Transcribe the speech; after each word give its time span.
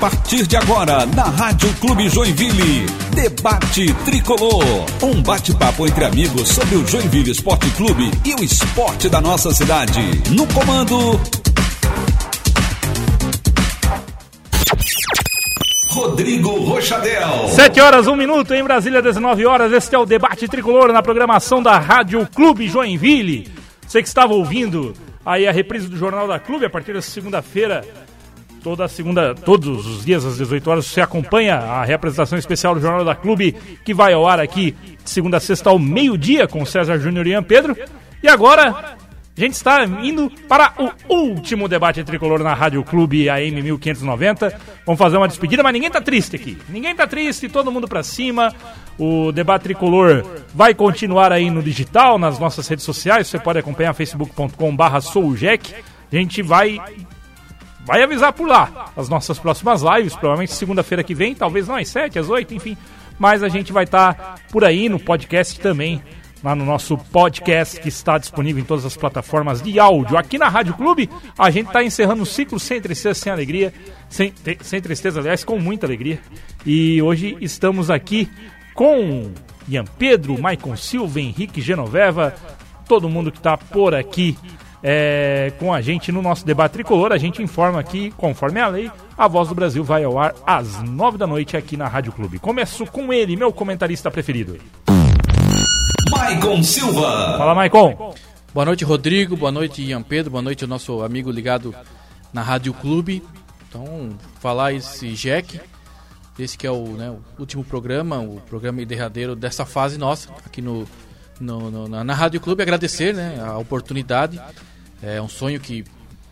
partir 0.00 0.46
de 0.46 0.56
agora, 0.56 1.04
na 1.06 1.24
Rádio 1.24 1.72
Clube 1.80 2.08
Joinville, 2.08 2.86
Debate 3.14 3.92
Tricolor. 4.04 4.62
Um 5.02 5.20
bate-papo 5.22 5.86
entre 5.86 6.04
amigos 6.04 6.48
sobre 6.50 6.76
o 6.76 6.86
Joinville 6.86 7.32
Esporte 7.32 7.68
Clube 7.72 8.10
e 8.24 8.34
o 8.34 8.44
esporte 8.44 9.08
da 9.08 9.20
nossa 9.20 9.50
cidade. 9.52 10.00
No 10.30 10.46
comando. 10.48 11.20
Rodrigo 15.88 16.50
Rochadel. 16.60 17.48
7 17.48 17.80
horas, 17.80 18.06
1 18.06 18.14
minuto 18.14 18.54
em 18.54 18.62
Brasília, 18.62 19.02
19 19.02 19.46
horas. 19.46 19.72
Este 19.72 19.96
é 19.96 19.98
o 19.98 20.06
Debate 20.06 20.46
Tricolor 20.46 20.92
na 20.92 21.02
programação 21.02 21.60
da 21.60 21.76
Rádio 21.76 22.26
Clube 22.32 22.68
Joinville. 22.68 23.50
Você 23.84 24.00
que 24.00 24.08
estava 24.08 24.32
ouvindo 24.32 24.94
aí 25.26 25.48
a 25.48 25.52
reprise 25.52 25.88
do 25.88 25.96
Jornal 25.96 26.28
da 26.28 26.38
Clube 26.38 26.66
a 26.66 26.70
partir 26.70 26.92
da 26.92 27.02
segunda-feira 27.02 27.84
Toda 28.62 28.88
segunda, 28.88 29.34
todos 29.34 29.86
os 29.86 30.04
dias 30.04 30.24
às 30.24 30.36
18 30.36 30.70
horas 30.70 30.86
você 30.86 31.00
acompanha 31.00 31.56
a 31.56 31.84
representação 31.84 32.38
especial 32.38 32.74
do 32.74 32.80
Jornal 32.80 33.04
da 33.04 33.14
Clube 33.14 33.54
que 33.84 33.94
vai 33.94 34.12
ao 34.12 34.26
ar 34.26 34.40
aqui 34.40 34.74
de 35.02 35.10
segunda 35.10 35.36
a 35.36 35.40
sexta 35.40 35.70
ao 35.70 35.78
meio-dia 35.78 36.46
com 36.48 36.64
César 36.66 36.98
Júnior 36.98 37.26
e 37.26 37.30
Ian 37.30 37.42
Pedro. 37.42 37.76
E 38.22 38.28
agora 38.28 38.96
a 39.38 39.40
gente 39.40 39.52
está 39.52 39.84
indo 39.84 40.28
para 40.48 40.72
o 40.76 41.14
último 41.14 41.68
debate 41.68 42.02
tricolor 42.02 42.42
na 42.42 42.52
Rádio 42.54 42.82
Clube 42.82 43.30
AM 43.30 43.62
1590. 43.62 44.60
Vamos 44.84 44.98
fazer 44.98 45.16
uma 45.16 45.28
despedida, 45.28 45.62
mas 45.62 45.72
ninguém 45.72 45.90
tá 45.90 46.00
triste 46.00 46.34
aqui. 46.34 46.58
Ninguém 46.68 46.92
tá 46.92 47.06
triste, 47.06 47.48
todo 47.48 47.70
mundo 47.70 47.86
para 47.86 48.02
cima. 48.02 48.52
O 48.98 49.30
debate 49.30 49.62
tricolor 49.62 50.24
vai 50.52 50.74
continuar 50.74 51.30
aí 51.30 51.50
no 51.50 51.62
digital, 51.62 52.18
nas 52.18 52.40
nossas 52.40 52.66
redes 52.66 52.84
sociais. 52.84 53.28
Você 53.28 53.38
pode 53.38 53.60
acompanhar 53.60 53.94
facebook.com/souljack. 53.94 55.72
A 56.10 56.16
gente 56.16 56.42
vai 56.42 56.80
vai 57.88 58.02
avisar 58.02 58.34
por 58.34 58.46
lá 58.46 58.92
as 58.94 59.08
nossas 59.08 59.38
próximas 59.38 59.80
lives, 59.80 60.14
provavelmente 60.14 60.52
segunda-feira 60.52 61.02
que 61.02 61.14
vem, 61.14 61.34
talvez 61.34 61.66
não 61.66 61.74
às 61.74 61.88
7, 61.88 62.18
às 62.18 62.28
8, 62.28 62.54
enfim. 62.54 62.76
Mas 63.18 63.42
a 63.42 63.48
gente 63.48 63.72
vai 63.72 63.84
estar 63.84 64.12
tá 64.12 64.34
por 64.52 64.62
aí 64.62 64.90
no 64.90 65.00
podcast 65.00 65.58
também, 65.58 66.02
lá 66.44 66.54
no 66.54 66.66
nosso 66.66 66.98
podcast 66.98 67.80
que 67.80 67.88
está 67.88 68.18
disponível 68.18 68.62
em 68.62 68.66
todas 68.66 68.84
as 68.84 68.94
plataformas 68.94 69.62
de 69.62 69.80
áudio. 69.80 70.18
Aqui 70.18 70.36
na 70.36 70.50
Rádio 70.50 70.74
Clube, 70.74 71.08
a 71.38 71.50
gente 71.50 71.68
está 71.68 71.82
encerrando 71.82 72.24
o 72.24 72.26
ciclo 72.26 72.60
sem 72.60 72.78
tristeza, 72.78 73.18
sem 73.18 73.32
alegria, 73.32 73.72
sem, 74.10 74.34
sem 74.60 74.82
tristeza, 74.82 75.20
aliás, 75.20 75.42
com 75.42 75.58
muita 75.58 75.86
alegria. 75.86 76.20
E 76.66 77.00
hoje 77.00 77.38
estamos 77.40 77.90
aqui 77.90 78.28
com 78.74 79.32
Ian 79.66 79.86
Pedro, 79.98 80.38
Maicon 80.38 80.76
Silva, 80.76 81.20
Henrique 81.20 81.62
Genoveva, 81.62 82.34
todo 82.86 83.08
mundo 83.08 83.32
que 83.32 83.38
está 83.38 83.56
por 83.56 83.94
aqui 83.94 84.36
é, 84.82 85.52
com 85.58 85.72
a 85.72 85.80
gente 85.80 86.12
no 86.12 86.22
nosso 86.22 86.44
debate 86.44 86.72
tricolor. 86.72 87.12
A 87.12 87.18
gente 87.18 87.42
informa 87.42 87.80
aqui, 87.80 88.12
conforme 88.16 88.60
a 88.60 88.68
lei, 88.68 88.90
a 89.16 89.28
Voz 89.28 89.48
do 89.48 89.54
Brasil 89.54 89.82
vai 89.82 90.04
ao 90.04 90.18
ar 90.18 90.34
às 90.46 90.82
nove 90.82 91.18
da 91.18 91.26
noite 91.26 91.56
aqui 91.56 91.76
na 91.76 91.88
Rádio 91.88 92.12
Clube. 92.12 92.38
Começo 92.38 92.86
com 92.86 93.12
ele, 93.12 93.36
meu 93.36 93.52
comentarista 93.52 94.10
preferido. 94.10 94.58
Maicon 96.10 96.62
Silva. 96.62 97.36
Fala, 97.38 97.54
Maicon. 97.54 98.14
Boa 98.52 98.64
noite, 98.64 98.84
Rodrigo. 98.84 99.36
Boa 99.36 99.52
noite, 99.52 99.82
Ian 99.82 100.02
Pedro. 100.02 100.30
Boa 100.30 100.42
noite, 100.42 100.64
o 100.64 100.68
nosso 100.68 101.02
amigo 101.02 101.30
ligado 101.30 101.74
na 102.32 102.42
Rádio 102.42 102.72
Clube. 102.72 103.22
Então, 103.68 104.10
falar 104.40 104.72
esse 104.72 105.12
Jack, 105.12 105.60
esse 106.38 106.56
que 106.56 106.66
é 106.66 106.70
o, 106.70 106.84
né, 106.92 107.10
o 107.10 107.20
último 107.38 107.62
programa, 107.62 108.18
o 108.18 108.40
programa 108.48 108.84
derradeiro 108.84 109.36
dessa 109.36 109.66
fase 109.66 109.98
nossa, 109.98 110.30
aqui 110.46 110.62
no, 110.62 110.86
no, 111.40 111.70
no 111.70 111.88
na, 111.88 112.04
na 112.04 112.14
Rádio 112.14 112.40
Clube. 112.40 112.62
Agradecer 112.62 113.14
né, 113.14 113.40
a 113.40 113.58
oportunidade 113.58 114.40
é 115.02 115.20
um 115.22 115.28
sonho 115.28 115.60
que, 115.60 115.84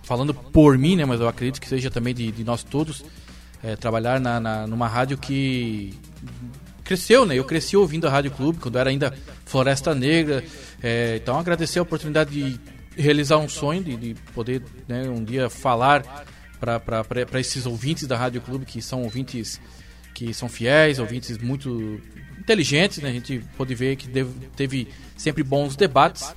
falando 0.02 0.34
por 0.34 0.76
mim, 0.76 0.96
né, 0.96 1.04
mas 1.04 1.20
eu 1.20 1.28
acredito 1.28 1.60
que 1.60 1.68
seja 1.68 1.90
também 1.90 2.14
de, 2.14 2.32
de 2.32 2.44
nós 2.44 2.62
todos, 2.62 3.04
é, 3.62 3.76
trabalhar 3.76 4.20
na, 4.20 4.40
na, 4.40 4.66
numa 4.66 4.88
rádio 4.88 5.16
que 5.16 5.94
cresceu, 6.84 7.26
né? 7.26 7.36
Eu 7.36 7.44
cresci 7.44 7.76
ouvindo 7.76 8.06
a 8.06 8.10
Rádio 8.10 8.30
Clube 8.30 8.58
quando 8.60 8.78
era 8.78 8.90
ainda 8.90 9.12
Floresta 9.44 9.94
Negra. 9.94 10.44
É, 10.82 11.16
então 11.16 11.38
agradecer 11.38 11.78
a 11.80 11.82
oportunidade 11.82 12.30
de 12.30 12.60
realizar 12.96 13.38
um 13.38 13.48
sonho, 13.48 13.82
de, 13.82 13.96
de 13.96 14.14
poder 14.32 14.62
né, 14.86 15.08
um 15.08 15.24
dia 15.24 15.50
falar 15.50 16.04
para 16.60 17.40
esses 17.40 17.66
ouvintes 17.66 18.06
da 18.06 18.16
Rádio 18.16 18.40
Clube, 18.40 18.64
que 18.64 18.80
são 18.80 19.02
ouvintes 19.02 19.60
que 20.14 20.32
são 20.32 20.48
fiéis, 20.48 20.98
ouvintes 20.98 21.36
muito 21.36 22.00
inteligentes, 22.46 22.98
né? 22.98 23.10
A 23.10 23.12
gente 23.12 23.44
pode 23.56 23.74
ver 23.74 23.96
que 23.96 24.08
teve 24.56 24.88
sempre 25.16 25.42
bons 25.42 25.74
debates 25.74 26.32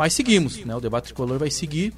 mas 0.00 0.14
seguimos, 0.14 0.64
né? 0.64 0.74
O 0.74 0.80
debate 0.80 1.04
tricolor 1.04 1.38
vai 1.38 1.50
seguir, 1.50 1.92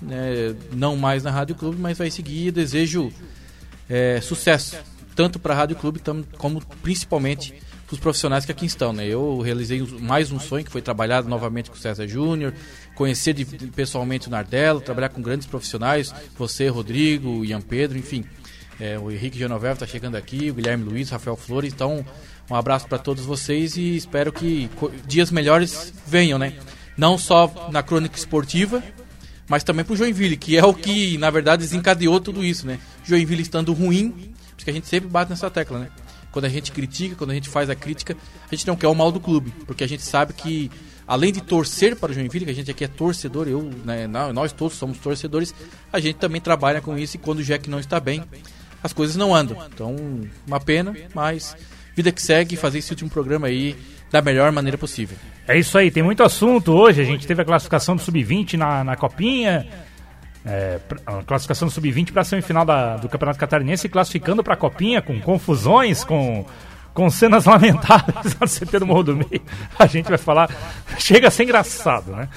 né? 0.00 0.56
não 0.72 0.96
mais 0.96 1.22
na 1.22 1.30
Rádio 1.30 1.54
Clube, 1.54 1.78
mas 1.78 1.98
vai 1.98 2.10
seguir. 2.10 2.50
Desejo 2.50 3.12
é, 3.86 4.18
sucesso, 4.22 4.78
tanto 5.14 5.38
para 5.38 5.52
a 5.52 5.56
Rádio 5.58 5.76
Clube 5.76 6.00
como 6.38 6.62
principalmente 6.82 7.52
para 7.86 7.92
os 7.92 8.00
profissionais 8.00 8.46
que 8.46 8.50
aqui 8.50 8.64
estão. 8.64 8.94
Né? 8.94 9.06
Eu 9.06 9.42
realizei 9.42 9.86
mais 10.00 10.32
um 10.32 10.40
sonho 10.40 10.64
que 10.64 10.70
foi 10.70 10.80
trabalhar 10.80 11.22
novamente 11.24 11.70
com 11.70 11.76
o 11.76 11.78
César 11.78 12.08
Júnior, 12.08 12.54
conhecer 12.94 13.34
de, 13.34 13.44
de, 13.44 13.66
pessoalmente 13.66 14.26
o 14.26 14.30
Nardelo, 14.30 14.80
trabalhar 14.80 15.10
com 15.10 15.20
grandes 15.20 15.46
profissionais, 15.46 16.14
você, 16.38 16.68
Rodrigo, 16.68 17.44
Ian 17.44 17.60
Pedro, 17.60 17.98
enfim. 17.98 18.24
É, 18.80 18.98
o 18.98 19.10
Henrique 19.10 19.38
Genoveva 19.38 19.74
está 19.74 19.86
chegando 19.86 20.16
aqui, 20.16 20.50
o 20.50 20.54
Guilherme 20.54 20.84
Luiz, 20.84 21.10
Rafael 21.10 21.36
Flores. 21.36 21.74
Então, 21.74 22.02
um 22.50 22.54
abraço 22.54 22.86
para 22.86 22.98
todos 22.98 23.24
vocês 23.24 23.76
e 23.76 23.96
espero 23.96 24.32
que 24.32 24.70
dias 25.06 25.30
melhores 25.30 25.92
venham, 26.06 26.38
né? 26.38 26.54
não 26.96 27.18
só 27.18 27.68
na 27.70 27.82
crônica 27.82 28.16
esportiva, 28.16 28.82
mas 29.48 29.62
também 29.64 29.84
pro 29.84 29.96
Joinville, 29.96 30.36
que 30.36 30.56
é 30.56 30.64
o 30.64 30.72
que, 30.72 31.18
na 31.18 31.30
verdade, 31.30 31.62
desencadeou 31.62 32.20
tudo 32.20 32.44
isso, 32.44 32.66
né? 32.66 32.78
Joinville 33.04 33.42
estando 33.42 33.72
ruim, 33.72 34.32
porque 34.56 34.70
a 34.70 34.72
gente 34.72 34.86
sempre 34.86 35.08
bate 35.08 35.30
nessa 35.30 35.50
tecla, 35.50 35.78
né? 35.78 35.88
Quando 36.32 36.46
a 36.46 36.48
gente 36.48 36.72
critica, 36.72 37.14
quando 37.14 37.30
a 37.30 37.34
gente 37.34 37.48
faz 37.48 37.70
a 37.70 37.74
crítica, 37.74 38.16
a 38.50 38.54
gente 38.54 38.66
não 38.66 38.74
quer 38.74 38.88
o 38.88 38.94
mal 38.94 39.12
do 39.12 39.20
clube, 39.20 39.52
porque 39.66 39.84
a 39.84 39.86
gente 39.86 40.02
sabe 40.02 40.32
que, 40.32 40.70
além 41.06 41.32
de 41.32 41.40
torcer 41.40 41.94
para 41.94 42.10
o 42.10 42.14
Joinville, 42.14 42.46
que 42.46 42.50
a 42.50 42.54
gente 42.54 42.70
aqui 42.70 42.84
é 42.84 42.88
torcedor, 42.88 43.46
eu, 43.46 43.70
né, 43.84 44.06
nós 44.06 44.52
todos 44.52 44.76
somos 44.76 44.98
torcedores, 44.98 45.54
a 45.92 46.00
gente 46.00 46.16
também 46.16 46.40
trabalha 46.40 46.80
com 46.80 46.96
isso 46.96 47.16
e 47.16 47.20
quando 47.20 47.40
o 47.40 47.44
Jack 47.44 47.68
não 47.68 47.78
está 47.78 48.00
bem, 48.00 48.24
as 48.82 48.92
coisas 48.92 49.14
não 49.14 49.34
andam. 49.34 49.56
Então, 49.72 49.94
uma 50.46 50.58
pena, 50.58 50.94
mas 51.14 51.54
vida 51.94 52.10
que 52.12 52.20
segue, 52.20 52.56
fazer 52.56 52.78
esse 52.78 52.90
último 52.90 53.10
programa 53.10 53.46
aí 53.46 53.76
da 54.10 54.22
melhor 54.22 54.50
maneira 54.52 54.78
possível. 54.78 55.16
É 55.46 55.58
isso 55.58 55.76
aí, 55.76 55.90
tem 55.90 56.02
muito 56.02 56.22
assunto 56.22 56.72
hoje. 56.72 57.00
A 57.00 57.04
gente 57.04 57.26
teve 57.26 57.42
a 57.42 57.44
classificação 57.44 57.96
do 57.96 58.02
Sub-20 58.02 58.54
na, 58.54 58.84
na 58.84 58.96
Copinha. 58.96 59.66
É, 60.46 60.78
a 61.06 61.22
classificação 61.22 61.68
do 61.68 61.70
Sub-20 61.72 62.12
para 62.12 62.22
a 62.22 62.24
semifinal 62.24 62.64
da, 62.64 62.96
do 62.96 63.08
Campeonato 63.08 63.38
Catarinense, 63.38 63.88
classificando 63.88 64.42
para 64.42 64.54
a 64.54 64.56
Copinha 64.56 65.00
com 65.00 65.18
confusões, 65.20 66.04
com, 66.04 66.44
com 66.92 67.10
cenas 67.10 67.44
lamentáveis 67.46 68.36
no 68.38 68.46
CT 68.46 68.78
do 68.78 68.86
Morro 68.86 69.02
do 69.02 69.16
Meio. 69.16 69.42
A 69.78 69.86
gente 69.86 70.08
vai 70.08 70.18
falar, 70.18 70.50
chega 70.98 71.28
a 71.28 71.30
ser 71.30 71.44
engraçado, 71.44 72.12
né? 72.12 72.28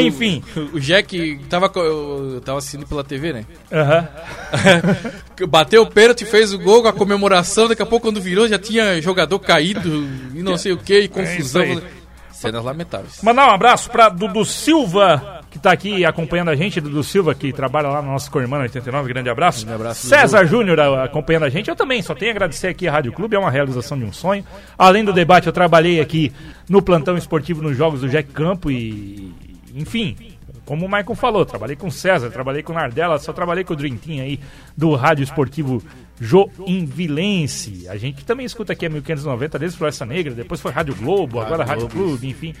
Enfim. 0.00 0.42
O, 0.72 0.80
Jack 0.80 1.40
tava, 1.48 1.70
eu 1.76 2.40
tava 2.44 2.58
assistindo 2.58 2.86
pela 2.86 3.04
TV, 3.04 3.32
né? 3.32 3.44
Uhum. 3.70 5.46
Bateu 5.48 5.82
o 5.82 5.90
pênalti, 5.90 6.24
fez 6.24 6.52
o 6.52 6.58
gol, 6.58 6.86
a 6.86 6.92
comemoração. 6.92 7.68
Daqui 7.68 7.82
a 7.82 7.86
pouco, 7.86 8.06
quando 8.06 8.20
virou, 8.20 8.48
já 8.48 8.58
tinha 8.58 9.00
jogador 9.00 9.38
caído 9.38 10.06
e 10.34 10.42
não 10.42 10.56
sei 10.56 10.72
o 10.72 10.78
que, 10.78 11.00
e 11.00 11.08
confusão. 11.08 11.62
É 11.62 12.04
Cenas 12.44 12.64
lamentáveis. 12.64 13.22
Mandar 13.22 13.48
um 13.48 13.52
abraço 13.52 13.90
pra 13.90 14.08
Dudu 14.08 14.44
Silva, 14.44 15.40
que 15.50 15.58
tá 15.58 15.72
aqui 15.72 16.04
acompanhando 16.04 16.50
a 16.50 16.56
gente. 16.56 16.80
Dudu 16.80 17.02
Silva, 17.02 17.34
que 17.34 17.52
trabalha 17.52 17.88
lá 17.88 18.02
no 18.02 18.10
nosso 18.10 18.30
Cormano 18.30 18.64
89. 18.64 19.08
Grande 19.08 19.30
abraço. 19.30 19.64
Grande 19.64 19.80
abraço 19.80 20.06
César 20.06 20.44
Júnior 20.44 20.78
acompanhando 20.80 21.44
a 21.44 21.48
gente. 21.48 21.70
Eu 21.70 21.76
também 21.76 22.02
só 22.02 22.14
tenho 22.14 22.32
a 22.32 22.34
agradecer 22.34 22.66
aqui 22.66 22.86
a 22.86 22.92
Rádio 22.92 23.12
Clube, 23.12 23.34
é 23.34 23.38
uma 23.38 23.50
realização 23.50 23.98
de 23.98 24.04
um 24.04 24.12
sonho. 24.12 24.44
Além 24.76 25.04
do 25.04 25.12
debate, 25.12 25.46
eu 25.46 25.52
trabalhei 25.52 26.00
aqui 26.00 26.32
no 26.68 26.82
plantão 26.82 27.16
esportivo 27.16 27.62
nos 27.62 27.76
Jogos 27.76 28.00
do 28.00 28.08
Jack 28.08 28.30
Campo 28.30 28.70
e 28.70 29.53
enfim, 29.74 30.16
como 30.64 30.86
o 30.86 30.88
Michael 30.88 31.14
falou, 31.14 31.44
trabalhei 31.44 31.76
com 31.76 31.88
o 31.88 31.92
César, 31.92 32.30
trabalhei 32.30 32.62
com 32.62 32.72
o 32.72 32.74
Nardella, 32.74 33.18
só 33.18 33.32
trabalhei 33.32 33.64
com 33.64 33.74
o 33.74 33.76
Dream 33.76 33.96
Team 33.96 34.22
aí 34.22 34.40
do 34.76 34.94
Rádio 34.94 35.24
Esportivo 35.24 35.82
Joinvilense. 36.20 37.88
A 37.88 37.96
gente 37.96 38.24
também 38.24 38.46
escuta 38.46 38.72
aqui 38.72 38.86
a 38.86 38.90
1590 38.90 39.58
desde 39.58 39.76
Floresta 39.76 40.06
Negra, 40.06 40.32
depois 40.32 40.60
foi 40.60 40.70
Rádio 40.70 40.94
Globo, 40.94 41.40
agora 41.40 41.64
Rádio 41.64 41.88
Clube, 41.88 42.28
enfim. 42.28 42.54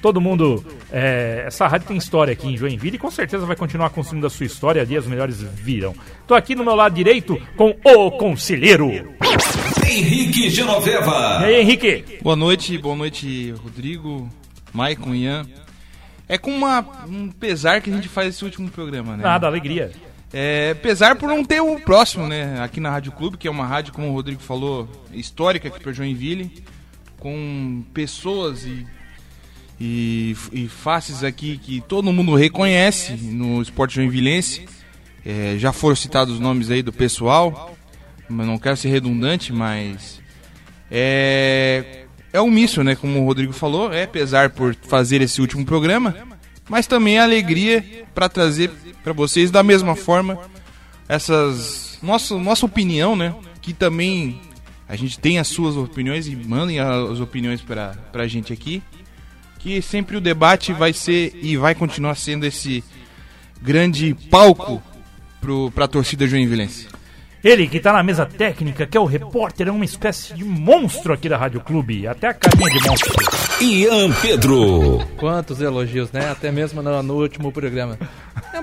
Todo 0.00 0.20
mundo. 0.20 0.62
É, 0.92 1.44
essa 1.46 1.66
rádio 1.66 1.88
tem 1.88 1.96
história 1.96 2.32
aqui 2.32 2.46
em 2.46 2.56
Joinville 2.58 2.96
e 2.96 2.98
com 2.98 3.10
certeza 3.10 3.46
vai 3.46 3.56
continuar 3.56 3.88
construindo 3.88 4.26
a 4.26 4.30
sua 4.30 4.44
história. 4.44 4.82
Ali 4.82 4.98
as 4.98 5.06
melhores 5.06 5.40
virão. 5.40 5.94
Tô 6.26 6.34
aqui 6.34 6.54
no 6.54 6.62
meu 6.62 6.74
lado 6.74 6.94
direito 6.94 7.40
com 7.56 7.74
o 7.82 8.10
conselheiro. 8.10 8.90
Henrique 9.86 10.50
Genoveva. 10.50 11.38
E 11.40 11.44
aí, 11.44 11.60
Henrique? 11.62 12.18
Boa 12.22 12.36
noite, 12.36 12.76
boa 12.76 12.94
noite, 12.94 13.52
Rodrigo, 13.52 14.28
Maicon, 14.74 15.14
Ian. 15.14 15.46
É 16.34 16.38
com 16.38 16.50
uma, 16.50 16.84
um 17.06 17.30
pesar 17.30 17.80
que 17.80 17.88
a 17.88 17.94
gente 17.94 18.08
faz 18.08 18.34
esse 18.34 18.44
último 18.44 18.68
programa, 18.68 19.16
né? 19.16 19.22
Nada, 19.22 19.46
alegria. 19.46 19.92
É, 20.32 20.74
pesar 20.74 21.14
por 21.14 21.28
não 21.28 21.44
ter 21.44 21.60
o 21.60 21.78
próximo, 21.78 22.26
né? 22.26 22.60
Aqui 22.60 22.80
na 22.80 22.90
Rádio 22.90 23.12
Clube, 23.12 23.36
que 23.36 23.46
é 23.46 23.50
uma 23.50 23.64
rádio, 23.64 23.92
como 23.92 24.08
o 24.08 24.12
Rodrigo 24.12 24.42
falou, 24.42 24.88
histórica 25.12 25.68
aqui 25.68 25.78
para 25.78 25.92
Joinville, 25.92 26.50
com 27.20 27.84
pessoas 27.94 28.64
e, 28.64 28.84
e, 29.80 30.36
e, 30.52 30.66
faces 30.66 31.22
aqui 31.22 31.56
que 31.56 31.80
todo 31.82 32.12
mundo 32.12 32.34
reconhece 32.34 33.12
no 33.12 33.62
esporte 33.62 33.94
joinvilense. 33.94 34.66
É, 35.24 35.54
já 35.56 35.72
foram 35.72 35.94
citados 35.94 36.34
os 36.34 36.40
nomes 36.40 36.68
aí 36.68 36.82
do 36.82 36.92
pessoal. 36.92 37.76
mas 38.28 38.44
não 38.44 38.58
quero 38.58 38.76
ser 38.76 38.88
redundante, 38.88 39.52
mas 39.52 40.20
é 40.90 42.03
é 42.34 42.40
omisso, 42.40 42.82
né? 42.82 42.96
Como 42.96 43.22
o 43.22 43.24
Rodrigo 43.24 43.52
falou, 43.52 43.92
é 43.92 44.06
pesar 44.08 44.50
por 44.50 44.74
fazer 44.74 45.22
esse 45.22 45.40
último 45.40 45.64
programa, 45.64 46.16
mas 46.68 46.84
também 46.84 47.16
é 47.16 47.20
alegria 47.20 48.04
para 48.12 48.28
trazer 48.28 48.72
para 49.04 49.12
vocês 49.12 49.52
da 49.52 49.62
mesma 49.62 49.94
forma 49.94 50.40
essas 51.08 51.96
nossa 52.02 52.36
nossa 52.36 52.66
opinião, 52.66 53.14
né? 53.14 53.32
Que 53.62 53.72
também 53.72 54.40
a 54.88 54.96
gente 54.96 55.16
tem 55.16 55.38
as 55.38 55.46
suas 55.46 55.76
opiniões 55.76 56.26
e 56.26 56.34
mandem 56.34 56.80
as 56.80 57.20
opiniões 57.20 57.62
para 57.62 57.96
a 58.12 58.26
gente 58.26 58.52
aqui. 58.52 58.82
Que 59.60 59.80
sempre 59.80 60.16
o 60.16 60.20
debate 60.20 60.72
vai 60.72 60.92
ser 60.92 61.38
e 61.40 61.56
vai 61.56 61.72
continuar 61.72 62.16
sendo 62.16 62.44
esse 62.44 62.82
grande 63.62 64.12
palco 64.28 64.82
para 65.72 65.84
a 65.84 65.88
torcida 65.88 66.26
joinvilense. 66.26 66.88
Ele 67.44 67.68
que 67.68 67.78
tá 67.78 67.92
na 67.92 68.02
mesa 68.02 68.24
técnica, 68.24 68.86
que 68.86 68.96
é 68.96 69.00
o 69.00 69.04
repórter, 69.04 69.68
é 69.68 69.70
uma 69.70 69.84
espécie 69.84 70.32
de 70.32 70.42
monstro 70.42 71.12
aqui 71.12 71.28
da 71.28 71.36
Rádio 71.36 71.60
Clube. 71.60 72.08
Até 72.08 72.28
a 72.28 72.32
carinha 72.32 72.70
de 72.70 72.88
monstro. 72.88 73.12
Ian 73.60 74.10
Pedro. 74.22 75.06
Quantos 75.18 75.60
elogios, 75.60 76.10
né? 76.10 76.30
Até 76.30 76.50
mesmo 76.50 76.80
no, 76.80 77.02
no 77.02 77.14
último 77.20 77.52
programa. 77.52 77.98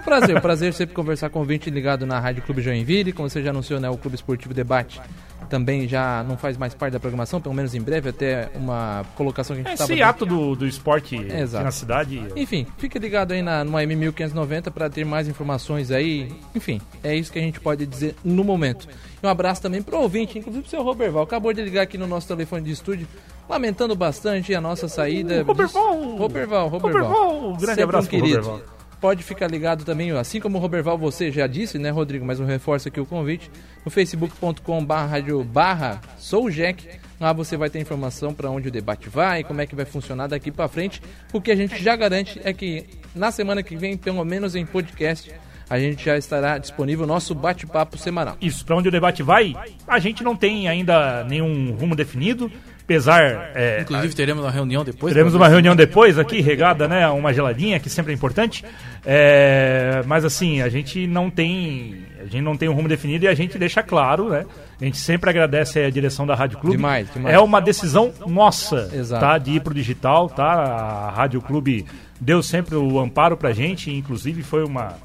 É 0.01 0.03
um 0.03 0.03
prazer, 0.03 0.35
um 0.35 0.41
prazer 0.41 0.73
sempre 0.73 0.95
conversar 0.95 1.29
com 1.29 1.37
o 1.37 1.41
ouvinte 1.43 1.69
ligado 1.69 2.07
na 2.07 2.19
Rádio 2.19 2.41
Clube 2.41 2.59
Joinville. 2.59 3.13
Como 3.13 3.29
você 3.29 3.43
já 3.43 3.51
anunciou, 3.51 3.79
né? 3.79 3.87
O 3.87 3.95
Clube 3.97 4.15
Esportivo 4.15 4.51
Debate 4.51 4.99
também 5.47 5.87
já 5.87 6.23
não 6.23 6.37
faz 6.37 6.57
mais 6.57 6.73
parte 6.73 6.93
da 6.93 6.99
programação, 6.99 7.39
pelo 7.39 7.53
menos 7.53 7.75
em 7.75 7.81
breve, 7.81 8.09
até 8.09 8.49
uma 8.55 9.05
colocação 9.15 9.55
que 9.55 9.61
a 9.61 9.63
gente 9.65 9.73
estava... 9.73 9.93
Esse 9.93 10.01
ato 10.01 10.25
do, 10.25 10.55
do 10.55 10.65
esporte 10.65 11.15
Exato. 11.15 11.63
na 11.63 11.71
cidade... 11.71 12.25
Enfim, 12.35 12.65
fique 12.77 12.97
ligado 12.97 13.33
aí 13.33 13.43
na, 13.43 13.63
no 13.63 13.73
AM1590 13.73 14.71
para 14.71 14.89
ter 14.89 15.05
mais 15.05 15.27
informações 15.27 15.91
aí. 15.91 16.31
Enfim, 16.55 16.81
é 17.03 17.15
isso 17.15 17.31
que 17.31 17.37
a 17.37 17.41
gente 17.41 17.59
pode 17.59 17.85
dizer 17.85 18.15
no 18.23 18.43
momento. 18.43 18.87
E 19.21 19.27
um 19.27 19.29
abraço 19.29 19.61
também 19.61 19.83
para 19.83 19.95
o 19.97 20.01
ouvinte, 20.01 20.39
inclusive 20.39 20.63
para 20.63 20.67
o 20.67 20.71
seu 20.71 20.83
Roberval. 20.83 21.23
Acabou 21.23 21.53
de 21.53 21.61
ligar 21.61 21.83
aqui 21.83 21.97
no 21.97 22.07
nosso 22.07 22.27
telefone 22.27 22.63
de 22.63 22.71
estúdio, 22.71 23.07
lamentando 23.47 23.95
bastante 23.95 24.55
a 24.55 24.61
nossa 24.61 24.87
saída. 24.87 25.43
Roberval, 25.43 26.15
Roberval. 26.15 26.67
Roberval. 26.69 27.49
Um 27.49 27.57
grande 27.57 27.65
Sempre 27.65 27.83
abraço 27.83 28.07
um 28.07 28.09
querido. 28.09 28.41
Roberval 28.41 28.80
pode 29.01 29.23
ficar 29.23 29.47
ligado 29.47 29.83
também, 29.83 30.11
assim 30.11 30.39
como 30.39 30.59
o 30.59 30.61
Roberval 30.61 30.95
você 30.95 31.31
já 31.31 31.47
disse, 31.47 31.79
né, 31.79 31.89
Rodrigo? 31.89 32.23
Mas 32.23 32.39
um 32.39 32.45
reforço 32.45 32.87
aqui 32.87 32.99
o 32.99 33.05
convite 33.05 33.49
no 33.83 33.89
facebook.com 33.89 34.85
barra 34.85 35.99
souljack. 36.19 36.87
Lá 37.19 37.33
você 37.33 37.57
vai 37.57 37.69
ter 37.69 37.79
informação 37.79 38.31
para 38.33 38.49
onde 38.49 38.67
o 38.67 38.71
debate 38.71 39.09
vai, 39.09 39.43
como 39.43 39.59
é 39.59 39.65
que 39.65 39.75
vai 39.75 39.85
funcionar 39.85 40.27
daqui 40.27 40.51
para 40.51 40.67
frente. 40.67 41.01
O 41.33 41.41
que 41.41 41.51
a 41.51 41.55
gente 41.55 41.83
já 41.83 41.95
garante 41.95 42.39
é 42.43 42.53
que 42.53 42.85
na 43.15 43.31
semana 43.31 43.63
que 43.63 43.75
vem, 43.75 43.97
pelo 43.97 44.23
menos 44.23 44.55
em 44.55 44.65
podcast, 44.65 45.33
a 45.67 45.79
gente 45.79 46.03
já 46.03 46.17
estará 46.17 46.57
disponível 46.57 47.05
o 47.05 47.07
nosso 47.07 47.33
bate-papo 47.33 47.97
semanal. 47.97 48.37
Isso, 48.41 48.65
para 48.65 48.75
onde 48.75 48.89
o 48.89 48.91
debate 48.91 49.23
vai, 49.23 49.55
a 49.87 49.99
gente 49.99 50.23
não 50.23 50.35
tem 50.35 50.67
ainda 50.67 51.23
nenhum 51.23 51.71
rumo 51.71 51.95
definido 51.95 52.51
apesar. 52.91 53.51
É, 53.55 53.81
Inclusive 53.81 54.13
teremos 54.15 54.43
uma 54.43 54.51
reunião 54.51 54.83
depois. 54.83 55.13
Teremos 55.13 55.33
uma 55.33 55.47
reunião 55.47 55.75
depois 55.75 56.19
aqui, 56.19 56.41
regada, 56.41 56.87
né? 56.87 57.07
Uma 57.09 57.33
geladinha, 57.33 57.79
que 57.79 57.89
sempre 57.89 58.11
é 58.11 58.15
importante. 58.15 58.63
É, 59.05 60.03
mas 60.05 60.25
assim, 60.25 60.61
a 60.61 60.69
gente 60.69 61.07
não 61.07 61.29
tem. 61.29 62.05
A 62.19 62.25
gente 62.25 62.41
não 62.41 62.55
tem 62.55 62.69
um 62.69 62.73
rumo 62.73 62.87
definido 62.87 63.25
e 63.25 63.27
a 63.27 63.33
gente 63.33 63.57
deixa 63.57 63.81
claro, 63.81 64.29
né? 64.29 64.45
A 64.79 64.85
gente 64.85 64.97
sempre 64.97 65.29
agradece 65.29 65.79
a 65.79 65.89
direção 65.89 66.25
da 66.25 66.35
Rádio 66.35 66.59
Clube. 66.59 66.77
Demais, 66.77 67.11
demais. 67.11 67.35
É 67.35 67.39
uma 67.39 67.59
decisão 67.59 68.13
nossa, 68.27 68.89
Exato. 68.93 69.25
tá? 69.25 69.37
De 69.37 69.51
ir 69.51 69.61
pro 69.61 69.73
digital, 69.73 70.29
tá? 70.29 70.45
A 70.45 71.11
Rádio 71.11 71.41
Clube 71.41 71.85
deu 72.19 72.43
sempre 72.43 72.75
o 72.75 72.99
amparo 72.99 73.35
pra 73.35 73.51
gente, 73.51 73.91
inclusive 73.91 74.43
foi 74.43 74.63
uma 74.63 74.95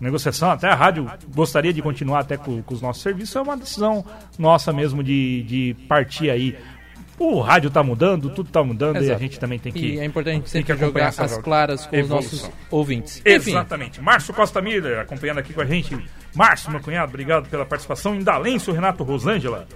negociação, 0.00 0.50
até 0.50 0.68
a 0.68 0.74
rádio 0.74 1.10
gostaria 1.34 1.72
de 1.72 1.80
continuar 1.80 2.20
até 2.20 2.36
com, 2.36 2.62
com, 2.62 2.74
os 2.74 2.82
nossos 2.82 3.02
serviços, 3.02 3.34
é 3.34 3.40
uma 3.40 3.56
decisão 3.56 4.04
nossa 4.38 4.72
mesmo 4.72 5.02
de, 5.02 5.42
de 5.44 5.76
partir 5.88 6.28
aí 6.28 6.54
o 7.18 7.40
rádio 7.40 7.68
está 7.68 7.82
mudando, 7.82 8.30
tudo 8.30 8.48
está 8.48 8.62
mudando 8.62 8.96
Exato. 8.96 9.12
e 9.12 9.14
a 9.14 9.18
gente 9.18 9.40
também 9.40 9.58
tem 9.58 9.72
que. 9.72 9.94
E 9.94 9.98
é 9.98 10.04
importante 10.04 10.50
sempre 10.50 10.76
jogar 10.76 11.08
as 11.08 11.38
claras 11.38 11.86
com 11.86 11.96
evolução. 11.96 12.18
os 12.18 12.42
nossos 12.42 12.56
ouvintes. 12.70 13.22
Enfim. 13.24 13.50
Exatamente. 13.50 14.00
Márcio 14.00 14.34
Costa 14.34 14.60
Miller 14.60 15.00
acompanhando 15.00 15.38
aqui 15.38 15.52
com 15.52 15.60
a 15.60 15.66
gente. 15.66 15.96
Márcio, 16.34 16.70
meu 16.70 16.80
cunhado, 16.80 17.08
obrigado 17.08 17.48
pela 17.48 17.64
participação. 17.64 18.14
Indalêncio 18.14 18.72
Renato 18.72 19.02
Rosângela. 19.02 19.66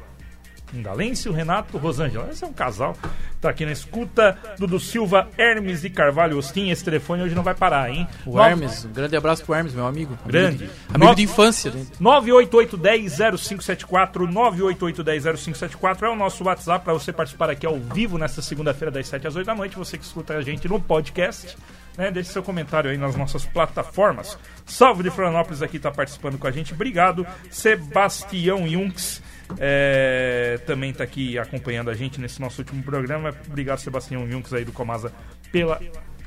Indalêncio, 0.72 1.32
Renato, 1.32 1.76
Rosângela. 1.78 2.28
Esse 2.30 2.44
é 2.44 2.46
um 2.46 2.52
casal. 2.52 2.96
Tá 3.40 3.50
aqui 3.50 3.64
na 3.64 3.72
escuta. 3.72 4.38
Dudu 4.58 4.78
Silva, 4.78 5.28
Hermes 5.36 5.80
de 5.82 5.90
Carvalho 5.90 6.38
Ostin. 6.38 6.70
Esse 6.70 6.84
telefone 6.84 7.22
hoje 7.22 7.34
não 7.34 7.42
vai 7.42 7.54
parar, 7.54 7.90
hein? 7.90 8.06
O 8.26 8.36
Nove... 8.36 8.50
Hermes, 8.50 8.84
um 8.84 8.92
grande 8.92 9.16
abraço 9.16 9.44
pro 9.44 9.54
Hermes, 9.54 9.74
meu 9.74 9.86
amigo. 9.86 10.16
Grande. 10.26 10.64
Amigo 10.64 10.72
de, 10.72 10.88
amigo 10.88 11.04
Nove... 11.04 11.16
de 11.16 11.22
infância. 11.22 11.72
988100574. 12.00 14.30
988100574 14.30 16.02
é 16.02 16.08
o 16.08 16.16
nosso 16.16 16.44
WhatsApp 16.44 16.84
para 16.84 16.92
você 16.92 17.12
participar 17.12 17.50
aqui 17.50 17.66
ao 17.66 17.78
vivo 17.78 18.18
nesta 18.18 18.42
segunda-feira, 18.42 18.90
das 18.90 19.06
7 19.08 19.26
às 19.26 19.36
8 19.36 19.46
da 19.46 19.54
noite. 19.54 19.76
Você 19.76 19.98
que 19.98 20.04
escuta 20.04 20.34
a 20.34 20.42
gente 20.42 20.68
no 20.68 20.80
podcast. 20.80 21.56
Né? 21.96 22.10
Deixe 22.10 22.30
seu 22.30 22.42
comentário 22.42 22.90
aí 22.90 22.96
nas 22.96 23.16
nossas 23.16 23.44
plataformas. 23.44 24.38
Salve 24.64 25.02
de 25.02 25.10
Florianópolis 25.10 25.62
aqui, 25.62 25.78
tá 25.78 25.90
participando 25.90 26.38
com 26.38 26.46
a 26.46 26.50
gente. 26.50 26.72
Obrigado. 26.72 27.26
Sebastião 27.50 28.66
Junks 28.68 29.22
é, 29.58 30.58
também 30.66 30.90
está 30.90 31.04
aqui 31.04 31.38
acompanhando 31.38 31.90
a 31.90 31.94
gente 31.94 32.20
nesse 32.20 32.40
nosso 32.40 32.60
último 32.60 32.82
programa. 32.82 33.34
Obrigado, 33.46 33.78
Sebastião 33.78 34.28
Junks 34.30 34.52
aí 34.52 34.64
do 34.64 34.72
Comasa 34.72 35.12
pela. 35.50 35.80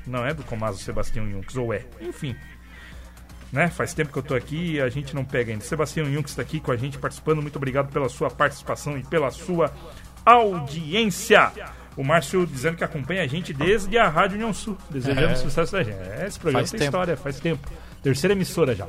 Não 0.06 0.26
é 0.26 0.34
do 0.34 0.44
Comasa 0.44 0.78
Sebastião 0.78 1.30
Junks, 1.30 1.56
ou 1.56 1.74
é? 1.74 1.86
Enfim. 2.02 2.36
Né? 3.52 3.70
Faz 3.70 3.94
tempo 3.94 4.12
que 4.12 4.18
eu 4.18 4.22
estou 4.22 4.36
aqui 4.36 4.74
e 4.74 4.82
a 4.82 4.90
gente 4.90 5.16
não 5.16 5.24
pega 5.24 5.52
ainda. 5.52 5.64
Sebastião 5.64 6.12
Junks 6.12 6.32
está 6.32 6.42
aqui 6.42 6.60
com 6.60 6.72
a 6.72 6.76
gente 6.76 6.98
participando. 6.98 7.42
Muito 7.42 7.56
obrigado 7.56 7.92
pela 7.92 8.10
sua 8.10 8.30
participação 8.30 8.98
e 8.98 9.04
pela 9.04 9.30
sua 9.32 9.72
audiência. 10.26 11.52
O 11.96 12.04
Márcio 12.04 12.46
dizendo 12.48 12.78
que 12.78 12.84
acompanha 12.84 13.22
a 13.22 13.28
gente 13.28 13.54
desde 13.54 13.98
a 13.98 14.10
Rádio 14.10 14.36
União 14.36 14.52
Sul. 14.52 14.78
Desejando 14.90 15.34
é. 15.34 15.36
sucesso 15.36 15.72
da 15.72 15.84
gente. 15.84 15.98
É, 15.98 16.26
esse 16.28 16.40
programa 16.40 16.66
faz 16.66 16.72
tem 16.72 16.80
tempo. 16.80 16.90
história, 16.90 17.18
faz 17.18 17.40
tempo. 17.40 17.70
Terceira 18.02 18.34
emissora 18.34 18.76
já. 18.76 18.88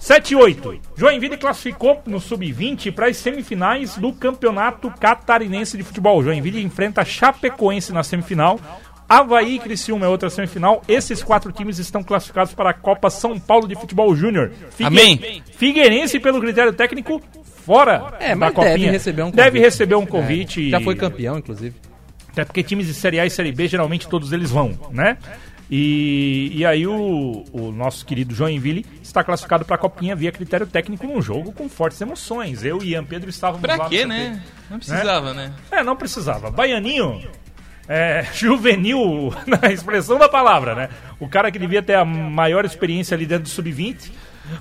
7 0.00 0.32
e 0.32 0.36
8. 0.36 0.80
Joinville 0.96 1.36
classificou 1.36 2.02
no 2.06 2.18
sub-20 2.18 2.90
para 2.90 3.08
as 3.08 3.18
semifinais 3.18 3.98
do 3.98 4.14
Campeonato 4.14 4.90
Catarinense 4.98 5.76
de 5.76 5.82
Futebol. 5.82 6.24
Joinville 6.24 6.62
enfrenta 6.62 7.04
Chapecoense 7.04 7.92
na 7.92 8.02
semifinal. 8.02 8.58
Havaí 9.06 9.56
e 9.56 9.58
Criciúma 9.58 10.06
é 10.06 10.08
outra 10.08 10.30
semifinal. 10.30 10.82
Esses 10.88 11.22
quatro 11.22 11.52
times 11.52 11.78
estão 11.78 12.02
classificados 12.02 12.54
para 12.54 12.70
a 12.70 12.72
Copa 12.74 13.10
São 13.10 13.38
Paulo 13.38 13.68
de 13.68 13.74
Futebol 13.74 14.16
Júnior. 14.16 14.52
Figue... 14.70 14.86
Amém. 14.86 15.42
Figueirense, 15.52 16.18
pelo 16.18 16.40
critério 16.40 16.72
técnico, 16.72 17.20
fora 17.66 18.14
é, 18.20 18.34
da 18.34 18.50
Copinha. 18.50 18.76
Deve 18.76 18.90
receber 18.90 19.22
um 19.22 19.26
convite. 19.26 19.42
Deve 19.42 19.60
receber 19.60 19.94
um 19.96 20.06
convite. 20.06 20.66
É. 20.68 20.70
Já 20.70 20.80
foi 20.80 20.96
campeão, 20.96 21.36
inclusive. 21.36 21.74
Até 22.32 22.44
porque 22.44 22.62
times 22.62 22.86
de 22.86 22.94
Série 22.94 23.20
A 23.20 23.26
e 23.26 23.30
Série 23.30 23.52
B, 23.52 23.68
geralmente 23.68 24.08
todos 24.08 24.32
eles 24.32 24.50
vão, 24.50 24.78
né? 24.92 25.18
E, 25.70 26.50
e 26.52 26.66
aí 26.66 26.84
o, 26.84 27.44
o 27.52 27.70
nosso 27.70 28.04
querido 28.04 28.34
Joinville 28.34 28.84
está 29.00 29.22
classificado 29.22 29.64
para 29.64 29.76
a 29.76 29.78
Copinha 29.78 30.16
via 30.16 30.32
critério 30.32 30.66
técnico 30.66 31.06
num 31.06 31.22
jogo 31.22 31.52
com 31.52 31.68
fortes 31.68 32.00
emoções. 32.00 32.64
Eu 32.64 32.82
e 32.82 32.90
Ian 32.90 33.04
Pedro 33.04 33.30
estávamos 33.30 33.60
pra 33.60 33.76
lá. 33.76 33.78
Pra 33.78 33.88
quê, 33.88 34.04
né? 34.04 34.42
Não 34.68 34.78
precisava, 34.78 35.32
né? 35.32 35.54
né? 35.70 35.78
É, 35.78 35.84
não 35.84 35.94
precisava. 35.94 36.50
Baianinho, 36.50 37.22
é, 37.88 38.26
juvenil 38.34 39.32
na 39.46 39.70
expressão 39.72 40.18
da 40.18 40.28
palavra, 40.28 40.74
né? 40.74 40.88
O 41.20 41.28
cara 41.28 41.52
que 41.52 41.58
devia 41.58 41.82
ter 41.82 41.94
a 41.94 42.04
maior 42.04 42.64
experiência 42.64 43.14
ali 43.14 43.24
dentro 43.24 43.44
do 43.44 43.48
sub-20, 43.48 44.10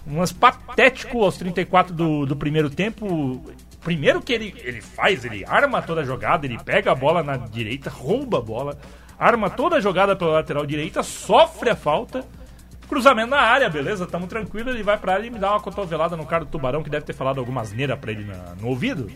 mas 0.06 0.32
patético 0.32 1.24
aos 1.24 1.38
34 1.38 1.92
do, 1.92 2.28
do 2.28 2.36
primeiro 2.36 2.70
tempo. 2.70 3.44
Primeiro 3.82 4.22
que 4.22 4.34
ele, 4.34 4.54
ele 4.58 4.82
faz, 4.82 5.24
ele 5.24 5.46
arma 5.48 5.82
toda 5.82 6.01
a 6.01 6.04
jogada, 6.04 6.46
ele 6.46 6.60
pega 6.60 6.92
a 6.92 6.96
bola 6.96 7.24
na 7.24 7.38
direita, 7.38 7.89
rouba 7.89 8.38
a 8.38 8.42
bola 8.42 8.78
arma 9.19 9.49
toda 9.49 9.75
a 9.75 9.79
jogada 9.81 10.15
pela 10.15 10.31
lateral 10.31 10.65
direita, 10.65 11.03
sofre 11.03 11.69
a 11.69 11.75
falta. 11.75 12.25
Cruzamento 12.88 13.29
na 13.29 13.41
área, 13.41 13.69
beleza, 13.69 14.07
tamo 14.07 14.25
tranquilo. 14.25 14.71
Ele 14.71 14.81
vai 14.81 14.97
pra 14.97 15.13
área 15.13 15.27
e 15.27 15.29
me 15.29 15.38
dá 15.38 15.51
uma 15.51 15.59
cotovelada 15.59 16.17
no 16.17 16.25
cara 16.25 16.45
do 16.45 16.49
tubarão, 16.49 16.81
que 16.81 16.89
deve 16.89 17.05
ter 17.05 17.13
falado 17.13 17.39
alguma 17.39 17.61
asneira 17.61 17.95
pra 17.95 18.11
ele 18.11 18.23
na, 18.23 18.55
no 18.59 18.69
ouvido. 18.69 19.11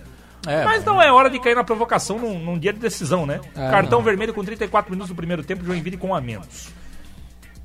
É, 0.45 0.63
mas 0.63 0.83
não 0.83 1.01
é 1.01 1.11
hora 1.11 1.29
de 1.29 1.39
cair 1.39 1.55
na 1.55 1.63
provocação 1.63 2.19
num, 2.19 2.37
num 2.37 2.59
dia 2.59 2.73
de 2.73 2.79
decisão, 2.79 3.25
né? 3.25 3.39
É, 3.55 3.71
Cartão 3.71 3.99
não. 3.99 4.05
vermelho 4.05 4.33
com 4.33 4.43
34 4.43 4.91
minutos 4.91 5.09
do 5.09 5.15
primeiro 5.15 5.43
tempo, 5.43 5.63
Joinville 5.63 5.97
com 5.97 6.13
a 6.13 6.19
menos. 6.19 6.69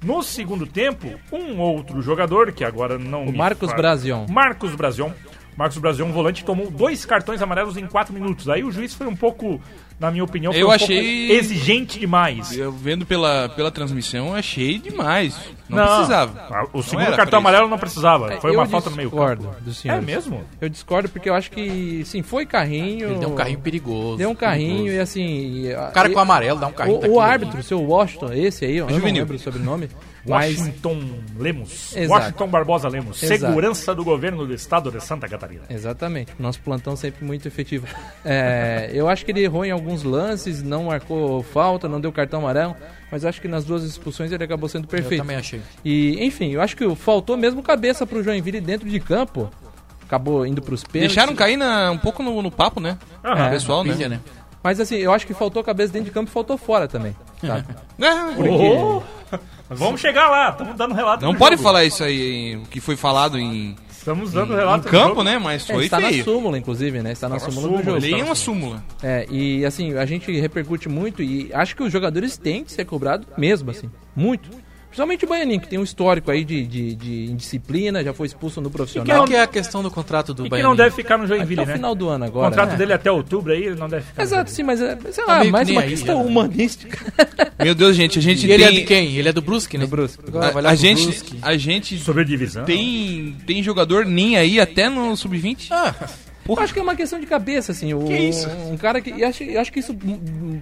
No 0.02 0.22
segundo 0.22 0.64
tempo, 0.64 1.08
um 1.32 1.58
outro 1.58 2.00
jogador, 2.00 2.52
que 2.52 2.64
agora 2.64 2.96
não. 2.96 3.24
O 3.24 3.36
Marcos 3.36 3.72
Brazion. 3.72 4.26
Marcos 4.30 4.74
Brazion. 4.76 5.10
Marcos 5.58 5.76
Brazion, 5.78 6.06
um 6.06 6.12
volante, 6.12 6.44
tomou 6.44 6.70
dois 6.70 7.04
cartões 7.04 7.42
amarelos 7.42 7.76
em 7.76 7.84
quatro 7.84 8.14
minutos. 8.14 8.48
Aí 8.48 8.62
o 8.62 8.70
juiz 8.70 8.94
foi 8.94 9.08
um 9.08 9.16
pouco 9.16 9.60
na 9.98 10.08
minha 10.08 10.22
opinião, 10.22 10.52
foi 10.52 10.62
eu 10.62 10.68
um 10.68 10.70
achei 10.70 11.32
exigente 11.32 11.98
demais. 11.98 12.56
Eu 12.56 12.70
vendo 12.70 13.04
pela, 13.04 13.48
pela 13.48 13.68
transmissão, 13.68 14.32
achei 14.32 14.78
demais. 14.78 15.36
Não, 15.68 15.78
não 15.78 15.86
precisava. 15.96 16.68
O 16.72 16.80
segundo 16.80 17.16
cartão 17.16 17.40
amarelo 17.40 17.66
não 17.66 17.76
precisava. 17.76 18.40
Foi 18.40 18.52
uma 18.52 18.66
falta 18.66 18.88
no 18.88 18.94
meio 18.94 19.10
campo. 19.10 19.52
Do 19.60 19.74
senhor. 19.74 19.98
É 19.98 20.00
mesmo? 20.00 20.44
Eu 20.60 20.68
discordo 20.68 21.08
porque 21.08 21.28
eu 21.28 21.34
acho 21.34 21.50
que, 21.50 22.04
sim, 22.04 22.22
foi 22.22 22.46
carrinho. 22.46 23.10
Ele 23.10 23.18
deu 23.18 23.30
um 23.30 23.34
carrinho 23.34 23.58
perigoso. 23.58 24.16
Deu 24.16 24.30
um 24.30 24.36
carrinho 24.36 24.84
perigoso. 24.84 24.96
e 24.96 25.00
assim. 25.00 25.72
O 25.72 25.92
cara 25.92 26.08
com 26.08 26.20
amarelo 26.20 26.60
dá 26.60 26.68
um 26.68 26.72
carrinho. 26.72 27.00
O, 27.00 27.14
o 27.14 27.20
árbitro, 27.20 27.60
seu 27.64 27.82
Washington, 27.82 28.32
esse 28.32 28.64
aí, 28.64 28.76
eu 28.76 28.86
não 28.88 28.96
lembro 28.96 29.34
o 29.34 29.38
sobrenome. 29.40 29.88
Mas- 30.26 30.58
Washington 30.58 31.00
Lemos. 31.38 31.96
Exato. 31.96 32.20
Washington 32.20 32.48
Barbosa 32.48 32.88
Lemos. 32.88 33.22
Exato. 33.22 33.40
Segurança 33.40 33.94
do 33.94 34.04
governo 34.04 34.46
do 34.46 34.52
estado 34.54 34.90
de 34.90 35.02
Santa 35.02 35.28
Catarina. 35.28 35.62
Exatamente. 35.70 36.32
Nosso 36.38 36.60
plantão 36.60 36.96
sempre 36.96 37.24
muito 37.24 37.46
efetivo. 37.48 37.86
É, 38.24 38.90
eu 38.92 39.08
acho 39.08 39.24
que 39.24 39.30
ele 39.30 39.42
errou 39.42 39.64
em 39.64 39.70
alguns 39.70 40.02
lances, 40.02 40.62
não 40.62 40.84
marcou 40.84 41.42
falta, 41.42 41.88
não 41.88 42.00
deu 42.00 42.12
cartão 42.12 42.40
amarelo, 42.40 42.76
mas 43.10 43.24
acho 43.24 43.40
que 43.40 43.48
nas 43.48 43.64
duas 43.64 43.82
expulsões 43.84 44.32
ele 44.32 44.44
acabou 44.44 44.68
sendo 44.68 44.84
Eu 44.84 44.88
perfeito. 44.88 45.20
também 45.20 45.36
achei. 45.36 45.60
E, 45.84 46.22
enfim, 46.24 46.50
eu 46.50 46.60
acho 46.60 46.76
que 46.76 46.94
faltou 46.96 47.36
mesmo 47.36 47.62
cabeça 47.62 48.06
pro 48.06 48.22
Joinville 48.22 48.60
dentro 48.60 48.88
de 48.88 49.00
campo. 49.00 49.50
Acabou 50.06 50.46
indo 50.46 50.62
pros 50.62 50.82
pênaltis. 50.84 51.14
Deixaram 51.14 51.36
cair 51.36 51.56
na- 51.58 51.90
um 51.90 51.98
pouco 51.98 52.22
no, 52.22 52.40
no 52.40 52.50
papo, 52.50 52.80
né? 52.80 52.96
Aham. 53.22 53.46
O 53.46 53.50
pessoal, 53.50 53.84
né? 53.84 53.92
Pilha, 53.92 54.08
né? 54.08 54.20
Mas 54.62 54.80
assim, 54.80 54.96
eu 54.96 55.12
acho 55.12 55.26
que 55.26 55.34
faltou 55.34 55.62
cabeça 55.62 55.92
dentro 55.92 56.06
de 56.06 56.10
campo 56.12 56.30
e 56.30 56.32
faltou 56.32 56.56
fora 56.58 56.86
também. 56.88 57.14
sabe? 57.40 57.64
É, 58.00 58.12
Oh, 58.50 59.02
vamos 59.70 60.00
chegar 60.00 60.28
lá, 60.30 60.50
estamos 60.50 60.76
dando 60.76 60.94
relato. 60.94 61.24
não 61.24 61.34
pode 61.34 61.56
jogo. 61.56 61.62
falar 61.64 61.84
isso 61.84 62.02
aí, 62.02 62.52
em- 62.52 62.56
o 62.56 62.62
que 62.62 62.80
foi 62.80 62.96
falado 62.96 63.38
em, 63.38 63.76
Estamos 63.90 64.32
dando 64.32 64.54
em 64.54 64.56
relato. 64.56 64.84
do 64.84 64.90
campo, 64.90 65.22
né? 65.22 65.38
Mas 65.38 65.68
É, 65.68 65.74
foi 65.74 65.84
está 65.84 66.00
na 66.00 66.08
feio. 66.08 66.24
súmula, 66.24 66.56
inclusive, 66.56 67.02
né? 67.02 67.12
Está 67.12 67.28
na 67.28 67.36
Tá 67.38 67.46
na 67.46 67.50
súmula 67.52 67.68
do 67.68 67.78
súmula, 67.78 68.00
jogo. 68.00 68.12
Leia 68.12 68.24
uma 68.24 68.34
súmula. 68.34 68.82
É, 69.02 69.26
e 69.30 69.66
assim, 69.66 69.92
a 69.98 70.06
gente 70.06 70.30
repercute 70.40 70.88
muito 70.88 71.22
e 71.22 71.50
acho 71.52 71.76
que 71.76 71.82
os 71.82 71.92
jogadores 71.92 72.38
têm 72.38 72.64
que 72.64 72.72
ser 72.72 72.84
cobrados 72.86 73.26
mesmo, 73.36 73.70
assim, 73.70 73.90
muito. 74.16 74.48
Principalmente 74.98 75.24
o 75.24 75.28
Baianinho, 75.28 75.60
que 75.60 75.68
tem 75.68 75.78
um 75.78 75.84
histórico 75.84 76.28
aí 76.30 76.44
de, 76.44 76.66
de, 76.66 76.94
de 76.96 77.24
indisciplina, 77.30 78.02
já 78.02 78.12
foi 78.12 78.26
expulso 78.26 78.60
no 78.60 78.68
profissional. 78.68 79.24
que 79.24 79.34
é 79.34 79.42
a 79.42 79.46
questão 79.46 79.80
do 79.80 79.90
contrato 79.90 80.34
do 80.34 80.42
E 80.42 80.44
que 80.44 80.50
Baianinho? 80.50 80.70
não 80.70 80.76
deve 80.76 80.90
ficar 80.96 81.16
no 81.16 81.24
Joinville, 81.26 81.60
Até 81.60 81.62
o 81.62 81.66
né? 81.68 81.74
final 81.76 81.94
do 81.94 82.08
ano 82.08 82.24
O 82.24 82.28
agora. 82.28 82.48
contrato 82.48 82.70
né? 82.70 82.76
dele 82.76 82.92
é 82.92 82.94
até 82.96 83.10
outubro 83.12 83.52
aí, 83.52 83.62
ele 83.64 83.76
não 83.76 83.88
deve 83.88 84.02
ficar. 84.06 84.22
no 84.22 84.28
Exato, 84.28 84.50
sim, 84.50 84.64
mas 84.64 84.80
é, 84.82 84.98
sei 85.12 85.24
Tá 85.24 85.32
lá, 85.36 85.42
que 85.44 85.50
mais 85.52 85.68
uma 85.70 85.80
aí, 85.82 85.88
questão 85.90 86.16
já, 86.16 86.22
né? 86.24 86.28
humanística 86.30 86.98
Meu 87.62 87.74
Deus, 87.76 87.94
gente, 87.96 88.18
a 88.18 88.22
gente 88.22 88.44
E 88.46 88.50
ele 88.50 88.64
é 88.64 88.66
tem... 88.68 88.76
de 88.80 88.84
quem? 88.84 89.16
Ele 89.16 89.28
é 89.28 89.32
do 89.32 89.40
Brusque, 89.42 89.78
né? 89.78 89.84
do 89.84 89.88
Brusque. 89.90 90.22
A, 90.64 90.70
a 90.70 90.74
gente, 90.74 91.02
Brusque. 91.04 91.38
a 91.40 91.56
gente 91.56 91.98
Sobre 91.98 92.24
divisão. 92.24 92.64
tem, 92.64 93.36
tem 93.46 93.62
jogador 93.62 94.04
nem 94.04 94.36
aí 94.36 94.58
até 94.58 94.88
no 94.88 95.16
sub-20. 95.16 95.68
Ah, 95.70 95.94
Eu 96.48 96.62
acho 96.62 96.72
que 96.72 96.80
é 96.80 96.82
uma 96.82 96.96
questão 96.96 97.20
de 97.20 97.26
cabeça, 97.26 97.72
assim. 97.72 97.92
O, 97.94 98.04
Que 98.04 98.16
isso? 98.16 98.48
Um 98.48 98.76
cara 98.76 99.00
que. 99.00 99.10
Eu 99.10 99.28
acho, 99.28 99.42
eu 99.42 99.60
acho 99.60 99.72
que 99.72 99.80
isso 99.80 99.96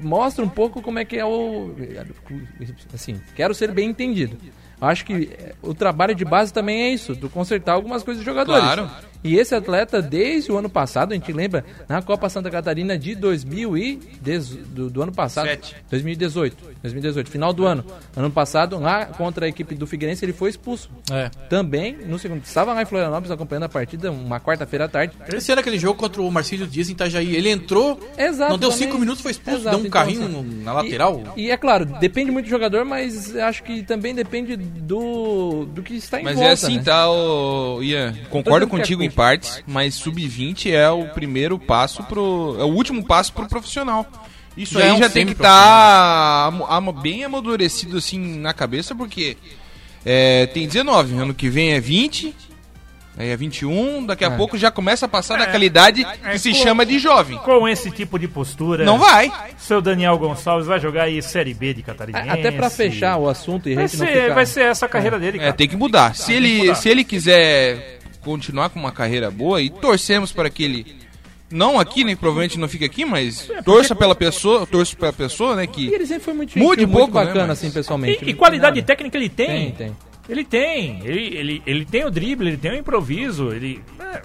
mostra 0.03 0.45
um 0.45 0.49
pouco 0.49 0.83
como 0.83 0.99
é 0.99 1.05
que 1.05 1.17
é 1.17 1.25
o. 1.25 1.75
Assim, 2.93 3.21
quero 3.35 3.55
ser 3.55 3.73
bem 3.73 3.89
entendido. 3.89 4.37
Eu 4.81 4.89
acho 4.89 5.05
que 5.07 5.31
eh, 5.33 5.55
o 5.63 5.73
trabalho 5.73 6.15
de 6.15 6.25
base 6.25 6.53
também 6.53 6.83
é 6.83 6.91
isso, 6.91 7.15
do 7.15 7.31
consertar 7.31 7.73
algumas 7.73 8.03
coisas 8.03 8.23
dos 8.23 8.27
jogadores. 8.27 8.63
Claro. 8.63 8.91
E 9.27 9.37
esse 9.39 9.55
atleta, 9.55 10.01
desde 10.01 10.51
o 10.53 10.57
ano 10.57 10.69
passado, 10.69 11.13
a 11.13 11.15
gente 11.15 11.33
lembra, 11.33 11.65
na 11.89 12.01
Copa 12.03 12.29
Santa 12.29 12.51
Catarina 12.51 12.97
de 12.99 13.15
2000 13.15 13.77
e 13.77 13.97
dez- 14.21 14.49
do, 14.49 14.89
do 14.89 15.03
ano 15.03 15.13
passado, 15.13 15.47
Sete. 15.47 15.77
2018, 15.91 16.57
2018, 16.83 17.31
final 17.31 17.53
do 17.53 17.67
ano. 17.67 17.85
Ano 18.17 18.31
passado, 18.31 18.79
lá 18.79 19.07
contra 19.07 19.47
a 19.47 19.49
equipe 19.49 19.75
do 19.75 19.87
Figueirense, 19.87 20.25
ele 20.25 20.33
foi 20.33 20.51
expulso. 20.51 20.89
é. 21.11 21.31
Também, 21.49 21.97
no 22.07 22.19
segundo, 22.19 22.43
estava 22.45 22.73
lá 22.73 22.83
em 22.83 22.87
Florianópolis 22.87 23.31
acompanhando 23.31 23.65
a 23.65 23.69
partida, 23.69 24.11
uma 24.11 24.39
quarta-feira 24.41 24.85
à 24.85 24.89
tarde. 24.89 25.15
Esse 25.33 25.51
era 25.53 25.61
aquele 25.61 25.79
jogo 25.79 25.99
contra 25.99 26.21
o 26.23 26.31
Marcílio 26.31 26.67
Dias 26.67 26.89
em 26.89 26.93
Itajaí. 26.93 27.35
Ele 27.35 27.49
entrou, 27.51 27.99
Exato, 28.17 28.51
não 28.53 28.59
deu 28.59 28.71
também. 28.71 28.87
cinco 28.87 28.99
minutos, 28.99 29.21
foi 29.23 29.31
expulso, 29.33 29.61
Exato, 29.61 29.77
deu 29.77 29.85
um 29.85 29.87
então, 29.89 30.01
carrinho 30.01 30.25
assim, 30.25 30.33
no- 30.33 30.63
na 30.65 30.73
lateral. 30.73 31.35
E, 31.37 31.47
e 31.47 31.51
é 31.51 31.57
claro, 31.57 31.85
depende 31.87 32.31
muito 32.31 32.47
do 32.47 32.51
jogador, 32.51 32.85
mas 32.85 33.35
acho 33.37 33.63
que 33.63 33.83
também 33.83 34.15
depende 34.15 34.57
do, 34.57 35.65
do 35.67 35.83
que 35.83 35.95
está 35.95 36.21
em 36.21 36.25
Mas 36.25 36.35
volta, 36.35 36.51
é 36.51 36.53
assim, 36.53 36.77
né? 36.77 36.83
tá, 36.83 37.11
ô, 37.11 37.83
Ian? 37.83 38.15
Concordo 38.31 38.67
é 38.67 38.69
contigo 38.69 39.03
em. 39.03 39.11
Partes, 39.17 39.63
mas 39.67 39.95
sub-20 39.95 40.71
é 40.73 40.89
o 40.91 41.07
primeiro 41.09 41.59
passo 41.59 42.03
pro. 42.05 42.57
É 42.61 42.65
o 42.65 42.69
último 42.69 43.05
passo 43.05 43.33
pro 43.33 43.49
profissional. 43.49 44.07
Isso 44.57 44.75
Já 44.79 44.85
aí 44.85 44.91
é 44.91 44.93
um 44.93 44.99
já 44.99 45.09
tem 45.11 45.27
que 45.27 45.33
estar 45.33 46.51
bem 47.03 47.25
amadurecido 47.25 47.97
assim 47.99 48.39
na 48.39 48.53
cabeça, 48.55 48.95
porque 48.95 49.37
é, 50.05 50.47
tem 50.47 50.67
19, 50.67 51.15
ano 51.19 51.35
que 51.35 51.49
vem 51.51 51.73
é 51.75 51.81
20, 51.81 52.35
aí 53.19 53.29
é 53.29 53.37
21, 53.37 54.07
daqui 54.07 54.25
a 54.25 54.29
É. 54.29 54.37
pouco 54.37 54.57
já 54.57 54.71
começa 54.71 55.05
a 55.05 55.09
passar 55.09 55.37
daquela 55.39 55.63
idade 55.65 56.05
que 56.05 56.27
é 56.29 56.39
se 56.39 56.51
com- 56.53 56.57
chama 56.57 56.87
de 56.87 56.99
jovem. 56.99 57.37
Com 57.39 57.69
esse 57.69 57.91
tipo 57.91 58.19
de 58.19 58.29
postura. 58.29 58.83
Não 58.85 58.99
vai. 58.99 59.31
Seu 59.59 59.83
Daniel 59.83 60.17
Gonçalves 60.17 60.67
vai 60.67 60.81
jogar 60.81 61.03
aí 61.05 61.21
Série 61.21 61.53
B 61.53 61.75
de 61.75 61.83
Catarinense. 61.83 62.29
A- 62.29 62.33
Até 62.35 62.51
pra 62.51 62.71
fechar 62.71 63.19
o 63.19 63.29
assunto 63.29 63.69
e 63.69 63.73
a 63.73 63.77
Vai 63.77 63.89
ser, 63.89 64.07
ficar... 64.07 64.35
vai 64.35 64.47
ser 64.47 64.61
essa 64.63 64.87
a 64.87 64.89
carreira 64.89 65.19
dele, 65.19 65.37
É, 65.37 65.41
cara. 65.41 65.53
tem 65.53 65.69
que 65.69 65.77
mudar. 65.77 66.15
Se 66.15 66.27
tem 66.29 66.37
que 66.37 66.47
ele, 66.47 66.59
mudar. 66.61 66.75
se 66.77 66.89
ele 66.89 67.05
quiser 67.05 67.96
continuar 68.27 68.69
com 68.71 68.81
uma 68.81 68.91
carreira 68.91 69.31
boa 69.31 69.63
e 69.63 69.71
torcemos 69.71 70.33
para 70.33 70.51
que 70.51 70.65
ele 70.65 70.97
não 71.49 71.79
aqui, 71.79 72.03
né, 72.03 72.17
provavelmente 72.17 72.59
não 72.59 72.67
fica 72.69 72.85
aqui, 72.85 73.05
mas 73.05 73.49
torça 73.65 73.95
pela 73.95 74.17
pessoa, 74.17 74.67
torço 74.67 74.97
pela 74.97 75.13
pessoa, 75.13 75.55
né, 75.55 75.63
E 75.63 75.67
que 75.69 75.87
ele 75.95 76.05
sempre 76.05 76.25
foi 76.25 76.35
muito 76.35 76.59
Mude 76.59 76.81
gentil, 76.81 76.89
um 76.89 76.93
pouco, 76.93 77.13
muito 77.13 77.19
né, 77.21 77.25
bacana, 77.27 77.47
mas- 77.49 77.59
assim, 77.59 77.71
pessoalmente. 77.71 78.25
E, 78.25 78.31
e 78.31 78.33
Não 78.33 78.39
qualidade 78.39 78.83
técnica 78.83 79.17
ele 79.17 79.29
tem. 79.29 79.47
Tem, 79.47 79.71
tem. 79.73 79.97
Ele 80.29 80.45
tem. 80.45 81.01
Ele, 81.05 81.37
ele, 81.37 81.63
ele 81.65 81.85
tem 81.85 82.05
o 82.05 82.11
drible, 82.11 82.49
ele 82.49 82.57
tem 82.57 82.73
o 82.73 82.75
improviso, 82.75 83.53
ele. 83.53 83.81
é, 84.01 84.21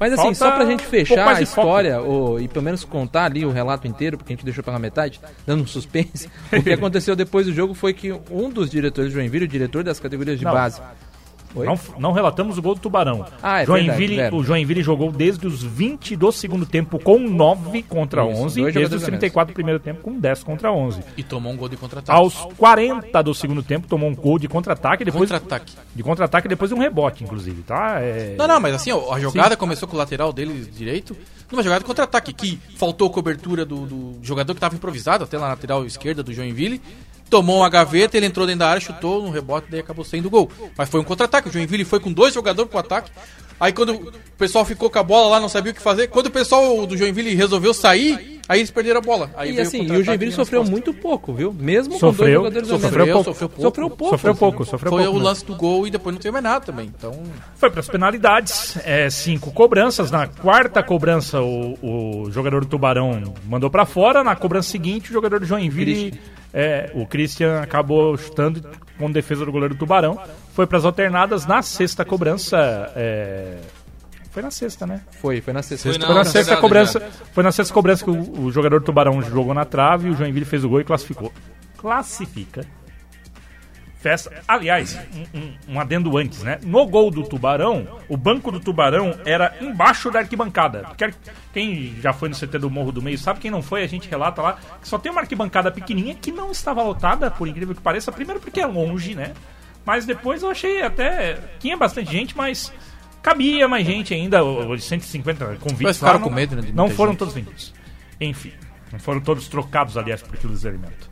Mas 0.00 0.14
assim, 0.14 0.22
Falta 0.22 0.34
só 0.36 0.50
pra 0.52 0.64
gente 0.64 0.82
um 0.82 0.88
fechar 0.88 1.26
mais 1.26 1.38
a 1.40 1.42
história, 1.42 2.00
ou, 2.00 2.40
e 2.40 2.48
pelo 2.48 2.64
menos 2.64 2.84
contar 2.84 3.26
ali 3.26 3.44
o 3.44 3.50
relato 3.50 3.86
inteiro, 3.86 4.16
porque 4.16 4.32
a 4.32 4.34
gente 4.36 4.46
deixou 4.46 4.64
pela 4.64 4.78
metade, 4.78 5.20
dando 5.46 5.62
um 5.62 5.66
suspense, 5.66 6.26
o 6.50 6.62
que 6.62 6.72
aconteceu 6.72 7.14
depois 7.14 7.44
do 7.44 7.52
jogo 7.52 7.74
foi 7.74 7.92
que 7.92 8.10
um 8.30 8.48
dos 8.48 8.70
diretores 8.70 9.12
do 9.12 9.14
Joinville, 9.14 9.44
o 9.44 9.48
diretor 9.48 9.84
das 9.84 10.00
categorias 10.00 10.38
de 10.38 10.44
Não. 10.46 10.52
base... 10.54 10.80
Oi? 11.54 11.66
Não, 11.66 11.78
não 11.98 12.12
relatamos 12.12 12.56
o 12.58 12.62
gol 12.62 12.74
do 12.74 12.80
Tubarão. 12.80 13.24
Ah, 13.42 13.62
é 13.62 13.66
Joinville, 13.66 14.16
verdade, 14.16 14.36
o 14.36 14.42
Joinville 14.42 14.82
jogou 14.82 15.12
desde 15.12 15.46
os 15.46 15.62
20 15.62 16.16
do 16.16 16.32
segundo 16.32 16.64
tempo 16.64 16.98
com 16.98 17.18
9 17.18 17.82
contra 17.82 18.24
Isso, 18.24 18.42
11 18.42 18.60
e 18.60 18.64
desde 18.64 18.80
os 18.96 19.02
a 19.02 19.06
menos. 19.06 19.06
34 19.06 19.52
do 19.52 19.54
primeiro 19.54 19.78
tempo 19.80 20.00
com 20.02 20.18
10 20.18 20.42
contra 20.44 20.72
11. 20.72 21.00
E 21.16 21.22
tomou 21.22 21.52
um 21.52 21.56
gol 21.56 21.68
de 21.68 21.76
contra-ataque. 21.76 22.18
Aos 22.18 22.34
40 22.56 23.22
do 23.22 23.34
segundo 23.34 23.62
tempo 23.62 23.86
tomou 23.86 24.08
um 24.08 24.14
gol 24.14 24.38
de 24.38 24.48
contra-ataque, 24.48 25.04
depois 25.04 25.30
Contra-ataque. 25.30 25.72
de 25.94 26.02
contra-ataque 26.02 26.48
depois 26.48 26.70
de 26.70 26.74
um 26.74 26.78
rebote, 26.78 27.22
inclusive, 27.24 27.62
tá? 27.62 27.98
É... 28.00 28.34
Não, 28.38 28.48
não, 28.48 28.58
mas 28.60 28.74
assim, 28.74 28.90
a 28.90 29.20
jogada 29.20 29.56
começou 29.56 29.86
com 29.88 29.94
o 29.94 29.98
lateral 29.98 30.32
dele 30.32 30.68
direito, 30.74 31.16
numa 31.50 31.62
jogada 31.62 31.80
de 31.80 31.86
contra-ataque, 31.86 32.32
que 32.32 32.58
faltou 32.76 33.10
cobertura 33.10 33.64
do, 33.64 33.86
do 33.86 34.18
jogador 34.22 34.54
que 34.54 34.58
estava 34.58 34.74
improvisado, 34.74 35.24
até 35.24 35.38
na 35.38 35.48
lateral 35.48 35.84
esquerda 35.84 36.22
do 36.22 36.32
Joinville. 36.32 36.80
Tomou 37.32 37.60
uma 37.60 37.70
gaveta, 37.70 38.14
ele 38.14 38.26
entrou 38.26 38.46
dentro 38.46 38.58
da 38.58 38.68
área, 38.68 38.78
chutou 38.80 39.22
no 39.22 39.30
rebote, 39.30 39.68
daí 39.70 39.80
acabou 39.80 40.04
saindo 40.04 40.26
o 40.26 40.30
gol. 40.30 40.50
Mas 40.76 40.90
foi 40.90 41.00
um 41.00 41.04
contra-ataque. 41.04 41.48
O 41.48 41.50
Joinville 41.50 41.82
foi 41.82 41.98
com 41.98 42.12
dois 42.12 42.34
jogadores 42.34 42.70
pro 42.70 42.78
ataque. 42.78 43.10
Aí 43.58 43.72
quando 43.72 43.94
o 43.94 44.12
pessoal 44.36 44.66
ficou 44.66 44.90
com 44.90 44.98
a 44.98 45.02
bola 45.02 45.30
lá, 45.30 45.40
não 45.40 45.48
sabia 45.48 45.72
o 45.72 45.74
que 45.74 45.80
fazer. 45.80 46.08
Quando 46.08 46.26
o 46.26 46.30
pessoal 46.30 46.86
do 46.86 46.94
Joinville 46.94 47.34
resolveu 47.34 47.72
sair, 47.72 48.40
aí 48.46 48.58
eles 48.58 48.70
perderam 48.70 48.98
a 48.98 49.00
bola. 49.00 49.30
Aí 49.34 49.48
E 49.48 49.52
veio 49.52 49.66
assim, 49.66 49.78
e 49.78 49.80
o 49.80 49.82
contra-ataque 49.84 50.04
Joinville 50.04 50.32
sofreu 50.32 50.62
muito 50.62 50.92
pouco, 50.92 51.32
viu? 51.32 51.54
Mesmo 51.54 51.96
Sofreu, 51.98 52.10
com 52.10 52.16
dois 52.18 52.32
jogadores 52.34 52.68
sofreu 52.68 53.06
pouco. 53.06 53.24
Sofreu 53.24 53.48
pouco. 53.48 53.62
Sofreu 53.62 53.88
pouco. 53.88 54.10
Sofreu 54.10 54.32
assim. 54.32 54.38
pouco, 54.40 54.64
sofreu 54.66 54.90
Foi 54.92 55.04
pouco. 55.04 55.18
o 55.18 55.22
lance 55.22 55.44
do 55.46 55.54
gol 55.54 55.86
e 55.86 55.90
depois 55.90 56.12
não 56.14 56.20
teve 56.20 56.32
mais 56.32 56.44
nada 56.44 56.66
também. 56.66 56.92
Então, 56.94 57.14
Foi 57.54 57.70
para 57.70 57.80
as 57.80 57.88
penalidades, 57.88 58.76
é, 58.84 59.08
cinco 59.08 59.50
cobranças. 59.52 60.10
Na 60.10 60.26
quarta 60.26 60.82
cobrança, 60.82 61.40
o, 61.40 61.78
o 62.26 62.30
jogador 62.30 62.60
do 62.60 62.66
Tubarão 62.66 63.32
mandou 63.48 63.70
para 63.70 63.86
fora. 63.86 64.22
Na 64.24 64.34
cobrança 64.36 64.68
seguinte, 64.68 65.10
o 65.10 65.12
jogador 65.12 65.38
do 65.40 65.46
Joinville, 65.46 66.18
é, 66.52 66.90
o 66.94 67.06
Christian, 67.06 67.60
acabou 67.60 68.16
chutando 68.16 68.62
com 68.98 69.10
defesa 69.10 69.44
do 69.44 69.52
goleiro 69.52 69.74
do 69.74 69.78
Tubarão. 69.78 70.18
Foi 70.54 70.66
para 70.66 70.78
as 70.78 70.84
alternadas. 70.84 71.46
Na 71.46 71.62
sexta 71.62 72.04
cobrança, 72.04 72.92
é, 72.94 73.58
foi 74.30 74.42
na 74.42 74.50
sexta, 74.50 74.86
né? 74.86 75.00
Foi, 75.20 75.40
foi 75.40 75.52
na 75.52 75.62
sexta. 75.62 75.88
Foi 75.90 75.98
na- 75.98 76.06
Foi 76.06 76.14
na 76.14 76.24
sexta 76.24 76.56
cobrança, 76.56 77.00
já. 77.00 77.06
foi 77.32 77.42
na 77.44 77.52
sexta 77.52 77.74
cobrança 77.74 78.04
que 78.04 78.10
o, 78.10 78.40
o 78.44 78.50
jogador 78.52 78.80
do 78.80 78.84
Tubarão 78.86 79.20
jogou 79.22 79.54
na 79.54 79.64
trave, 79.64 80.10
o 80.10 80.14
Joinville 80.14 80.44
fez 80.46 80.62
o 80.64 80.68
gol 80.68 80.80
e 80.80 80.84
classificou. 80.84 81.32
Classifica. 81.78 82.64
Festa. 84.02 84.32
Aliás, 84.48 84.98
um, 85.32 85.38
um- 85.38 85.52
um 85.74 85.80
adendo 85.80 86.18
antes, 86.18 86.42
né? 86.42 86.58
No 86.64 86.84
gol 86.86 87.08
do 87.08 87.22
Tubarão, 87.22 87.86
o 88.08 88.16
banco 88.16 88.50
do 88.50 88.58
Tubarão 88.58 89.14
era 89.24 89.54
embaixo 89.60 90.10
da 90.10 90.18
arquibancada. 90.18 90.84
Quem 91.52 91.94
já 92.00 92.12
foi 92.12 92.28
no 92.28 92.34
CT 92.34 92.58
do 92.58 92.68
Morro 92.68 92.90
do 92.90 93.00
Meio 93.00 93.16
sabe, 93.16 93.38
quem 93.38 93.50
não 93.50 93.62
foi, 93.62 93.84
a 93.84 93.86
gente 93.86 94.08
relata 94.08 94.42
lá 94.42 94.58
que 94.80 94.88
só 94.88 94.98
tem 94.98 95.12
uma 95.12 95.20
arquibancada 95.20 95.70
pequenininha 95.70 96.16
que 96.16 96.32
não 96.32 96.50
estava 96.50 96.82
lotada, 96.82 97.30
por 97.30 97.46
incrível 97.46 97.74
que 97.76 97.80
pareça. 97.80 98.10
Primeiro 98.10 98.40
porque 98.40 98.60
é 98.60 98.66
longe, 98.66 99.14
né? 99.14 99.34
Mas 99.86 100.04
depois 100.04 100.42
eu 100.42 100.50
achei 100.50 100.82
até. 100.82 101.38
Tinha 101.60 101.76
bastante 101.76 102.10
gente, 102.10 102.36
mas 102.36 102.72
cabia 103.22 103.68
mais 103.68 103.86
gente 103.86 104.12
ainda. 104.12 104.42
Os 104.44 104.82
150 104.84 105.44
convites. 105.60 105.80
Mas 105.80 105.96
ficaram 105.98 106.18
lá, 106.18 106.24
com 106.24 106.30
não- 106.30 106.36
medo, 106.36 106.56
né, 106.56 106.70
Não 106.74 106.88
foram 106.90 107.12
gente. 107.12 107.18
todos 107.20 107.34
vendidos. 107.34 107.72
Enfim, 108.20 108.52
não 108.92 108.98
foram 108.98 109.20
todos 109.20 109.46
trocados, 109.48 109.96
aliás, 109.96 110.22
por 110.22 110.36
quilos 110.36 110.62
de 110.62 110.68
alimento. 110.68 111.11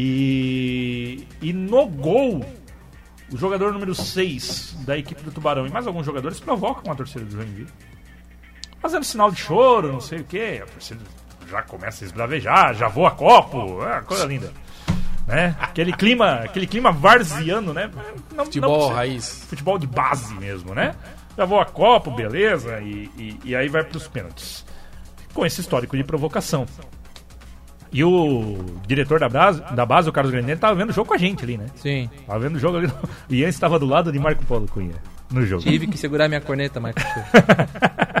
E, 0.00 1.26
e 1.42 1.52
no 1.52 1.84
gol, 1.88 2.46
o 3.32 3.36
jogador 3.36 3.72
número 3.72 3.96
6 3.96 4.76
da 4.86 4.96
equipe 4.96 5.20
do 5.24 5.32
Tubarão 5.32 5.66
e 5.66 5.70
mais 5.70 5.88
alguns 5.88 6.06
jogadores 6.06 6.38
provocam 6.38 6.92
a 6.92 6.94
torcida 6.94 7.24
do 7.24 7.32
Joinville. 7.32 7.66
Fazendo 8.80 9.02
sinal 9.02 9.28
de 9.28 9.40
choro, 9.40 9.92
não 9.92 10.00
sei 10.00 10.20
o 10.20 10.24
que. 10.24 10.62
A 10.62 10.66
torcida 10.66 11.00
já 11.48 11.62
começa 11.62 12.04
a 12.04 12.06
esbravejar, 12.06 12.74
já 12.74 12.86
voa 12.86 13.10
copo, 13.10 13.82
é, 13.82 14.00
coisa 14.02 14.24
linda. 14.24 14.52
Né? 15.26 15.56
Aquele 15.58 15.92
clima, 15.92 16.42
aquele 16.44 16.68
clima 16.68 16.92
varziano, 16.92 17.74
né? 17.74 17.90
Não, 18.36 18.44
futebol 18.44 18.90
não 18.90 18.94
raiz. 18.94 19.46
futebol 19.48 19.80
de 19.80 19.88
base 19.88 20.32
mesmo, 20.34 20.76
né? 20.76 20.94
Já 21.36 21.44
voa 21.44 21.64
copo, 21.64 22.12
beleza, 22.12 22.80
e, 22.80 23.10
e, 23.18 23.40
e 23.46 23.56
aí 23.56 23.68
vai 23.68 23.82
pros 23.82 24.06
pênaltis. 24.06 24.64
Com 25.34 25.44
esse 25.44 25.60
histórico 25.60 25.96
de 25.96 26.04
provocação. 26.04 26.66
E 27.92 28.04
o 28.04 28.58
diretor 28.86 29.18
da 29.18 29.28
base, 29.28 29.62
da 29.74 29.86
base 29.86 30.08
o 30.08 30.12
Carlos 30.12 30.32
Grandelli, 30.32 30.58
tava 30.58 30.74
vendo 30.74 30.90
o 30.90 30.92
jogo 30.92 31.08
com 31.08 31.14
a 31.14 31.18
gente 31.18 31.42
ali, 31.44 31.56
né? 31.56 31.66
Sim. 31.76 32.08
Tava 32.26 32.38
vendo 32.38 32.56
o 32.56 32.58
jogo 32.58 32.78
ali. 32.78 32.92
E 33.28 33.42
antes 33.44 33.54
estava 33.54 33.78
do 33.78 33.86
lado 33.86 34.12
de 34.12 34.18
Marco 34.18 34.44
Polo 34.44 34.66
Cunha 34.66 34.94
no 35.30 35.44
jogo. 35.44 35.62
Tive 35.62 35.86
que 35.86 35.98
segurar 35.98 36.28
minha 36.28 36.40
corneta, 36.40 36.80
Marcos. 36.80 37.04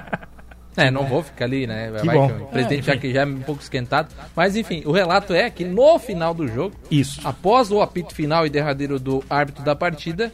É, 0.78 0.92
não 0.92 1.04
vou 1.04 1.24
ficar 1.24 1.46
ali, 1.46 1.66
né? 1.66 1.90
Vai 1.90 2.14
bom. 2.14 2.28
que 2.28 2.34
o 2.40 2.46
presidente 2.46 2.86
já 2.86 2.96
que 2.96 3.12
já 3.12 3.22
é 3.22 3.26
um 3.26 3.40
pouco 3.40 3.60
esquentado. 3.60 4.14
Mas 4.36 4.54
enfim, 4.54 4.84
o 4.86 4.92
relato 4.92 5.34
é 5.34 5.50
que 5.50 5.64
no 5.64 5.98
final 5.98 6.32
do 6.32 6.46
jogo, 6.46 6.76
Isso. 6.88 7.20
após 7.24 7.72
o 7.72 7.82
apito 7.82 8.14
final 8.14 8.46
e 8.46 8.50
derradeiro 8.50 9.00
do 9.00 9.24
árbitro 9.28 9.64
da 9.64 9.74
partida, 9.74 10.32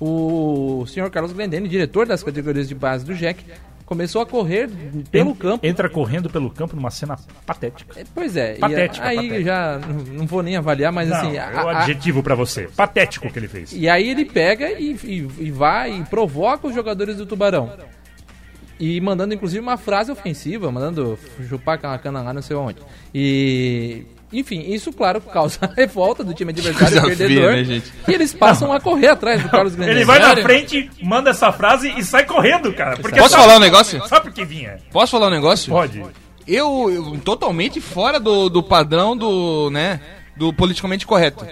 o 0.00 0.84
senhor 0.88 1.08
Carlos 1.08 1.32
Glendene, 1.32 1.68
diretor 1.68 2.04
das 2.04 2.20
categorias 2.24 2.68
de 2.68 2.74
base 2.74 3.04
do 3.04 3.14
JEC, 3.14 3.44
começou 3.86 4.20
a 4.20 4.26
correr 4.26 4.68
pelo 5.10 5.34
campo. 5.34 5.64
Entra 5.66 5.88
correndo 5.88 6.28
pelo 6.28 6.50
campo 6.50 6.76
numa 6.76 6.90
cena 6.90 7.16
patética. 7.46 7.98
É, 8.00 8.04
Pois 8.14 8.36
é, 8.36 8.56
e 8.56 8.58
Patética, 8.58 9.06
aí 9.06 9.16
patética. 9.16 9.42
já 9.44 9.80
não 10.12 10.26
vou 10.26 10.42
nem 10.42 10.56
avaliar, 10.56 10.92
mas 10.92 11.08
Não, 11.08 11.16
assim. 11.16 11.36
é 11.36 11.40
o 11.54 11.68
a- 11.68 11.78
adjetivo 11.80 12.22
pra 12.22 12.34
você. 12.34 12.68
Patético 12.76 13.28
o 13.28 13.32
que 13.32 13.38
ele 13.38 13.48
fez. 13.48 13.72
E 13.72 13.88
aí 13.88 14.10
ele 14.10 14.24
pega 14.26 14.70
e, 14.72 14.92
e- 15.04 15.28
e 15.46 15.50
vai 15.50 16.00
e 16.00 16.04
provoca 16.04 16.66
os 16.66 16.74
jogadores 16.74 17.16
do 17.16 17.24
Tubarão. 17.24 17.72
E 18.78 19.00
mandando 19.00 19.32
inclusive 19.32 19.60
uma 19.62 19.78
frase 19.78 20.12
ofensiva, 20.12 20.70
mandando 20.70 21.18
chupar 21.48 21.76
aquela 21.76 21.96
cana 21.98 22.20
lá 22.20 22.34
não 22.34 22.42
sei 22.42 22.54
onde. 22.56 22.78
E. 23.14 24.04
Enfim, 24.32 24.60
isso, 24.72 24.92
claro, 24.92 25.20
causa 25.20 25.58
a 25.62 25.66
revolta 25.66 26.24
do 26.24 26.34
time 26.34 26.50
adversário 26.50 27.00
Coisa 27.00 27.16
perdedor. 27.16 27.52
né, 27.52 27.64
gente? 27.64 27.92
E 28.08 28.12
eles 28.12 28.34
passam 28.34 28.72
a 28.72 28.80
correr 28.80 29.08
atrás 29.08 29.40
do 29.42 29.48
Carlos 29.48 29.74
Grandes. 29.76 29.94
Ele 29.96 30.04
vai 30.04 30.18
na 30.18 30.36
frente, 30.36 30.90
manda 31.00 31.30
essa 31.30 31.52
frase 31.52 31.94
e 31.96 32.04
sai 32.04 32.24
correndo, 32.24 32.72
cara. 32.72 32.96
Porque 32.96 33.18
Posso 33.18 33.30
sabe- 33.30 33.42
falar 33.44 33.56
um 33.56 33.60
negócio? 33.60 34.06
Sabe 34.08 34.24
por 34.26 34.32
que 34.34 34.44
vinha? 34.44 34.78
Posso 34.90 35.12
falar 35.12 35.28
um 35.28 35.30
negócio? 35.30 35.72
Pode. 35.72 36.02
Eu, 36.46 36.90
eu 36.90 37.18
totalmente 37.24 37.80
fora 37.80 38.18
do, 38.18 38.48
do 38.48 38.62
padrão 38.62 39.16
do, 39.16 39.70
né, 39.70 40.00
do 40.36 40.52
politicamente 40.52 41.06
correto. 41.06 41.46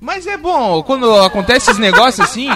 Mas 0.00 0.26
é 0.26 0.36
bom, 0.36 0.82
quando 0.82 1.14
acontece 1.20 1.70
esses 1.70 1.78
negócios 1.78 2.20
assim, 2.20 2.48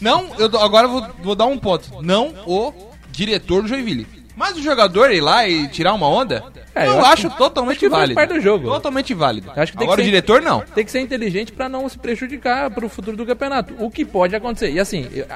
não, 0.00 0.26
eu 0.38 0.46
agora 0.60 0.86
eu 0.86 0.90
vou, 0.90 1.06
vou 1.22 1.34
dar 1.34 1.46
um 1.46 1.58
ponto. 1.58 2.02
Não 2.02 2.34
o 2.46 2.72
diretor 3.10 3.62
do 3.62 3.68
Joinville. 3.68 4.06
Mas 4.36 4.56
o 4.56 4.62
jogador 4.62 5.10
ir 5.12 5.20
lá 5.20 5.48
e 5.48 5.68
tirar 5.68 5.94
uma 5.94 6.08
onda, 6.08 6.42
É, 6.74 6.86
eu, 6.88 6.92
eu 6.94 7.00
acho, 7.04 7.28
acho 7.28 7.30
totalmente 7.36 7.88
válido. 7.88 8.14
parte 8.14 8.34
do 8.34 8.40
jogo. 8.40 8.68
Totalmente 8.68 9.14
válido. 9.14 9.50
Eu 9.54 9.62
acho 9.62 9.72
que 9.72 9.82
agora 9.82 9.96
que 9.96 10.02
o 10.02 10.04
diretor 10.04 10.42
não. 10.42 10.60
Tem 10.74 10.84
que 10.84 10.90
ser 10.90 11.00
inteligente 11.00 11.52
pra 11.52 11.68
não 11.68 11.88
se 11.88 11.96
prejudicar 11.98 12.70
pro 12.70 12.88
futuro 12.88 13.16
do 13.16 13.24
campeonato. 13.24 13.74
O 13.78 13.90
que 13.90 14.04
pode 14.04 14.34
acontecer. 14.34 14.72
E 14.72 14.80
assim, 14.80 15.08
eu, 15.12 15.26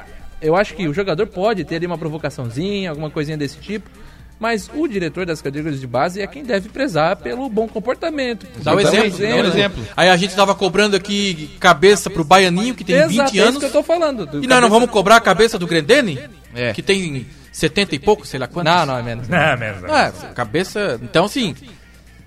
eu 0.41 0.55
acho 0.55 0.73
que 0.75 0.87
o 0.87 0.93
jogador 0.93 1.27
pode 1.27 1.63
ter 1.63 1.77
ali 1.77 1.85
uma 1.85 1.97
provocaçãozinha, 1.97 2.89
alguma 2.89 3.09
coisinha 3.09 3.37
desse 3.37 3.57
tipo. 3.57 3.89
Mas 4.37 4.69
o 4.73 4.87
diretor 4.87 5.25
das 5.25 5.41
categorias 5.41 5.81
de 5.81 5.87
base 5.87 6.21
é 6.21 6.25
quem 6.27 6.43
deve 6.43 6.69
prezar 6.69 7.17
pelo 7.17 7.49
bom 7.49 7.67
comportamento. 7.67 8.47
Dá 8.63 8.73
um 8.73 8.79
exemplo, 8.79 9.17
dá 9.17 9.35
o 9.35 9.47
exemplo. 9.47 9.83
Aí 9.97 10.07
a 10.09 10.15
gente 10.15 10.33
tava 10.33 10.55
cobrando 10.55 10.95
aqui 10.95 11.49
cabeça 11.59 12.09
pro 12.09 12.23
Baianinho, 12.23 12.73
que 12.73 12.85
tem 12.85 12.95
Exato, 12.95 13.09
20 13.09 13.19
é 13.19 13.25
isso 13.33 13.43
anos. 13.43 13.59
que 13.59 13.65
eu 13.65 13.71
tô 13.71 13.83
falando. 13.83 14.25
do 14.25 14.41
E 14.41 14.47
nós 14.47 14.61
não 14.61 14.69
vamos 14.69 14.89
cobrar 14.89 15.17
a 15.17 15.21
cabeça 15.21 15.59
do 15.59 15.67
Grendene? 15.67 16.19
É. 16.55 16.71
Que 16.71 16.81
tem 16.81 17.25
70 17.59 17.95
e 17.95 17.99
pouco, 17.99 18.25
sei 18.25 18.39
lá 18.39 18.47
quantos. 18.47 18.73
Não, 18.73 18.85
não, 18.85 18.97
é 18.97 19.03
menos. 19.03 19.27
Não, 19.27 19.57
menos. 19.57 19.81
não. 19.81 19.95
É, 19.95 20.11
cabeça. 20.33 20.99
Então, 21.01 21.25
assim. 21.25 21.55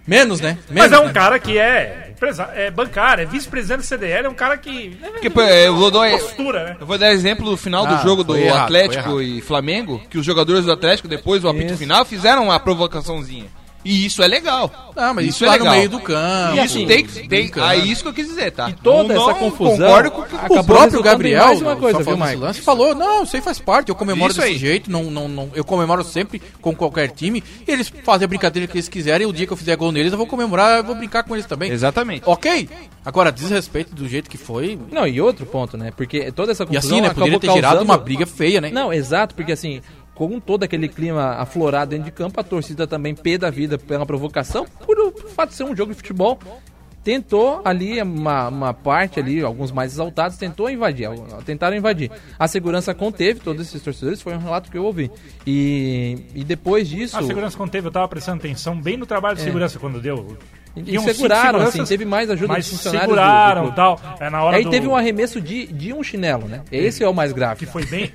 Menos, 0.07 0.41
né? 0.41 0.59
Mas 0.69 0.91
Menos, 0.91 0.93
é 0.93 0.99
um 0.99 1.07
né? 1.07 1.13
cara 1.13 1.39
que 1.39 1.57
é, 1.57 2.13
é 2.55 2.71
bancário, 2.73 3.23
é 3.23 3.25
vice-presidente 3.25 3.79
do 3.79 3.85
CDL, 3.85 4.27
é 4.27 4.29
um 4.29 4.35
cara 4.35 4.59
que. 4.59 4.99
Porque, 5.13 5.31
pô, 5.31 5.41
eu 5.43 5.77
vou 5.77 5.93
dar, 5.93 6.11
postura, 6.11 6.65
né? 6.65 6.77
eu 6.81 6.87
vou 6.87 6.99
dar 6.99 7.13
exemplo 7.13 7.49
do 7.49 7.57
final 7.57 7.87
do 7.87 7.95
Ah, 7.95 8.03
jogo 8.03 8.25
do 8.25 8.37
errado, 8.37 8.65
Atlético 8.65 9.21
e 9.21 9.41
Flamengo, 9.41 10.03
que 10.11 10.19
os 10.19 10.27
jogadores 10.27 10.65
do 10.65 10.73
Atlético, 10.73 11.07
depois 11.07 11.43
do 11.43 11.49
apito 11.49 11.67
Isso. 11.67 11.79
final, 11.79 12.05
fizeram 12.05 12.45
uma 12.47 12.59
provocaçãozinha. 12.59 13.47
E 13.85 14.07
isso 14.07 14.23
é 14.23 14.29
legal. 14.29 14.93
Não, 14.95 15.15
mas 15.15 15.27
isso, 15.27 15.45
é 15.45 15.49
lá 15.49 15.53
legal. 15.55 15.69
no 15.69 15.75
meio 15.77 15.89
do 15.89 16.01
campo. 16.01 16.55
E 16.57 16.61
assim, 16.61 16.87
tem 16.87 17.05
que. 17.05 17.13
Tem, 17.13 17.29
brincando. 17.29 17.67
ah, 17.67 17.77
isso 17.77 18.03
que 18.03 18.09
eu 18.09 18.13
quis 18.13 18.29
dizer, 18.29 18.53
tá? 18.53 18.71
E 18.71 18.75
toda 18.75 19.13
Não- 19.15 19.23
essa 19.31 19.39
confusão 19.39 19.77
Concordo 19.77 20.11
com 20.13 20.21
o 20.21 20.25
que 20.25 20.35
O 20.53 20.65
próprio 20.65 21.03
Gabriel, 21.03 21.45
mais 21.47 21.61
uma 21.61 21.75
coisa, 21.77 22.05
só 22.05 22.15
viu, 22.15 22.25
Mike? 22.25 22.37
lance, 22.37 22.61
falou, 22.61 22.95
não, 22.95 23.25
isso 23.25 23.35
aí 23.35 23.43
faz 23.43 23.59
parte, 23.59 23.89
eu 23.89 23.95
comemoro 23.95 24.31
Isso 24.31 24.41
desse 24.41 24.53
aí. 24.53 24.59
jeito, 24.59 24.91
não, 24.91 25.05
não, 25.05 25.27
não, 25.29 25.51
eu 25.55 25.65
comemoro 25.65 26.05
sempre 26.05 26.41
com 26.61 26.75
qualquer 26.75 27.09
time, 27.11 27.43
e 27.67 27.71
eles 27.73 27.93
fazem 28.05 28.25
a 28.25 28.29
brincadeira 28.29 28.67
que 28.69 28.77
eles 28.77 28.89
quiserem, 28.89 29.27
e 29.27 29.31
o 29.31 29.33
dia 29.33 29.47
que 29.47 29.53
eu 29.53 29.57
fizer 29.57 29.75
gol 29.77 29.91
neles, 29.91 30.13
eu 30.13 30.19
vou 30.19 30.27
comemorar, 30.27 30.79
eu 30.79 30.85
vou 30.85 30.95
brincar 30.95 31.23
com 31.25 31.35
eles 31.35 31.47
também. 31.47 31.71
Exatamente. 31.73 32.23
Ok? 32.27 32.69
Agora, 33.05 33.33
desrespeito 33.33 33.95
do 33.95 34.09
jeito 34.09 34.31
que 34.31 34.37
foi, 34.39 34.79
Não, 34.93 35.07
e 35.07 35.21
outro 35.21 35.45
ponto, 35.45 35.77
né? 35.77 35.93
Porque 35.97 36.31
toda 36.31 36.53
essa 36.53 36.63
e 36.63 36.67
confusão 36.67 36.91
assim, 36.91 37.01
né, 37.01 37.11
poderia 37.13 37.41
ter 37.41 37.47
gerado 37.49 37.63
causando- 37.79 37.85
uma 37.85 37.99
briga 37.99 38.27
feia, 38.27 38.61
né? 38.61 38.71
Não, 38.71 38.93
exato, 38.93 39.35
porque 39.35 39.51
assim, 39.53 39.81
com 40.15 40.39
todo 40.39 40.63
aquele 40.63 40.89
clima 40.89 41.35
aflorado 41.37 41.91
dentro 41.91 42.05
de 42.05 42.11
campo, 42.13 42.39
a 42.41 42.45
torcida 42.45 42.87
também 42.87 43.15
pé 43.15 43.39
da 43.39 43.51
vida 43.51 43.79
pela 43.79 44.05
provocação, 44.07 44.67
por 44.85 44.99
o 44.99 45.13
fato 45.31 45.51
de 45.51 45.55
ser 45.57 45.65
um 45.65 45.75
jogo 45.75 45.93
de 45.93 45.97
futebol, 45.97 46.39
tentou 47.03 47.61
ali 47.65 48.01
uma, 48.01 48.49
uma 48.49 48.73
parte 48.75 49.19
ali, 49.19 49.43
alguns 49.43 49.73
mais 49.73 49.93
exaltados, 49.93 50.37
tentou 50.37 50.71
invadir, 50.71 51.09
tentaram 51.45 51.77
invadir. 51.77 52.11
A 52.39 52.47
segurança 52.47 52.95
conteve 52.95 53.41
todos 53.41 53.67
esses 53.67 53.83
torcedores, 53.83 54.23
foi 54.23 54.35
um 54.35 54.39
relato 54.39 54.71
que 54.71 54.79
eu 54.79 54.85
ouvi. 54.85 55.11
E, 55.47 56.19
e 56.35 56.45
depois 56.45 56.89
disso, 56.89 57.17
A 57.19 57.23
segurança 57.23 57.57
conteve, 57.57 57.89
eu 57.89 57.93
tava 57.93 58.07
prestando 58.07 58.39
atenção 58.39 58.81
bem 58.81 58.97
no 58.97 59.07
trabalho 59.07 59.37
de 59.37 59.43
segurança 59.43 59.79
quando 59.81 60.01
deu. 60.01 60.37
e 60.77 60.93
cinco 60.93 61.03
seguraram, 61.13 61.61
assim, 61.61 61.85
teve 61.85 62.05
mais 62.05 62.31
ajuda 62.31 62.53
mas 62.53 62.65
dos 62.69 62.77
funcionários 62.77 63.09
do- 63.09 63.15
do 63.17 63.21
seguraram 63.21 63.63
clube. 63.63 63.73
e 63.73 63.77
tal. 63.77 64.17
É 64.21 64.31
na 64.31 64.43
hora 64.45 64.57
Aí 64.59 64.65
do, 64.65 64.71
teve 64.71 64.87
um 64.87 64.95
arremesso 64.97 65.41
de, 65.41 65.67
de 65.67 65.93
um 65.93 66.03
chinelo, 66.05 66.47
né? 66.47 66.63
Esse 66.71 67.03
é 67.03 67.09
o 67.09 67.13
mais 67.15 67.33
grave. 67.33 67.59
que 67.59 67.67
foi 67.67 67.85
bem. 67.85 68.13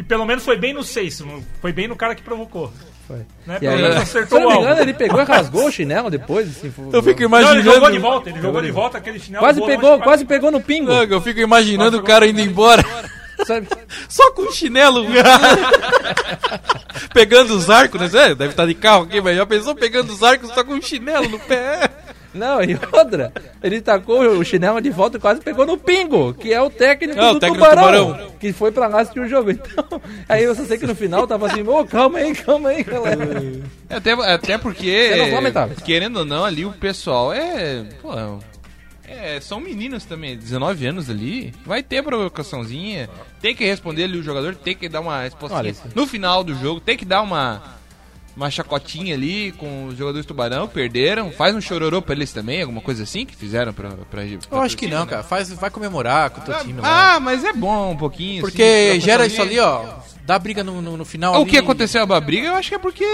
Que 0.00 0.04
pelo 0.04 0.24
menos 0.24 0.42
foi 0.42 0.56
bem 0.56 0.72
no 0.72 0.82
seis, 0.82 1.20
não- 1.20 1.42
foi 1.60 1.74
bem 1.74 1.86
no 1.86 1.94
cara 1.94 2.14
que 2.14 2.22
provocou. 2.22 2.72
Foi. 3.06 3.18
Né? 3.46 3.56
E 3.56 3.60
Pelo 3.60 3.72
aí, 3.74 3.82
menos 3.82 3.96
se 3.96 4.02
acertou 4.02 4.38
eu 4.38 4.44
não 4.44 4.50
o 4.50 4.54
me 4.54 4.60
engano, 4.64 4.80
ele 4.80 4.94
pegou 4.94 5.20
e 5.20 5.24
rasgou 5.24 5.66
o 5.66 5.70
chinelo 5.70 6.10
depois. 6.10 6.48
Assim, 6.48 6.70
foi- 6.70 6.86
Eu 6.90 7.02
fico 7.02 7.20
Não, 7.20 7.26
imaginando... 7.28 7.58
ele 7.60 7.70
jogou 7.74 7.90
de 7.90 7.98
volta, 7.98 8.30
ele 8.30 8.40
jogou 8.40 8.62
de 8.62 8.70
volta 8.70 8.96
aquele 8.98 9.18
chinelo. 9.18 9.44
Quase 9.44 9.60
pegou, 9.60 9.90
longe, 9.90 10.02
quase 10.02 10.24
pegou 10.24 10.50
no 10.50 10.60
pingo. 10.60 10.90
Não, 10.90 11.02
Eu 11.02 11.20
fico 11.20 11.38
imaginando 11.40 11.98
o 11.98 12.02
cara 12.02 12.26
indo 12.26 12.40
embora, 12.40 12.82
Sabe? 13.46 13.68
só 14.08 14.30
com 14.32 14.42
o 14.42 14.52
chinelo, 14.52 15.04
pegando 17.12 17.54
os 17.54 17.68
arcos, 17.68 18.12
né? 18.12 18.30
É, 18.30 18.34
Deve 18.34 18.50
estar 18.52 18.66
de 18.66 18.74
carro 18.74 19.04
aqui, 19.04 19.20
mas 19.20 19.36
já 19.36 19.44
pensou 19.44 19.74
pegando 19.74 20.10
os 20.12 20.22
arcos 20.22 20.50
só 20.54 20.64
com 20.64 20.74
o 20.74 20.82
chinelo 20.82 21.28
no 21.28 21.38
pé? 21.38 21.88
Não, 22.32 22.62
e 22.62 22.78
outra, 22.92 23.32
ele 23.62 23.80
tacou 23.80 24.20
o 24.20 24.44
chinelo 24.44 24.80
de 24.80 24.90
volta 24.90 25.16
e 25.16 25.20
quase 25.20 25.40
pegou 25.40 25.66
no 25.66 25.76
pingo, 25.76 26.32
que 26.34 26.52
é 26.52 26.62
o 26.62 26.70
técnico, 26.70 27.18
É, 27.18 27.30
o 27.30 27.34
do, 27.34 27.40
técnico 27.40 27.64
do 27.64 27.70
tubarão, 27.70 28.06
Tubarão. 28.06 28.29
Que 28.40 28.52
foi 28.52 28.72
pra 28.72 28.88
lá 28.88 29.02
assistir 29.02 29.20
o 29.20 29.28
jogo. 29.28 29.50
Então, 29.60 30.02
aí 30.28 30.42
eu 30.44 30.54
só 30.54 30.64
sei 30.64 30.78
que 30.78 30.86
no 30.86 30.94
final 30.94 31.26
tava 31.26 31.46
assim, 31.46 31.62
ô, 31.62 31.84
calma 31.84 32.18
aí, 32.18 32.34
calma 32.34 32.70
aí, 32.70 32.82
galera. 32.82 33.24
É, 33.88 33.94
Até, 33.96 34.12
até 34.12 34.58
porque, 34.58 35.30
lamentáveis. 35.32 35.78
querendo 35.80 36.18
ou 36.20 36.24
não, 36.24 36.44
ali 36.44 36.64
o 36.64 36.72
pessoal 36.72 37.32
é. 37.32 37.84
Pô, 38.00 38.10
é, 39.06 39.40
são 39.40 39.60
meninos 39.60 40.04
também, 40.04 40.36
19 40.36 40.86
anos 40.86 41.10
ali. 41.10 41.52
Vai 41.66 41.82
ter 41.82 42.02
provocaçãozinha. 42.02 43.10
Tem 43.40 43.54
que 43.54 43.64
responder 43.64 44.04
ali 44.04 44.18
o 44.18 44.22
jogador, 44.22 44.54
tem 44.54 44.74
que 44.76 44.88
dar 44.88 45.00
uma 45.00 45.22
resposta. 45.22 45.66
Esse- 45.68 45.82
No 45.94 46.06
final 46.06 46.44
do 46.44 46.54
jogo, 46.54 46.80
tem 46.80 46.96
que 46.96 47.04
dar 47.04 47.22
uma. 47.22 47.79
Uma 48.36 48.50
chacotinha 48.50 49.14
ali 49.14 49.52
com 49.52 49.86
os 49.86 49.96
jogadores 49.98 50.24
do 50.24 50.28
Tubarão, 50.28 50.66
perderam. 50.68 51.30
Faz 51.32 51.54
um 51.54 51.60
chororô 51.60 52.00
pra 52.00 52.14
eles 52.14 52.32
também, 52.32 52.62
alguma 52.62 52.80
coisa 52.80 53.02
assim 53.02 53.26
que 53.26 53.34
fizeram 53.36 53.72
pra. 53.72 53.90
pra, 53.90 54.04
pra 54.10 54.24
Eu 54.24 54.60
acho 54.62 54.76
que 54.76 54.86
não, 54.86 55.04
cara. 55.06 55.22
Faz, 55.22 55.50
vai 55.52 55.68
comemorar 55.70 56.30
com 56.30 56.40
o 56.40 56.44
teu 56.44 56.54
time 56.60 56.80
lá. 56.80 57.16
Ah, 57.16 57.20
mas 57.20 57.44
é 57.44 57.52
bom 57.52 57.90
um 57.92 57.96
pouquinho. 57.96 58.40
Porque 58.40 58.62
assim, 58.92 59.00
gera 59.00 59.26
isso 59.26 59.42
ali, 59.42 59.58
ó. 59.58 59.84
Dá 60.24 60.38
briga 60.38 60.62
no, 60.62 60.80
no, 60.80 60.96
no 60.96 61.04
final 61.04 61.32
O 61.34 61.36
ali. 61.42 61.50
que 61.50 61.58
aconteceu 61.58 62.00
a 62.02 62.20
briga, 62.20 62.46
eu 62.48 62.54
acho 62.54 62.68
que 62.68 62.74
é 62.76 62.78
porque 62.78 63.04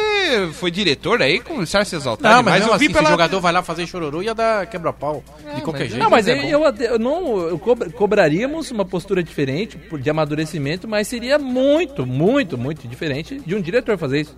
foi 0.53 0.71
diretor 0.71 1.23
aí, 1.23 1.41
começaram 1.41 1.83
a 1.83 1.85
se 1.87 1.97
exaltar 1.97 2.31
Não, 2.31 2.43
mas 2.43 2.55
demais. 2.57 2.63
eu 2.63 2.69
vi 2.69 2.75
assim, 2.85 2.87
se 2.89 2.93
pela... 2.93 3.09
o 3.09 3.11
jogador 3.13 3.41
vai 3.41 3.53
lá 3.53 3.63
fazer 3.63 3.87
chororô, 3.87 4.21
ia 4.23 4.35
dar 4.35 4.67
quebra-pau. 4.67 5.25
de 5.55 5.63
qualquer 5.63 5.85
mas- 5.85 5.91
jeito. 5.93 6.03
Não, 6.03 6.11
mas 6.11 6.29
é 6.29 6.53
eu, 6.53 6.63
eu, 6.63 6.99
não 6.99 7.39
eu 7.49 7.59
cobra- 7.59 7.89
cobraríamos 7.89 8.71
uma 8.71 8.85
postura 8.85 9.23
diferente 9.23 9.79
por- 9.79 9.99
de 9.99 10.11
amadurecimento, 10.11 10.87
mas 10.87 11.09
seria 11.09 11.39
muito, 11.39 12.05
muito, 12.05 12.59
muito 12.59 12.87
diferente 12.87 13.41
de 13.47 13.55
um 13.55 13.63
diretor 13.63 13.97
fazer 13.97 14.21
isso. 14.21 14.35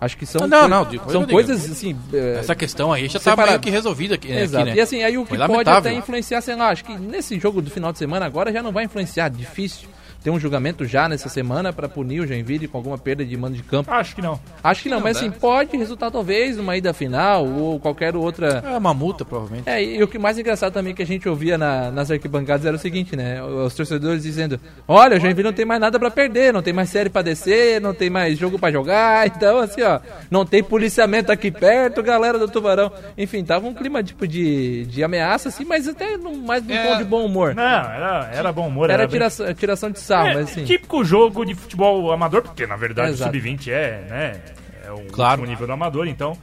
Acho 0.00 0.16
que 0.16 0.26
são, 0.26 0.46
Não, 0.46 0.60
coi- 0.60 0.68
não, 0.68 0.84
coisa 0.84 1.12
são 1.12 1.26
coisas 1.26 1.70
assim. 1.70 1.96
é, 2.12 2.36
Essa 2.40 2.54
questão 2.54 2.92
aí 2.92 3.06
já 3.06 3.14
tá 3.18 3.30
Separado. 3.30 3.50
meio 3.52 3.60
que 3.60 3.70
resolvida 3.70 4.16
aqui, 4.16 4.30
Exato. 4.30 4.62
aqui, 4.64 4.70
né? 4.74 4.76
E 4.76 4.80
assim, 4.80 5.02
aí 5.02 5.16
o 5.16 5.24
que 5.24 5.36
pode 5.36 5.70
até 5.70 5.92
influenciar, 5.94 6.40
sei 6.40 6.56
lá, 6.56 6.68
acho 6.70 6.84
que 6.84 6.96
nesse 6.98 7.38
jogo 7.38 7.62
do 7.62 7.70
final 7.70 7.92
de 7.92 7.98
semana 7.98 8.26
agora 8.26 8.52
já 8.52 8.62
não 8.62 8.72
vai 8.72 8.84
influenciar, 8.84 9.28
difícil. 9.30 9.88
Tem 10.24 10.32
um 10.32 10.40
julgamento 10.40 10.86
já 10.86 11.06
nessa 11.06 11.28
semana 11.28 11.70
pra 11.70 11.86
punir 11.86 12.20
o 12.20 12.26
Joinville 12.26 12.66
com 12.66 12.78
alguma 12.78 12.96
perda 12.96 13.22
de 13.24 13.36
mando 13.36 13.54
de 13.56 13.62
campo. 13.62 13.90
Acho 13.92 14.16
que 14.16 14.22
não. 14.22 14.40
Acho 14.62 14.82
que 14.82 14.88
não, 14.88 14.98
mas 14.98 15.18
assim, 15.18 15.30
pode 15.30 15.76
resultar 15.76 16.10
talvez 16.10 16.56
numa 16.56 16.74
ida 16.76 16.94
final 16.94 17.46
ou 17.46 17.78
qualquer 17.78 18.16
outra. 18.16 18.62
É 18.66 18.76
uma 18.78 18.94
multa, 18.94 19.22
provavelmente. 19.22 19.68
É, 19.68 19.84
e 19.84 20.02
o 20.02 20.08
que 20.08 20.18
mais 20.18 20.38
engraçado 20.38 20.72
também 20.72 20.94
que 20.94 21.02
a 21.02 21.06
gente 21.06 21.28
ouvia 21.28 21.58
na- 21.58 21.90
nas 21.90 22.10
arquibancadas 22.10 22.64
era 22.64 22.74
o 22.74 22.78
seguinte, 22.78 23.14
né? 23.14 23.42
Os 23.42 23.74
torcedores 23.74 24.22
dizendo: 24.22 24.58
Olha, 24.88 25.18
o 25.18 25.20
Joinville 25.20 25.44
não 25.48 25.52
tem 25.52 25.66
mais 25.66 25.78
nada 25.78 25.98
pra 25.98 26.10
perder, 26.10 26.54
não 26.54 26.62
tem 26.62 26.72
mais 26.72 26.88
série 26.88 27.10
pra 27.10 27.20
descer, 27.20 27.78
não 27.80 27.92
tem 27.92 28.08
mais 28.08 28.38
jogo 28.38 28.58
pra 28.58 28.72
jogar, 28.72 29.26
então 29.28 29.58
assim, 29.58 29.82
ó, 29.82 30.00
não 30.30 30.46
tem 30.46 30.62
policiamento 30.64 31.30
aqui 31.30 31.50
perto, 31.50 32.02
galera 32.02 32.38
do 32.38 32.48
Tubarão. 32.48 32.90
Enfim, 33.18 33.44
tava 33.44 33.66
um 33.66 33.74
clima 33.74 34.02
tipo 34.02 34.26
de, 34.26 34.86
de 34.86 35.04
ameaça, 35.04 35.50
assim, 35.50 35.66
mas 35.66 35.86
até 35.86 36.16
num, 36.16 36.36
mais 36.46 36.64
num 36.66 36.72
É. 36.74 36.82
tom 36.92 36.96
de 36.96 37.04
bom 37.04 37.26
humor. 37.26 37.54
Não, 37.54 37.62
era, 37.62 38.30
era 38.32 38.52
bom 38.52 38.68
humor. 38.68 38.88
Era 38.88 39.02
bem- 39.02 39.08
tiração, 39.10 39.52
tiração 39.52 39.90
de 39.90 39.98
sarro, 40.16 40.28
É, 40.28 40.34
mas 40.34 40.50
assim. 40.50 40.64
típico 40.64 41.04
jogo 41.04 41.44
de 41.44 41.54
futebol 41.54 42.10
amador, 42.12 42.42
porque 42.42 42.66
na 42.66 42.76
verdade 42.76 43.12
o 43.12 43.16
sub-20 43.16 43.68
é, 43.68 44.06
né, 44.08 44.40
é 44.86 44.90
o 44.92 45.04
Claro. 45.12 45.40
último 45.40 45.46
nível 45.52 45.66
do 45.66 45.72
amador, 45.72 46.06
então 46.06 46.36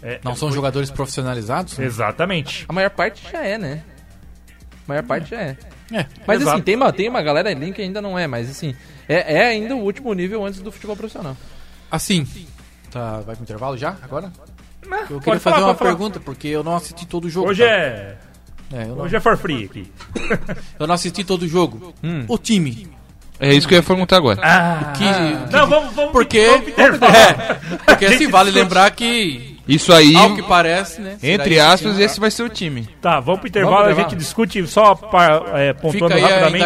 É, 0.00 0.20
Não 0.22 0.36
são 0.36 0.52
jogadores 0.52 0.90
profissionalizados? 0.92 1.76
Exatamente. 1.76 2.64
A 2.68 2.72
maior 2.72 2.90
parte 2.90 3.28
já 3.32 3.40
é, 3.44 3.58
né? 3.58 3.82
A 4.86 4.88
maior 4.88 5.02
parte 5.02 5.30
já 5.30 5.40
é. 5.40 5.56
É. 5.92 6.06
Mas 6.24 6.40
Exato. 6.40 6.54
assim, 6.56 6.62
tem 6.64 6.76
uma, 6.76 6.92
tem 6.92 7.08
uma 7.08 7.20
galera 7.20 7.50
ali 7.50 7.72
que 7.72 7.82
ainda 7.82 8.00
não 8.00 8.16
é, 8.16 8.26
mas 8.28 8.48
assim, 8.48 8.76
é, 9.08 9.38
é 9.38 9.46
ainda 9.48 9.74
o 9.74 9.80
último 9.80 10.12
nível 10.14 10.44
antes 10.46 10.60
do 10.60 10.70
futebol 10.70 10.94
profissional. 10.96 11.36
Assim, 11.90 12.24
tá, 12.92 13.20
vai 13.22 13.34
pro 13.34 13.42
intervalo 13.42 13.76
já, 13.76 13.96
agora? 14.00 14.30
Eu 14.84 14.90
Pode 14.90 15.24
queria 15.24 15.40
falar, 15.40 15.40
fazer 15.40 15.56
uma 15.56 15.66
pode 15.74 15.78
falar. 15.78 15.90
pergunta, 15.90 16.20
porque 16.20 16.46
eu 16.46 16.62
não 16.62 16.76
assisti 16.76 17.04
todo 17.06 17.24
o 17.24 17.30
jogo. 17.30 17.48
Hoje 17.50 17.64
tá? 17.64 17.68
é. 17.68 18.16
É, 18.72 18.82
eu, 18.84 18.88
não, 18.94 19.04
Hoje 19.04 19.16
é 19.16 19.20
for 19.20 19.36
free 19.36 19.64
aqui. 19.64 19.90
eu 20.78 20.86
não 20.86 20.94
assisti 20.94 21.24
todo 21.24 21.42
o 21.42 21.48
jogo. 21.48 21.92
Hum. 22.04 22.24
O 22.28 22.38
time. 22.38 22.86
É 23.40 23.54
isso 23.54 23.68
que 23.68 23.74
eu 23.74 23.78
ia 23.78 23.82
perguntar 23.82 24.16
agora. 24.16 24.40
Ah, 24.42 24.92
Que, 24.96 25.04
que- 25.04 25.52
não, 25.56 25.66
vamos, 25.66 25.94
vamos. 25.94 26.12
porque, 26.12 26.44
vamos 26.46 26.60
pro 26.62 26.70
intervalo. 26.70 27.14
é, 27.14 27.58
porque 27.86 28.08
se 28.16 28.26
vale 28.30 28.50
lembrar 28.50 28.90
que, 28.90 29.56
Isso 29.68 29.92
aí, 29.92 30.16
ao 30.16 30.34
que 30.34 30.42
parece, 30.42 31.00
né? 31.00 31.16
entre 31.22 31.60
aspas, 31.60 31.92
time. 31.92 32.04
esse 32.04 32.18
vai 32.18 32.30
ser 32.30 32.42
o 32.42 32.48
time. 32.48 32.88
Tá, 33.00 33.20
vamos 33.20 33.40
pro 33.40 33.48
intervalo, 33.48 33.84
Vamos 33.84 33.98
a 33.98 34.02
gente 34.02 34.16
discute 34.16 34.66
só 34.66 34.94
pa- 34.94 35.42
é, 35.54 35.72
pontuando 35.72 36.14
Fica 36.14 36.26
aí 36.26 36.32
a 36.32 36.40
rapidamente 36.40 36.64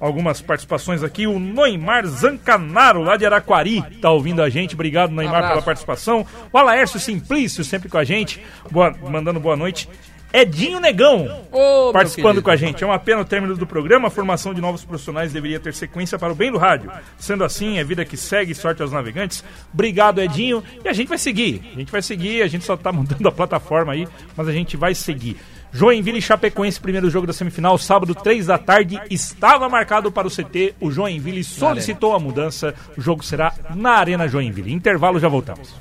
algumas 0.00 0.40
participações 0.40 1.02
aqui. 1.04 1.26
O 1.26 1.38
Noimar 1.38 2.04
Zancanaro, 2.06 3.02
lá 3.02 3.16
de 3.16 3.24
Araquari, 3.26 3.82
tá 4.00 4.10
ouvindo 4.10 4.42
a 4.42 4.48
gente. 4.50 4.74
Obrigado, 4.74 5.12
abraço. 5.36 5.48
pela 5.52 5.62
participação. 5.62 6.26
O 6.52 6.58
Alaércio 6.58 6.98
Simplício, 6.98 7.62
sempre 7.62 7.88
com 7.88 7.98
a 7.98 8.04
gente, 8.04 8.42
boa- 8.70 8.94
mandando 9.08 9.38
boa 9.38 9.56
noite. 9.56 9.88
Edinho 10.32 10.78
Negão, 10.78 11.24
meu 11.24 11.92
participando 11.92 12.42
com 12.42 12.50
a 12.50 12.56
gente. 12.56 12.82
É 12.82 12.86
uma 12.86 12.98
pena 12.98 13.22
o 13.22 13.24
término 13.24 13.56
do 13.56 13.66
programa. 13.66 14.08
A 14.08 14.10
formação 14.10 14.54
de 14.54 14.60
novos 14.60 14.84
profissionais 14.84 15.32
deveria 15.32 15.58
ter 15.58 15.74
sequência 15.74 16.18
para 16.18 16.32
o 16.32 16.36
bem 16.36 16.52
do 16.52 16.58
rádio. 16.58 16.90
Sendo 17.18 17.44
assim, 17.44 17.78
é 17.78 17.84
vida 17.84 18.04
que 18.04 18.16
segue, 18.16 18.54
sorte 18.54 18.82
aos 18.82 18.92
navegantes. 18.92 19.44
Obrigado, 19.72 20.20
Edinho. 20.20 20.62
E 20.84 20.88
a 20.88 20.92
gente 20.92 21.08
vai 21.08 21.18
seguir. 21.18 21.62
A 21.74 21.78
gente 21.78 21.92
vai 21.92 22.02
seguir, 22.02 22.42
a 22.42 22.48
gente 22.48 22.64
só 22.64 22.76
tá 22.76 22.92
mudando 22.92 23.26
a 23.26 23.32
plataforma 23.32 23.92
aí, 23.92 24.06
mas 24.36 24.48
a 24.48 24.52
gente 24.52 24.76
vai 24.76 24.94
seguir. 24.94 25.36
Joinville 25.72 26.18
e 26.18 26.22
Chapecoense, 26.22 26.80
primeiro 26.80 27.08
jogo 27.08 27.26
da 27.28 27.32
semifinal, 27.32 27.78
sábado, 27.78 28.12
3 28.12 28.46
da 28.46 28.58
tarde, 28.58 29.00
estava 29.08 29.68
marcado 29.68 30.10
para 30.10 30.26
o 30.26 30.30
CT. 30.30 30.74
O 30.80 30.90
Joinville 30.90 31.44
solicitou 31.44 32.14
a 32.14 32.18
mudança. 32.18 32.74
O 32.96 33.00
jogo 33.00 33.24
será 33.24 33.52
na 33.74 33.92
Arena 33.92 34.26
Joinville. 34.26 34.72
Intervalo, 34.72 35.20
já 35.20 35.28
voltamos. 35.28 35.74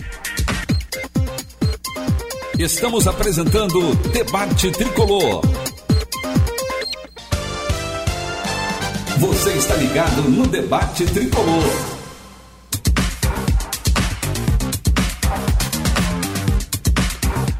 Estamos 2.59 3.07
apresentando 3.07 3.95
Debate 4.11 4.69
Tricolor. 4.69 5.39
Você 9.17 9.53
está 9.53 9.77
ligado 9.77 10.23
no 10.23 10.45
Debate 10.45 11.05
Tricolor. 11.05 11.63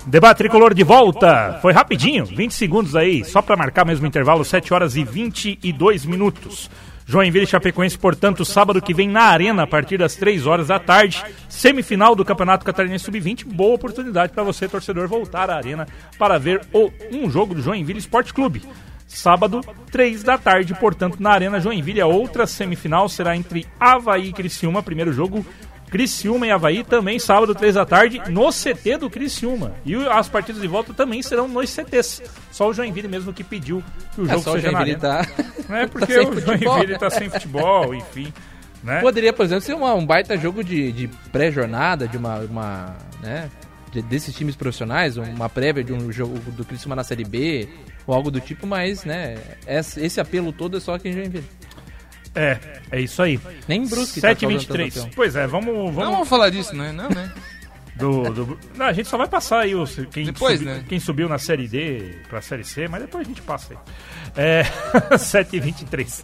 Debate 0.05 0.37
tricolor 0.39 0.73
de 0.73 0.83
volta. 0.83 1.59
Foi 1.61 1.71
rapidinho, 1.71 2.25
20 2.25 2.53
segundos 2.53 2.93
aí, 2.93 3.23
só 3.23 3.41
para 3.41 3.55
marcar 3.55 3.85
mesmo 3.85 4.05
intervalo, 4.05 4.43
7 4.43 4.73
horas 4.73 4.97
e 4.97 5.05
22 5.05 6.03
minutos. 6.03 6.69
Joinville 7.09 7.45
e 7.45 7.47
Chapecoense, 7.47 7.97
portanto, 7.97 8.45
sábado 8.45 8.79
que 8.79 8.93
vem 8.93 9.09
na 9.09 9.23
Arena, 9.23 9.63
a 9.63 9.67
partir 9.67 9.97
das 9.97 10.15
3 10.15 10.45
horas 10.45 10.67
da 10.67 10.77
tarde, 10.77 11.23
semifinal 11.49 12.13
do 12.13 12.23
Campeonato 12.23 12.63
Catarinense 12.63 13.05
Sub-20. 13.05 13.45
Boa 13.47 13.73
oportunidade 13.73 14.31
para 14.31 14.43
você, 14.43 14.67
torcedor, 14.67 15.07
voltar 15.07 15.49
à 15.49 15.55
Arena 15.55 15.87
para 16.19 16.37
ver 16.37 16.61
o- 16.71 16.91
um 17.11 17.27
jogo 17.27 17.55
do 17.55 17.63
Joinville 17.63 17.97
Esporte 17.97 18.31
Clube. 18.31 18.61
Sábado, 19.07 19.61
3 19.91 20.21
da 20.21 20.37
tarde, 20.37 20.75
portanto, 20.75 21.17
na 21.19 21.31
Arena 21.31 21.59
Joinville. 21.59 21.99
A 21.99 22.05
outra 22.05 22.45
semifinal 22.45 23.09
será 23.09 23.35
entre 23.35 23.65
Havaí 23.79 24.27
e 24.29 24.33
Criciúma, 24.33 24.83
primeiro 24.83 25.11
jogo 25.11 25.43
Criciúma 25.89 26.45
e 26.47 26.51
Havaí 26.51 26.83
também 26.83 27.17
sábado, 27.19 27.53
3 27.55 27.75
da 27.75 27.85
tarde, 27.85 28.21
no 28.29 28.51
CT 28.51 28.97
do 28.97 29.09
Criciúma. 29.09 29.73
E 29.85 29.95
o- 29.95 30.09
as 30.11 30.27
partidas 30.29 30.61
de 30.61 30.67
volta 30.67 30.93
também 30.93 31.21
serão 31.21 31.47
nos 31.47 31.69
CTs. 31.69 32.21
Só 32.51 32.69
o 32.69 32.73
Joinville 32.73 33.07
mesmo 33.07 33.33
que 33.33 33.43
pediu 33.43 33.83
que 34.13 34.21
o 34.21 34.25
É 34.25 34.29
jogo 34.29 34.41
só 34.41 34.51
o 34.51 34.53
seja 34.55 34.71
na 34.71 34.79
Joinville 34.85 35.05
arena. 35.05 35.25
tá. 35.67 35.75
É 35.77 35.87
porque 35.87 36.13
sem 36.13 36.21
o 36.27 36.31
futebol. 36.33 36.57
Joinville 36.77 36.97
tá 36.99 37.09
sem 37.09 37.29
futebol, 37.29 37.93
enfim. 37.95 38.33
Né? 38.83 39.01
Poderia, 39.01 39.33
por 39.33 39.43
exemplo, 39.45 39.61
ser 39.63 39.73
uma- 39.73 39.93
um 39.93 40.05
baita 40.05 40.37
jogo 40.37 40.63
de, 40.63 40.91
de 40.91 41.07
pré-jornada, 41.31 42.07
de 42.07 42.17
uma. 42.17 42.37
uma 42.39 42.95
né, 43.21 43.49
de- 43.91 44.01
desses 44.03 44.35
times 44.35 44.55
profissionais, 44.55 45.17
uma 45.17 45.49
prévia 45.49 45.83
de 45.83 45.91
um 45.91 46.11
jogo 46.11 46.37
do 46.51 46.63
Criciúma 46.63 46.95
na 46.95 47.03
Série 47.03 47.25
B, 47.25 47.67
ou 48.05 48.13
algo 48.13 48.29
do 48.29 48.39
tipo, 48.39 48.67
mas, 48.67 49.03
né, 49.03 49.35
esse, 49.67 49.99
esse 50.05 50.21
apelo 50.21 50.53
todo 50.53 50.77
é 50.77 50.79
só 50.79 50.93
aqui 50.93 51.09
em 51.09 51.13
Joinville. 51.13 51.43
É, 52.35 52.57
é 52.91 53.01
isso 53.01 53.21
aí. 53.21 53.39
Nem 53.67 53.87
Brusque 53.87 54.19
7 54.19 54.21
tá 54.21 54.27
h 54.29 54.35
causando 54.39 54.59
23 54.59 54.93
tanto 54.93 55.01
apelo. 55.03 55.15
Pois 55.15 55.35
é, 55.35 55.47
vamos. 55.47 55.67
Não 55.75 55.91
vamos 55.91 56.11
vamos 56.11 56.29
falar 56.29 56.49
disso, 56.49 56.75
né? 56.75 56.91
Não, 56.91 57.09
né? 57.09 57.31
do, 57.95 58.23
do- 58.31 58.59
Não, 58.75 58.85
a 58.85 58.93
gente 58.93 59.09
só 59.09 59.17
vai 59.17 59.27
passar 59.27 59.59
aí 59.61 59.75
os, 59.75 59.95
quem, 60.11 60.25
Depois, 60.25 60.59
subi- 60.59 60.71
né? 60.71 60.85
quem 60.87 60.99
subiu 60.99 61.27
na 61.27 61.37
série 61.37 61.67
D 61.67 62.17
pra 62.29 62.41
série 62.41 62.63
C, 62.63 62.87
mas 62.87 63.01
depois 63.01 63.25
a 63.25 63.27
gente 63.27 63.41
passa 63.41 63.73
aí. 63.73 63.79
É, 64.37 65.17
7 65.17 65.57
h 65.57 65.65
23 65.65 66.23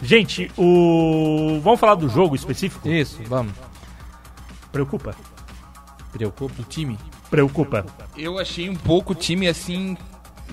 Gente, 0.00 0.50
o. 0.56 1.60
Vamos 1.62 1.78
falar 1.78 1.94
do 1.96 2.08
jogo 2.08 2.34
específico? 2.34 2.88
Isso, 2.88 3.20
vamos. 3.26 3.52
Preocupa. 4.72 5.14
Preocupa. 6.12 6.54
Do 6.54 6.64
time. 6.64 6.98
Preocupa. 7.30 7.86
Eu 8.16 8.38
achei 8.38 8.68
um 8.68 8.74
pouco 8.74 9.12
o 9.12 9.14
time 9.14 9.48
assim 9.48 9.96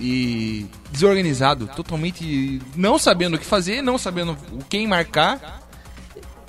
e 0.00 0.66
desorganizado, 0.90 1.66
totalmente 1.68 2.60
não 2.74 2.98
sabendo 2.98 3.34
o 3.34 3.38
que 3.38 3.44
fazer, 3.44 3.82
não 3.82 3.98
sabendo 3.98 4.36
o 4.52 4.64
quem 4.64 4.86
marcar. 4.86 5.60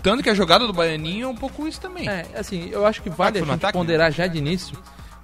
Tanto 0.01 0.23
que 0.23 0.29
a 0.29 0.33
jogada 0.33 0.65
do 0.65 0.73
Baianinho 0.73 1.25
é 1.25 1.27
um 1.27 1.35
pouco 1.35 1.67
isso 1.67 1.79
também. 1.79 2.09
É, 2.09 2.25
assim, 2.35 2.69
eu 2.71 2.85
acho 2.85 3.03
que 3.03 3.09
vale 3.09 3.37
a 3.37 3.41
gente 3.41 3.53
ataque, 3.53 3.73
ponderar 3.77 4.11
já 4.11 4.25
de 4.25 4.37
início 4.37 4.75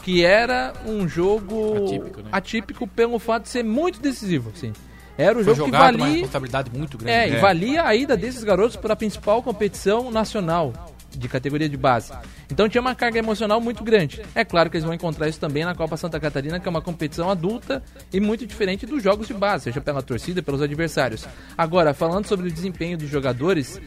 que 0.03 0.23
era 0.23 0.71
um 0.85 1.07
jogo 1.07 1.83
Atípico, 1.85 2.21
né? 2.21 2.29
atípico 2.31 2.87
pelo 2.87 3.19
fato 3.19 3.43
de 3.43 3.49
ser 3.49 3.63
muito 3.63 3.99
decisivo, 3.99 4.51
assim. 4.55 4.71
Era 5.17 5.37
o 5.37 5.43
Foi 5.43 5.55
jogo 5.55 5.65
que 5.71 5.75
jogado 5.75 5.95
uma 5.95 6.05
valia, 6.05 6.13
responsabilidade 6.19 6.71
muito 6.73 6.97
grande. 6.97 7.11
é, 7.11 7.29
e 7.29 7.41
valia 7.41 7.83
a 7.83 7.95
ida 7.95 8.15
desses 8.15 8.43
garotos 8.43 8.77
para 8.77 8.93
a 8.93 8.95
principal 8.95 9.41
competição 9.41 10.11
nacional 10.11 10.71
de 11.11 11.27
categoria 11.27 11.69
de 11.69 11.77
base. 11.77 12.13
Então 12.51 12.67
tinha 12.67 12.81
uma 12.81 12.95
carga 12.95 13.19
emocional 13.19 13.59
muito 13.59 13.83
grande. 13.83 14.21
É 14.35 14.43
claro 14.43 14.69
que 14.69 14.77
eles 14.77 14.85
vão 14.85 14.93
encontrar 14.93 15.27
isso 15.27 15.39
também 15.39 15.65
na 15.65 15.75
Copa 15.75 15.97
Santa 15.97 16.19
Catarina, 16.19 16.59
que 16.59 16.67
é 16.67 16.69
uma 16.69 16.81
competição 16.81 17.29
adulta 17.29 17.83
e 18.11 18.19
muito 18.19 18.45
diferente 18.45 18.85
dos 18.85 19.03
jogos 19.03 19.27
de 19.27 19.33
base, 19.33 19.65
seja 19.65 19.81
pela 19.81 20.01
torcida, 20.01 20.41
pelos 20.41 20.61
adversários. 20.61 21.25
Agora, 21.57 21.93
falando 21.93 22.25
sobre 22.25 22.47
o 22.47 22.51
desempenho 22.51 22.97
dos 22.97 23.09
jogadores, 23.09 23.79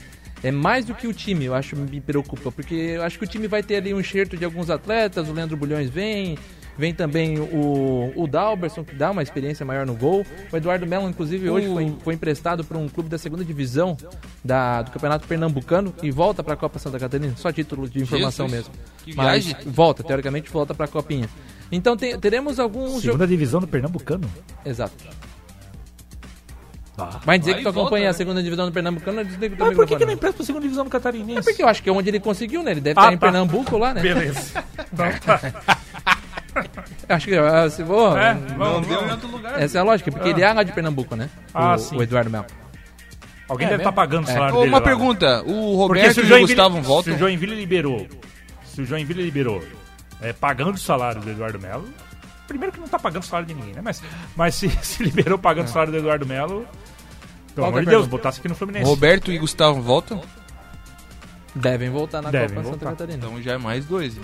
é 0.43 0.51
mais 0.51 0.85
do 0.85 0.95
que 0.95 1.07
o 1.07 1.13
time, 1.13 1.45
eu 1.45 1.55
acho 1.55 1.77
me 1.77 2.01
preocupa, 2.01 2.51
porque 2.51 2.75
eu 2.75 3.03
acho 3.03 3.19
que 3.19 3.25
o 3.25 3.29
time 3.29 3.47
vai 3.47 3.63
ter 3.63 3.77
ali 3.77 3.93
um 3.93 4.01
enxerto 4.01 4.37
de 4.37 4.45
alguns 4.45 4.71
atletas, 4.71 5.29
o 5.29 5.33
Leandro 5.33 5.57
Bulhões 5.57 5.91
vem, 5.91 6.39
vem 6.81 6.95
também 6.95 7.39
o, 7.39 8.13
o 8.17 8.27
Dalberson, 8.27 8.83
que 8.83 8.95
dá 8.95 9.11
uma 9.11 9.23
experiência 9.23 9.65
maior 9.67 9.85
no 9.87 9.95
gol. 9.95 10.27
O 10.51 10.57
Eduardo 10.57 10.87
Melo, 10.87 11.09
inclusive, 11.09 11.49
hoje 11.51 11.69
foi, 11.69 11.95
foi 12.03 12.15
emprestado 12.15 12.65
para 12.65 12.79
um 12.79 12.89
clube 12.89 13.09
da 13.11 13.19
segunda 13.19 13.45
divisão 13.45 13.97
da, 14.43 14.81
do 14.83 14.91
Campeonato 14.91 15.29
Pernambucano 15.29 15.93
e 16.03 16.11
volta 16.11 16.43
para 16.43 16.55
a 16.55 16.57
Copa 16.57 16.79
Santa 16.79 16.99
Catarina, 16.99 17.35
só 17.37 17.53
título 17.53 17.89
de 17.89 18.01
informação 18.03 18.49
Jesus, 18.49 18.69
mesmo. 18.69 18.85
que 19.05 19.15
Mas 19.15 19.45
viagem. 19.47 19.71
volta, 19.71 20.03
teoricamente 20.03 20.51
volta 20.51 20.75
para 20.75 20.87
a 20.87 20.89
Copinha. 20.89 21.29
Então 21.71 21.97
te- 21.97 22.17
teremos 22.19 22.59
alguns. 22.59 23.03
Segunda 23.03 23.27
divisão 23.27 23.61
do 23.61 23.69
Pernambucano. 23.69 24.29
Exato. 24.65 24.95
Ah. 26.99 27.19
Vai 27.25 27.39
dizer 27.39 27.53
Vai 27.53 27.61
que 27.61 27.65
tu 27.65 27.71
e 27.71 27.73
volta, 27.73 27.81
acompanha 27.89 28.07
a 28.09 28.13
né? 28.13 28.13
segunda 28.13 28.43
divisão 28.43 28.67
do 28.67 28.73
Pernambucano, 28.73 29.25
desliga 29.25 29.55
o 29.55 29.57
teu 29.57 29.67
Mas 29.69 29.77
por 29.77 29.87
que, 29.87 29.97
que 29.97 30.05
não 30.05 30.13
empresta 30.13 30.37
pra 30.37 30.45
segunda 30.45 30.63
divisão 30.65 30.85
do 30.85 30.91
Catarinense? 30.91 31.43
Porque 31.49 31.63
eu 31.63 31.69
acho 31.69 31.83
que 31.83 31.89
é 31.89 31.93
onde 31.93 32.11
ele 32.11 32.21
conseguiu, 32.21 32.63
né? 32.63 32.73
Ele 32.73 32.81
deve 32.83 32.99
Ah, 33.01 33.05
estar 33.05 33.15
em 33.15 33.19
tá. 33.19 33.27
Pernambuco 33.27 33.79
lá, 33.79 33.95
né? 33.95 34.03
Beleza. 34.03 34.63
Então 34.93 35.07
tá. 35.25 35.80
Acho 37.13 37.27
que 37.27 37.35
ah, 37.37 37.69
se 37.69 37.83
vou, 37.83 38.17
É, 38.17 38.35
Não 38.35 38.57
vamos, 38.57 38.87
deu 38.87 39.03
em 39.07 39.11
outro 39.11 39.29
lugar. 39.29 39.61
essa 39.61 39.79
é 39.79 39.81
a 39.81 39.85
lógica, 39.85 40.11
porque 40.13 40.29
ele 40.29 40.43
é 40.43 40.53
lá 40.53 40.63
de 40.63 40.73
Pernambuco, 40.73 41.17
né? 41.17 41.29
Ah, 41.53 41.75
o, 41.75 41.79
sim. 41.79 41.97
o 41.97 42.03
Eduardo 42.03 42.31
Melo. 42.31 42.47
Alguém 43.49 43.67
É 43.67 43.71
deve 43.71 43.83
estar 43.83 43.91
mesmo? 43.91 43.97
pagando 43.97 44.27
o 44.27 44.31
É. 44.31 44.33
salário 44.33 44.55
dele 44.57 44.69
uma 44.69 44.79
lá. 44.79 44.85
pergunta, 44.85 45.43
o 45.45 45.77
Roberto 45.77 46.15
se 46.15 46.21
o 46.21 46.23
e 46.23 46.25
o 46.25 46.29
Joinville, 46.29 46.55
Gustavo 46.55 46.77
se 46.77 46.83
voltam. 46.83 47.15
o 47.15 47.19
Joinville 47.19 47.55
liberou, 47.57 48.07
se 48.65 48.81
o 48.83 48.87
Joinville 48.87 49.23
liberou, 49.25 49.61
é, 50.21 50.33
pagando 50.33 50.75
o 50.75 50.79
salário 50.79 51.21
do 51.21 51.29
Eduardo 51.31 51.59
Melo, 51.59 51.89
primeiro 52.47 52.73
que 52.73 52.79
não 52.81 52.87
tá 52.87 52.99
pagando 52.99 53.23
o 53.25 53.27
salário 53.27 53.49
de 53.49 53.55
ninguém, 53.55 53.75
né? 53.75 53.81
Mas, 53.83 54.01
mas 54.37 54.55
se, 54.55 54.69
se 54.83 55.03
liberou 55.03 55.37
pagando 55.37 55.67
o 55.67 55.71
salário 55.71 55.93
do 55.93 55.99
Eduardo 55.99 56.25
Melo, 56.27 56.65
pelo 57.57 57.67
amor 57.67 57.81
de 57.81 57.87
Deus, 57.87 58.03
pergunta. 58.03 58.17
botasse 58.23 58.39
aqui 58.39 58.49
no 58.49 58.55
Fluminense. 58.55 58.85
Roberto 58.89 59.33
e 59.33 59.39
Gustavo 59.39 59.83
voltam? 59.83 60.21
Devem 61.55 61.91
voltar 61.91 62.23
na 62.23 62.31
Devem 62.31 62.51
Copa 62.51 62.61
Santa 62.63 62.69
voltar. 62.85 62.91
Catarina. 62.91 63.19
Então 63.27 63.43
já 63.43 63.55
é 63.55 63.59
mais 63.59 63.85
dois. 63.85 64.17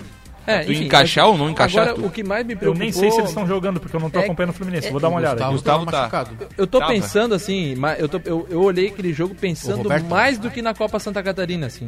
É, 0.47 0.59
tu 0.63 0.71
encaixar 0.71 1.27
ou 1.27 1.37
não 1.37 1.49
encaixar, 1.49 1.89
Agora, 1.89 2.01
tu? 2.01 2.05
o 2.07 2.09
que 2.09 2.23
mais 2.23 2.45
me 2.45 2.53
Eu 2.53 2.57
preocupou... 2.57 2.83
nem 2.83 2.91
sei 2.91 3.11
se 3.11 3.17
eles 3.17 3.29
estão 3.29 3.45
jogando, 3.45 3.79
porque 3.79 3.95
eu 3.95 3.99
não 3.99 4.09
tô 4.09 4.19
É- 4.19 4.23
acompanhando 4.23 4.51
o 4.51 4.53
Fluminense. 4.53 4.87
é- 4.87 4.91
Vou 4.91 4.99
dar 4.99 5.09
uma 5.09 5.17
olhada. 5.19 5.35
Gustavo. 5.49 5.53
Gustavo 5.53 5.85
tá. 5.85 5.97
machucado. 5.99 6.47
Eu 6.57 6.65
tô 6.65 6.79
Tava. 6.79 6.91
pensando 6.93 7.35
assim, 7.35 7.75
eu, 7.99 8.07
tô- 8.09 8.21
eu, 8.25 8.47
eu 8.49 8.61
olhei 8.63 8.87
aquele 8.87 9.11
jogo 9.13 9.35
pensando 9.35 9.83
Roberto. 9.83 10.05
mais 10.05 10.37
do 10.37 10.49
que 10.49 10.61
na 10.61 10.73
Copa 10.73 10.97
Santa 10.99 11.21
Catarina, 11.21 11.67
assim. 11.67 11.87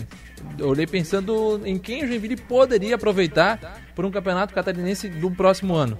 Eu 0.57 0.67
olhei 0.67 0.85
pensando 0.85 1.61
em 1.65 1.77
quem 1.77 2.03
o 2.03 2.07
Joinville 2.07 2.35
poderia 2.35 2.95
aproveitar 2.95 3.79
por 3.95 4.05
um 4.05 4.11
campeonato 4.11 4.53
catarinense 4.53 5.07
do 5.07 5.31
próximo 5.31 5.73
ano. 5.73 5.97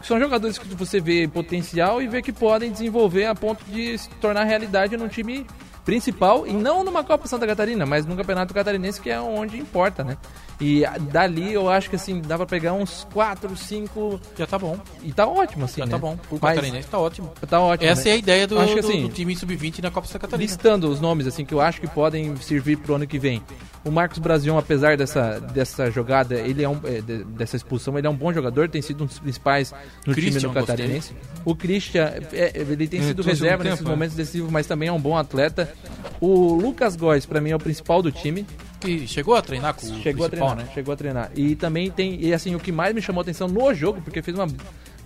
São 0.00 0.18
jogadores 0.18 0.56
que 0.58 0.66
você 0.74 1.00
vê 1.00 1.26
potencial 1.28 2.00
e 2.00 2.06
vê 2.08 2.22
que 2.22 2.32
podem 2.32 2.70
desenvolver 2.70 3.26
a 3.26 3.34
ponto 3.34 3.64
de 3.66 3.98
se 3.98 4.08
tornar 4.20 4.44
realidade 4.44 4.96
num 4.96 5.08
time 5.08 5.44
principal 5.88 6.46
e 6.46 6.52
não 6.52 6.84
numa 6.84 7.02
Copa 7.02 7.26
Santa 7.26 7.46
Catarina, 7.46 7.86
mas 7.86 8.04
no 8.04 8.14
Campeonato 8.14 8.52
Catarinense 8.52 9.00
que 9.00 9.08
é 9.08 9.18
onde 9.18 9.56
importa, 9.56 10.04
né? 10.04 10.18
E 10.60 10.82
dali 11.10 11.50
eu 11.54 11.70
acho 11.70 11.88
que 11.88 11.96
assim, 11.96 12.20
dá 12.20 12.36
pra 12.36 12.44
pegar 12.44 12.74
uns 12.74 13.06
4, 13.14 13.56
5 13.56 14.20
Já 14.36 14.46
tá 14.46 14.58
bom. 14.58 14.78
e 15.02 15.12
tá 15.14 15.26
ótimo 15.26 15.64
assim, 15.64 15.80
Já 15.80 15.86
né? 15.86 15.92
tá 15.92 15.96
bom. 15.96 16.14
Pro 16.28 16.38
Mas 16.42 16.56
catarinense 16.56 16.88
tá 16.88 16.98
ótimo. 16.98 17.32
Tá 17.48 17.58
ótimo. 17.60 17.88
Essa 17.90 18.04
né? 18.04 18.10
é 18.10 18.12
a 18.12 18.16
ideia 18.16 18.46
do, 18.46 18.58
Acho 18.58 18.74
que 18.74 18.80
do- 18.82 18.86
assim, 18.88 19.02
do 19.02 19.08
time 19.08 19.34
sub-20 19.34 19.80
na 19.82 19.90
Copa 19.90 20.06
Santa 20.06 20.18
Catarina. 20.18 20.44
listando 20.46 20.90
os 20.90 21.00
nomes 21.00 21.26
assim 21.26 21.42
que 21.46 21.54
eu 21.54 21.60
acho 21.62 21.80
que 21.80 21.86
podem 21.86 22.36
servir 22.36 22.76
pro 22.76 22.96
ano 22.96 23.06
que 23.06 23.18
vem. 23.18 23.42
O 23.82 23.90
Marcos 23.90 24.18
Brasil, 24.18 24.58
apesar 24.58 24.94
dessa, 24.98 25.40
dessa 25.40 25.90
jogada, 25.90 26.34
ele 26.34 26.62
é 26.62 26.68
um, 26.68 26.78
é, 26.84 27.00
de- 27.00 27.24
dessa 27.24 27.56
expulsão, 27.56 27.96
ele 27.96 28.06
é 28.06 28.10
um 28.10 28.16
bom 28.16 28.30
jogador, 28.30 28.68
tem 28.68 28.82
sido 28.82 29.04
um 29.04 29.06
dos 29.06 29.18
principais 29.20 29.72
no 30.04 30.12
Christian, 30.12 30.40
time 30.40 30.52
do 30.52 30.60
catarinense. 30.60 31.14
O 31.46 31.54
Christian, 31.54 32.12
é, 32.32 32.52
ele 32.56 32.86
tem 32.88 33.00
sido 33.00 33.22
um 33.22 33.24
reserva 33.24 33.64
nesses 33.64 33.80
né? 33.80 33.90
momentos 33.90 34.14
decisivos, 34.16 34.50
mas 34.50 34.66
também 34.66 34.88
é 34.88 34.92
um 34.92 35.00
bom 35.00 35.16
atleta. 35.16 35.72
O 36.20 36.54
Lucas 36.54 36.96
Góes, 36.96 37.26
pra 37.26 37.40
mim, 37.40 37.50
é 37.50 37.56
o 37.56 37.58
principal 37.58 38.02
do 38.02 38.10
time. 38.10 38.46
Que 38.80 39.06
chegou 39.08 39.34
a 39.34 39.42
treinar 39.42 39.74
com 39.74 39.86
o 39.86 40.00
Chegou 40.00 40.26
a 40.26 40.28
treinar, 40.28 40.56
né? 40.56 40.68
chegou 40.72 40.94
a 40.94 40.96
treinar. 40.96 41.30
E 41.34 41.56
também 41.56 41.90
tem, 41.90 42.18
e 42.20 42.32
assim, 42.32 42.54
o 42.54 42.60
que 42.60 42.70
mais 42.70 42.94
me 42.94 43.02
chamou 43.02 43.20
a 43.20 43.22
atenção 43.22 43.48
no 43.48 43.74
jogo, 43.74 44.00
porque 44.00 44.22
fez 44.22 44.36
uma, 44.36 44.46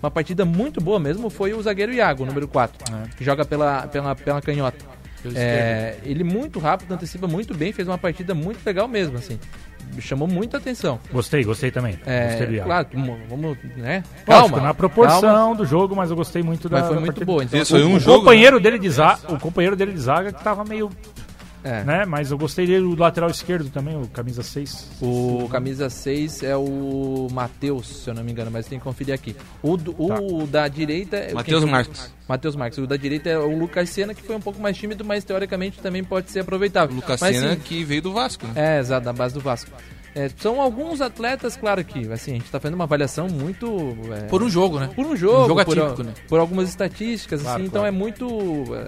uma 0.03 0.11
partida 0.11 0.45
muito 0.45 0.81
boa 0.81 0.99
mesmo, 0.99 1.31
foi 1.31 1.55
o 1.55 1.63
zagueiro 1.63 1.93
Iago, 1.93 2.27
número 2.27 2.47
4, 2.47 2.85
que 3.17 3.25
joga 3.25 3.45
pela, 3.45 3.87
pela, 3.87 4.15
pela 4.15 4.43
canhota. 4.43 4.85
É, 5.35 5.99
ele 6.05 6.25
muito 6.25 6.59
rápido, 6.59 6.93
antecipa 6.93 7.29
muito 7.29 7.55
bem, 7.55 7.73
fez 7.73 7.87
uma 7.87 7.97
partida 7.99 8.35
muito 8.35 8.65
legal 8.67 8.89
mesmo, 8.89 9.17
assim. 9.17 9.39
Chamou 10.01 10.27
muita 10.27 10.57
atenção. 10.57 10.99
Gostei, 11.13 11.45
gostei 11.45 11.71
também. 11.71 11.99
É, 12.07 12.29
gostei 12.29 12.47
do 12.47 12.55
Iago. 12.55 12.67
claro, 12.69 12.89
vamos, 13.29 13.59
né? 13.77 14.03
Lógico, 14.27 14.61
na 14.61 14.73
proporção 14.75 15.21
calma, 15.21 15.55
do 15.57 15.65
jogo, 15.67 15.95
mas 15.95 16.11
eu 16.11 16.17
gostei 16.17 16.43
muito 16.43 16.69
da 16.69 16.79
mas 16.79 16.87
foi 16.87 16.95
da 16.95 17.01
muito 17.01 17.13
partida. 17.13 17.27
boa. 17.27 17.45
Então, 17.45 17.61
Isso 17.61 17.73
foi 17.73 17.85
um 17.85 17.97
o 17.97 18.01
jogo, 18.01 18.19
companheiro 18.21 18.59
dele 18.61 18.79
de 18.79 18.89
zaga, 18.91 19.33
o 19.33 19.39
companheiro 19.39 19.77
dele 19.77 19.93
de 19.93 20.01
zaga 20.01 20.33
que 20.33 20.43
tava 20.43 20.65
meio, 20.65 20.91
é. 21.65 21.85
né, 21.85 22.05
mas 22.07 22.31
eu 22.31 22.39
gostei 22.39 22.67
dele 22.67 22.83
do 22.83 22.97
lateral 23.01 23.31
esquerdo 23.31 23.71
também, 23.71 23.97
o 24.01 24.07
camisa 24.09 24.43
6. 24.43 24.89
O 25.01 25.49
camisa 25.51 25.89
6 25.91 26.43
é 26.43 26.57
o 26.57 27.29
Matheus, 27.33 27.87
se 28.03 28.11
eu 28.11 28.15
não 28.15 28.23
me 28.25 28.33
engano, 28.33 28.51
mas 28.51 28.67
tem 28.67 28.79
que 28.79 28.85
conferir 28.85 29.15
aqui. 29.15 29.37
O, 29.63 29.77
do- 29.77 29.95
o 29.99 30.47
da 30.47 30.67
direita 30.69 31.17
é 31.17 31.33
Matheus 31.33 31.65
Marques. 31.65 32.13
Matheus 32.29 32.57
Marques. 32.57 32.79
O 32.79 32.87
da 32.87 32.97
direita 32.97 33.29
é 33.29 33.39
o 33.39 33.57
Lucas 33.59 33.91
Senna, 33.91 34.15
que 34.15 34.23
foi 34.23 34.35
um 34.37 34.41
pouco 34.41 34.61
mais 34.61 34.77
tímido, 34.77 35.05
mas 35.05 35.25
teoricamente 35.25 35.79
também 35.81 36.03
pode 36.03 36.31
ser 36.31 36.41
aproveitável. 36.41 36.93
O 36.93 36.97
Lucas 36.97 37.21
mas, 37.21 37.37
Senna 37.37 37.55
sim, 37.55 37.61
que 37.61 37.85
veio 37.85 38.03
do 38.03 38.13
Vasco, 38.13 38.47
né? 38.47 38.77
É, 38.77 38.79
exato, 38.81 39.05
da 39.05 39.13
base 39.13 39.35
do 39.35 39.41
Vasco. 39.41 39.71
É, 40.15 40.31
são 40.37 40.61
alguns 40.61 41.01
atletas, 41.01 41.57
claro 41.57 41.83
que, 41.85 42.11
assim, 42.13 42.33
a 42.33 42.35
gente 42.35 42.51
tá 42.51 42.61
fazendo 42.61 42.75
uma 42.75 42.85
avaliação 42.85 43.29
muito... 43.29 43.97
é, 44.15 44.25
Por 44.25 44.43
um 44.43 44.51
jogo, 44.51 44.79
né? 44.79 44.91
por 44.95 45.07
um 45.07 45.17
jogo, 45.17 45.45
Um 45.45 45.49
jogo 45.49 45.65
por, 45.65 45.79
atípico, 45.79 46.03
né? 46.03 46.15
por 46.29 46.39
algumas 46.39 46.69
estatísticas, 46.69 47.41
Claro, 47.41 47.57
assim, 47.57 47.67
então 47.67 47.81
claro. 47.81 47.95
é 47.95 47.99
muito, 47.99 48.27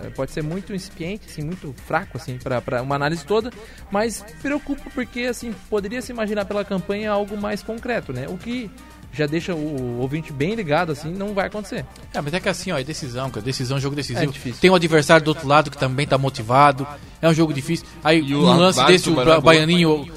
é, 0.04 0.10
pode 0.10 0.32
ser 0.32 0.42
muito 0.42 0.74
incipiente, 0.74 1.26
assim, 1.26 1.42
muito 1.42 1.74
fraco, 1.86 2.18
assim, 2.18 2.38
para 2.38 2.82
uma 2.82 2.94
análise 2.94 3.24
toda, 3.24 3.50
mas 3.90 4.24
preocupa 4.42 4.90
porque, 4.94 5.20
assim, 5.22 5.54
poderia 5.70 6.02
se 6.02 6.12
imaginar 6.12 6.44
pela 6.44 6.64
campanha 6.64 7.10
algo 7.10 7.40
mais 7.40 7.62
concreto, 7.62 8.12
né? 8.12 8.26
O 8.28 8.36
que 8.36 8.70
já 9.14 9.26
deixa 9.26 9.54
o 9.54 10.00
ouvinte 10.00 10.32
bem 10.32 10.54
ligado, 10.54 10.92
assim, 10.92 11.10
não 11.12 11.32
vai 11.32 11.46
acontecer. 11.46 11.86
É, 12.12 12.20
mas 12.20 12.34
é 12.34 12.40
que 12.40 12.48
assim, 12.48 12.72
ó, 12.72 12.78
é 12.78 12.84
decisão, 12.84 13.30
cara. 13.30 13.44
Decisão, 13.46 13.78
jogo 13.78 13.94
decisivo. 13.94 14.24
É 14.24 14.26
difícil. 14.26 14.60
Tem 14.60 14.70
o 14.70 14.74
adversário 14.74 15.24
do 15.24 15.28
outro 15.28 15.46
lado 15.46 15.70
que 15.70 15.78
também 15.78 16.06
tá 16.06 16.18
motivado. 16.18 16.86
É 17.22 17.28
um 17.28 17.32
jogo 17.32 17.52
difícil. 17.54 17.86
Aí, 18.02 18.20
E 18.20 18.34
o 18.34 18.40
um 18.40 18.56
lance 18.56 18.84
desse, 18.86 19.08
o 19.08 19.14
lá, 19.14 19.40
Baianinho. 19.40 20.12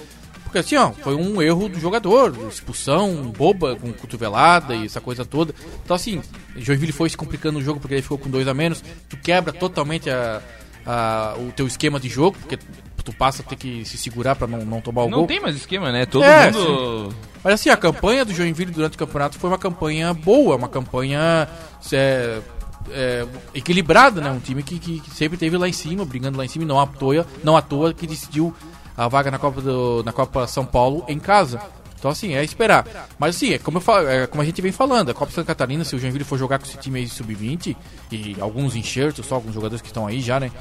Porque 0.64 0.76
assim, 0.76 0.76
ó, 0.76 0.92
foi 0.92 1.16
um 1.16 1.42
erro 1.42 1.70
do 1.70 1.80
jogador. 1.80 2.34
Expulsão, 2.50 3.32
boba, 3.38 3.76
com 3.76 3.92
cotovelada 3.94 4.76
e 4.76 4.86
essa 4.86 5.00
coisa 5.02 5.24
toda. 5.26 5.54
Então, 5.84 5.96
assim, 5.96 6.22
Joinville 6.56 6.92
foi 6.92 7.10
se 7.10 7.18
complicando 7.18 7.60
o 7.60 7.62
jogo 7.62 7.80
porque 7.80 7.94
ele 7.96 8.02
ficou 8.02 8.18
com 8.18 8.30
dois 8.30 8.48
a 8.48 8.54
menos. 8.54 8.84
Tu 9.10 9.18
quebra 9.18 9.54
totalmente 9.54 10.10
a, 10.10 10.42
a- 10.86 11.36
o 11.38 11.52
teu 11.52 11.68
esquema 11.68 12.00
de 12.00 12.10
jogo, 12.10 12.38
porque 12.40 12.58
tu 13.04 13.14
passa 13.14 13.42
a 13.42 13.46
ter 13.46 13.56
que 13.56 13.86
se 13.86 13.98
segurar 13.98 14.36
pra 14.36 14.48
não, 14.48 14.66
não 14.66 14.82
tomar 14.82 15.04
o 15.04 15.10
Não 15.10 15.20
gol. 15.20 15.28
tem 15.28 15.40
mais 15.40 15.56
esquema, 15.56 15.92
né? 15.92 16.06
Todo 16.06 16.24
É, 16.24 16.52
mundo. 16.52 17.14
Mas 17.44 17.54
assim, 17.54 17.70
a 17.70 17.78
campanha 17.78 18.26
do 18.26 18.34
Joinville 18.34 18.72
durante 18.72 18.96
o 18.96 18.98
campeonato 19.00 19.38
foi 19.40 19.50
uma 19.50 19.58
campanha 19.58 20.14
boa, 20.14 20.56
uma 20.58 20.68
campanha 20.68 21.48
é, 21.94 22.40
é, 22.92 23.26
equilibrada, 23.54 24.20
né? 24.22 24.32
Um 24.32 24.40
time 24.40 24.62
que, 24.64 24.78
que- 24.80 25.00
que 25.00 25.12
sempre 25.12 25.38
teve 25.38 25.56
lá 25.58 25.70
em 25.70 25.74
cima, 25.74 26.04
brigando 26.04 26.38
lá 26.38 26.44
em 26.44 26.50
cima, 26.50 26.66
e 26.66 26.68
não 26.68 26.80
à 26.80 26.86
toa, 26.88 27.26
não 27.44 27.56
à 27.56 27.62
toa 27.62 27.94
que 27.94 28.06
decidiu 28.08 28.54
a 28.98 29.08
vaga 29.08 29.30
na 29.30 29.38
Copa, 29.38 29.62
do, 29.62 30.02
na 30.04 30.12
Copa 30.12 30.48
São 30.48 30.66
Paulo 30.66 31.06
em 31.08 31.20
casa. 31.20 31.62
Então 31.98 32.12
assim, 32.12 32.34
é 32.34 32.44
esperar. 32.44 33.08
Mas 33.18 33.36
assim, 33.36 33.54
é 33.54 33.58
como, 33.60 33.78
eu 33.78 33.82
falo, 33.82 34.08
é 34.08 34.28
como 34.28 34.42
a 34.42 34.46
gente 34.46 34.62
vem 34.62 34.72
falando, 34.72 35.10
a 35.10 35.14
Copa 35.14 35.32
Santa 35.32 35.48
Catarina, 35.48 35.84
se 35.84 35.96
o 35.96 36.00
Joinville 36.00 36.24
for 36.24 36.38
jogar 36.38 36.60
com 36.60 36.66
esse 36.66 36.78
time 36.78 37.00
aí 37.00 37.06
de 37.06 37.12
sub-20 37.12 37.76
e 38.12 38.36
alguns 38.40 38.76
enxertos, 38.76 39.26
só 39.26 39.36
alguns 39.36 39.54
jogadores 39.54 39.82
que 39.82 39.88
estão 39.88 40.08
aí 40.08 40.20
já, 40.20 40.40
né? 40.40 40.52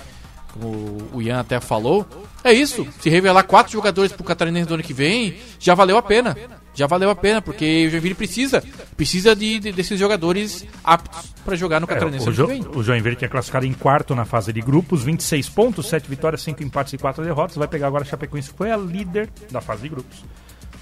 Como 0.52 0.98
o 1.12 1.20
Ian 1.20 1.40
até 1.40 1.60
falou, 1.60 2.06
é 2.42 2.52
isso. 2.52 2.86
Se 3.00 3.10
revelar 3.10 3.42
quatro 3.44 3.72
jogadores 3.72 4.12
pro 4.12 4.24
Catarinense 4.24 4.68
do 4.68 4.74
ano 4.74 4.82
que 4.82 4.94
vem, 4.94 5.36
já 5.58 5.74
valeu 5.74 5.98
a 5.98 6.02
pena. 6.02 6.36
Já 6.76 6.86
valeu 6.86 7.10
a 7.10 7.14
pena, 7.16 7.40
porque 7.42 7.86
o 7.86 7.90
Joinville 7.90 8.14
precisa. 8.14 8.62
Precisa 8.96 9.34
de, 9.34 9.58
de- 9.58 9.72
desses 9.72 9.98
jogadores 9.98 10.64
aptos 10.84 11.32
para 11.44 11.56
jogar 11.56 11.80
no 11.80 11.86
É, 11.86 11.88
Catarinense 11.88 12.26
o, 12.28 12.44
ano 12.44 12.62
jo 12.62 12.70
o 12.78 12.82
Joinville 12.82 13.16
tinha 13.16 13.28
classificado 13.30 13.64
em 13.66 13.72
quarto 13.72 14.14
na 14.14 14.24
fase 14.24 14.52
de 14.52 14.60
grupos, 14.60 15.02
26 15.02 15.48
pontos, 15.48 15.88
7 15.88 16.08
vitórias, 16.08 16.42
5 16.42 16.62
empates 16.62 16.92
e 16.92 16.98
4 16.98 17.24
derrotas. 17.24 17.56
Vai 17.56 17.66
pegar 17.66 17.86
agora 17.88 18.04
a 18.04 18.06
Chapecoense, 18.06 18.50
que 18.50 18.56
foi 18.56 18.70
a 18.70 18.76
líder 18.76 19.28
da 19.50 19.60
fase 19.60 19.82
de 19.82 19.88
grupos. 19.88 20.22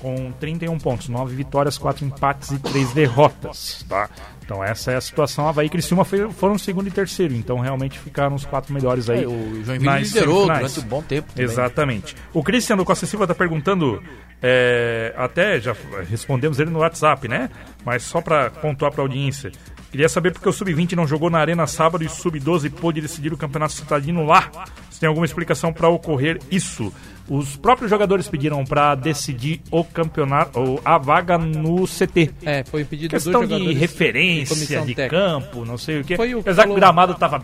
Com 0.04 0.30
31 0.32 0.76
pontos, 0.78 1.08
9 1.08 1.34
vitórias, 1.34 1.78
4 1.78 2.04
empates 2.04 2.50
e 2.50 2.58
3 2.58 2.92
derrotas. 2.92 3.84
Tá? 3.88 4.08
Então 4.44 4.62
essa 4.62 4.92
é 4.92 4.96
a 4.96 5.00
situação. 5.00 5.48
Havaí 5.48 5.66
e 5.66 5.70
Criciúma 5.70 6.04
foi- 6.04 6.30
foram 6.32 6.58
segundo 6.58 6.86
e 6.88 6.90
terceiro, 6.90 7.32
então 7.34 7.58
realmente 7.58 7.98
ficaram 7.98 8.34
os 8.36 8.44
quatro 8.44 8.74
melhores 8.74 9.08
aí. 9.08 9.24
É, 9.24 9.26
o 9.26 9.64
Joinville 9.64 10.00
liderou 10.00 10.42
durante 10.46 10.80
um 10.80 10.82
bom 10.82 11.02
tempo. 11.02 11.28
também. 11.32 11.44
Exatamente. 11.50 12.14
O 12.34 12.42
Cristiano 12.42 12.82
do 12.82 12.86
Costa 12.86 13.06
Silva 13.06 13.24
está 13.24 13.34
perguntando, 13.34 14.02
é, 14.42 15.14
até 15.16 15.58
já 15.58 15.74
respondemos 16.10 16.60
ele 16.60 16.70
no 16.70 16.80
WhatsApp, 16.80 17.26
né? 17.26 17.48
Mas 17.82 18.02
só 18.02 18.20
para 18.20 18.50
pontuar 18.50 18.92
para 18.92 19.00
a 19.00 19.04
audiência. 19.04 19.50
Queria 19.94 20.08
saber 20.08 20.32
porque 20.32 20.48
o 20.48 20.52
Sub-20 20.52 20.94
não 20.94 21.06
jogou 21.06 21.30
na 21.30 21.38
Arena 21.38 21.68
sábado 21.68 22.02
e 22.02 22.08
o 22.08 22.10
Sub-12 22.10 22.68
pôde 22.68 23.00
decidir 23.00 23.32
o 23.32 23.36
Campeonato 23.36 23.74
Citadino 23.74 24.26
lá. 24.26 24.50
Se 24.90 24.98
tem 24.98 25.06
alguma 25.06 25.24
explicação 25.24 25.72
para 25.72 25.88
ocorrer 25.88 26.40
isso? 26.50 26.92
Os 27.28 27.54
próprios 27.54 27.92
jogadores 27.92 28.26
pediram 28.26 28.64
para 28.64 28.96
decidir 28.96 29.62
o 29.70 29.84
campeonato, 29.84 30.58
ou 30.58 30.82
a 30.84 30.98
vaga 30.98 31.38
no 31.38 31.86
CT. 31.86 32.32
É, 32.42 32.64
foi 32.64 32.84
pedido 32.84 33.10
Questão 33.10 33.42
dos 33.42 33.48
de 33.48 33.54
jogadores 33.54 33.78
referência, 33.78 34.56
comissão 34.56 34.84
de 34.84 34.96
técnica. 34.96 35.16
campo, 35.16 35.64
não 35.64 35.78
sei 35.78 36.00
o. 36.00 36.16
Foi 36.16 36.34
o 36.34 36.40
Apesar 36.40 36.64
que 36.64 36.72
o 36.72 36.74
gramado 36.74 37.12
estava 37.12 37.38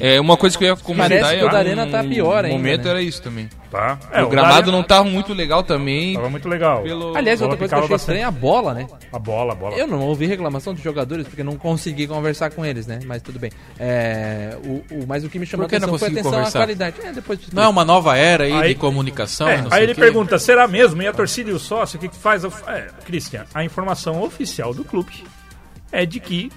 É 0.00 0.20
uma 0.20 0.36
coisa 0.36 0.56
que 0.58 0.64
eu 0.64 0.68
ia 0.68 0.76
comentar. 0.76 1.08
Parece 1.20 1.36
que 1.38 1.44
o 1.44 1.48
é, 1.48 1.50
da 1.52 1.58
Arena 1.58 1.86
tá 1.86 2.02
pior 2.04 2.42
No 2.42 2.48
ainda, 2.48 2.56
momento 2.58 2.84
né? 2.84 2.90
era 2.90 3.02
isso 3.02 3.22
também. 3.22 3.48
Tá? 3.70 3.98
o 4.22 4.28
gramado 4.28 4.70
não 4.70 4.82
tava 4.82 5.04
muito 5.04 5.32
legal 5.32 5.62
também. 5.62 6.14
Tava 6.14 6.28
muito 6.28 6.46
legal. 6.46 6.82
Pelo- 6.82 7.16
Aliás, 7.16 7.40
outra 7.40 7.56
coisa 7.56 7.74
que 7.74 7.80
eu 7.80 7.84
achei 7.84 7.96
estranha 7.96 8.20
é 8.20 8.24
a 8.24 8.30
bola, 8.30 8.74
né? 8.74 8.86
A 9.10 9.18
bola, 9.18 9.52
a 9.52 9.56
bola. 9.56 9.74
Eu 9.76 9.86
não 9.86 10.00
ouvi 10.02 10.26
reclamação 10.26 10.74
dos 10.74 10.82
jogadores 10.82 11.26
porque 11.26 11.42
não 11.42 11.56
consegui 11.56 12.06
conversar 12.06 12.50
com 12.50 12.66
eles, 12.66 12.86
né? 12.86 12.98
Mas 13.06 13.22
tudo 13.22 13.38
bem. 13.38 13.50
É, 13.78 14.56
o, 14.62 14.84
o, 14.94 15.06
mas 15.08 15.24
o 15.24 15.28
que 15.30 15.38
me 15.38 15.46
chamou 15.46 15.66
que 15.66 15.74
atenção 15.74 15.98
foi 15.98 16.08
atenção 16.08 16.30
à 16.32 16.34
conversar? 16.34 16.58
qualidade. 16.58 16.96
É, 17.02 17.12
depois 17.12 17.38
te 17.40 17.54
Não 17.54 17.62
é 17.62 17.68
uma 17.68 17.84
nova 17.84 18.14
era 18.14 18.44
aí, 18.44 18.52
Aí- 18.52 18.68
de 18.68 18.74
comunicação. 18.74 19.48
É, 19.48 19.64
aí 19.70 19.80
o 19.80 19.84
ele 19.84 19.94
quê. 19.94 20.00
pergunta, 20.02 20.38
será 20.38 20.68
mesmo? 20.68 21.00
E 21.00 21.06
a 21.06 21.12
torcida 21.14 21.48
e 21.50 21.54
o 21.54 21.58
sócio, 21.58 21.96
o 21.96 22.00
que, 22.00 22.08
que 22.08 22.16
faz? 22.16 22.44
É, 22.44 22.88
Christian, 23.06 23.46
a 23.54 23.64
informação 23.64 24.22
oficial 24.22 24.74
do 24.74 24.84
clube 24.84 25.24
é 25.90 26.04
de 26.04 26.20
que 26.20 26.50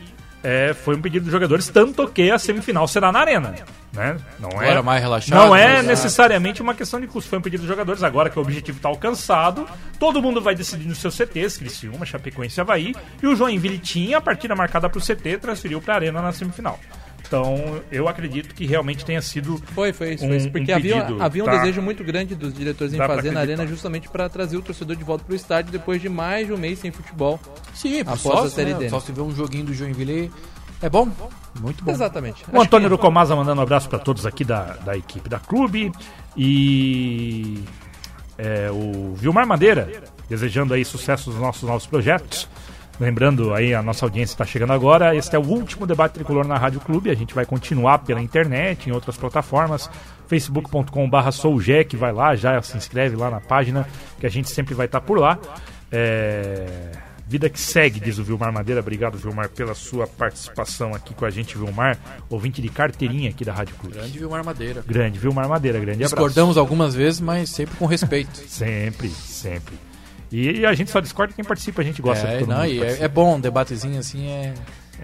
é, 0.48 0.76
foi 0.76 0.96
um 0.96 1.02
pedido 1.02 1.24
dos 1.24 1.32
jogadores, 1.32 1.68
tanto 1.70 2.08
que 2.08 2.30
a 2.30 2.38
semifinal 2.38 2.88
será 2.88 3.12
na 3.12 3.20
arena. 3.20 3.56
Né? 3.92 4.16
Não 4.40 4.50
é, 4.62 4.66
Agora 4.66 4.84
mais 4.84 5.02
relaxado, 5.02 5.36
Não 5.36 5.56
é 5.56 5.82
necessariamente 5.82 6.62
uma 6.62 6.76
questão 6.76 7.02
de 7.02 7.08
custo. 7.08 7.28
Foi 7.28 7.40
um 7.40 7.42
pedido 7.42 7.62
dos 7.62 7.68
jogadores. 7.68 8.04
Agora 8.04 8.30
que 8.30 8.38
o 8.38 8.44
objetivo 8.44 8.78
está 8.78 8.88
alcançado, 8.88 9.68
todo 9.98 10.22
mundo 10.22 10.40
vai 10.40 10.54
decidir 10.54 10.86
nos 10.86 11.00
seus 11.00 11.16
CTs, 11.16 11.58
Criciúma, 11.58 12.06
Chapecoense 12.06 12.60
e 12.60 12.62
Havaí. 12.62 12.96
E 13.24 13.26
o 13.26 13.36
Joinville 13.36 13.80
tinha 13.80 14.20
a 14.20 14.22
partida 14.22 14.56
marcada 14.56 14.88
para 14.88 15.00
o 15.00 15.02
CT, 15.02 15.40
transferiu 15.40 15.82
para 15.82 15.96
a 15.96 15.98
arena 15.98 16.22
na 16.22 16.32
semifinal. 16.32 16.80
Então, 17.28 17.82
eu 17.92 18.08
acredito 18.08 18.54
que 18.54 18.66
realmente 18.66 19.04
tenha 19.04 19.22
sido 19.22 19.62
Foi, 19.74 19.92
foi 19.92 20.14
isso. 20.14 20.24
um- 20.26 20.28
foi 20.28 20.38
isso. 20.38 20.52
Porque 20.52 20.72
um 20.72 20.76
havia, 20.76 21.02
pedido, 21.02 21.22
havia 21.24 21.44
um 21.44 21.46
tá? 21.46 21.58
desejo 21.58 21.82
muito 21.82 22.04
grande 22.04 22.36
dos 22.36 22.54
diretores 22.54 22.94
em 22.94 22.98
Dá 22.98 23.08
fazer 23.08 23.32
na 23.32 23.40
arena 23.40 23.66
justamente 23.66 24.08
para 24.10 24.30
trazer 24.30 24.58
o 24.58 24.62
torcedor 24.62 24.96
de 24.96 25.04
volta 25.04 25.24
pro 25.26 25.36
estádio 25.36 25.72
depois 25.72 26.02
de 26.02 26.08
mais 26.10 26.48
de 26.48 26.54
um 26.54 26.58
mês 26.58 26.80
sem 26.80 26.92
futebol. 26.92 27.40
Sim, 27.74 28.04
pro 28.04 28.14
Após 28.14 28.22
sócio, 28.22 28.46
a 28.48 28.50
Série 28.50 28.74
né? 28.74 28.80
D. 28.80 28.90
Só 28.90 29.00
se 29.00 29.12
vê 29.12 29.22
um 29.22 29.32
joguinho 29.36 29.66
do 29.66 29.74
Joinville 29.74 30.32
é 30.82 30.90
bom. 30.90 31.10
Muito 31.60 31.84
bom. 31.84 31.92
Exatamente. 31.92 32.44
O 32.52 32.62
Antônio 32.62 32.90
do 32.90 32.98
Comasa 32.98 33.36
mandando 33.36 33.60
um 33.60 33.64
abraço 33.64 33.90
para 33.90 33.98
todos 33.98 34.26
aqui 34.26 34.44
da, 34.44 34.74
da 34.86 34.96
equipe 34.96 35.28
da 35.28 35.40
clube. 35.40 35.92
E 36.38 37.64
é, 38.38 38.70
o 38.72 39.14
Vilmar 39.16 39.48
Madeira, 39.48 39.90
desejando 40.30 40.74
aí 40.74 40.84
sucesso 40.86 41.30
nos 41.32 41.40
nossos 41.40 41.64
novos 41.64 41.86
projetos. 41.88 42.48
Lembrando 43.00 43.54
aí, 43.54 43.74
a 43.74 43.82
nossa 43.82 44.06
audiência 44.06 44.34
está 44.34 44.46
chegando 44.46 44.74
agora. 44.74 45.16
Este 45.16 45.36
é 45.36 45.40
o 45.40 45.46
último 45.46 45.86
debate 45.86 46.14
tricolor 46.14 46.48
na 46.48 46.58
Rádio 46.58 46.80
Clube. 46.80 47.10
A 47.10 47.16
gente 47.16 47.34
vai 47.34 47.46
continuar 47.46 48.00
pela 48.00 48.22
internet, 48.22 48.90
em 48.90 48.94
outras 48.94 49.18
plataformas. 49.18 49.90
facebook.com.br 50.28 51.32
Soujec, 51.32 51.96
vai 51.96 52.14
lá, 52.14 52.36
já 52.36 52.62
se 52.62 52.78
inscreve 52.78 53.16
lá 53.16 53.30
na 53.30 53.42
página, 53.42 53.88
que 54.20 54.26
a 54.26 54.30
gente 54.30 54.50
sempre 54.50 54.74
vai 54.74 54.86
estar 54.86 55.02
por 55.02 55.20
lá. 55.20 55.38
É, 55.92 56.92
Vida 57.28 57.50
que 57.50 57.60
segue, 57.60 58.00
diz 58.00 58.20
o 58.20 58.24
Vilmar 58.24 58.54
Madeira. 58.54 58.82
Obrigado, 58.82 59.18
Vilmar, 59.18 59.50
pela 59.50 59.74
sua 59.74 60.06
participação 60.06 60.94
aqui 60.94 61.12
com 61.16 61.26
a 61.26 61.30
gente, 61.32 61.58
Vilmar. 61.58 61.98
Ouvinte 62.30 62.62
de 62.62 62.70
carteirinha 62.70 63.32
aqui 63.32 63.44
da 63.44 63.52
Rádio 63.52 63.76
Clube. 63.78 63.96
Grande 63.96 64.20
Vilmar 64.20 64.46
Madeira. 64.46 64.84
Grande, 64.88 65.18
Vilmar 65.18 65.50
Madeira, 65.50 65.80
grande 65.80 66.04
abraço. 66.04 66.16
Discordamos 66.16 66.56
algumas 66.56 66.94
vezes, 66.94 67.20
mas 67.20 67.50
sempre 67.50 67.76
com 67.78 67.88
respeito. 67.88 68.38
Sempre, 68.48 69.10
sempre. 69.10 69.76
E 70.32 70.66
a 70.66 70.74
gente 70.74 70.92
só 70.92 71.00
discorda 71.00 71.34
quem 71.34 71.46
participa, 71.46 71.82
a 71.82 71.86
gente 71.86 72.02
gosta 72.02 72.28
de 72.28 72.34
é, 72.34 72.40
todo 72.40 72.50
não, 72.50 72.64
mundo. 72.64 72.84
é, 72.84 73.04
é 73.04 73.08
bom, 73.08 73.36
um 73.36 73.40
debatezinho 73.40 74.00
assim 74.00 74.28
é, 74.28 74.54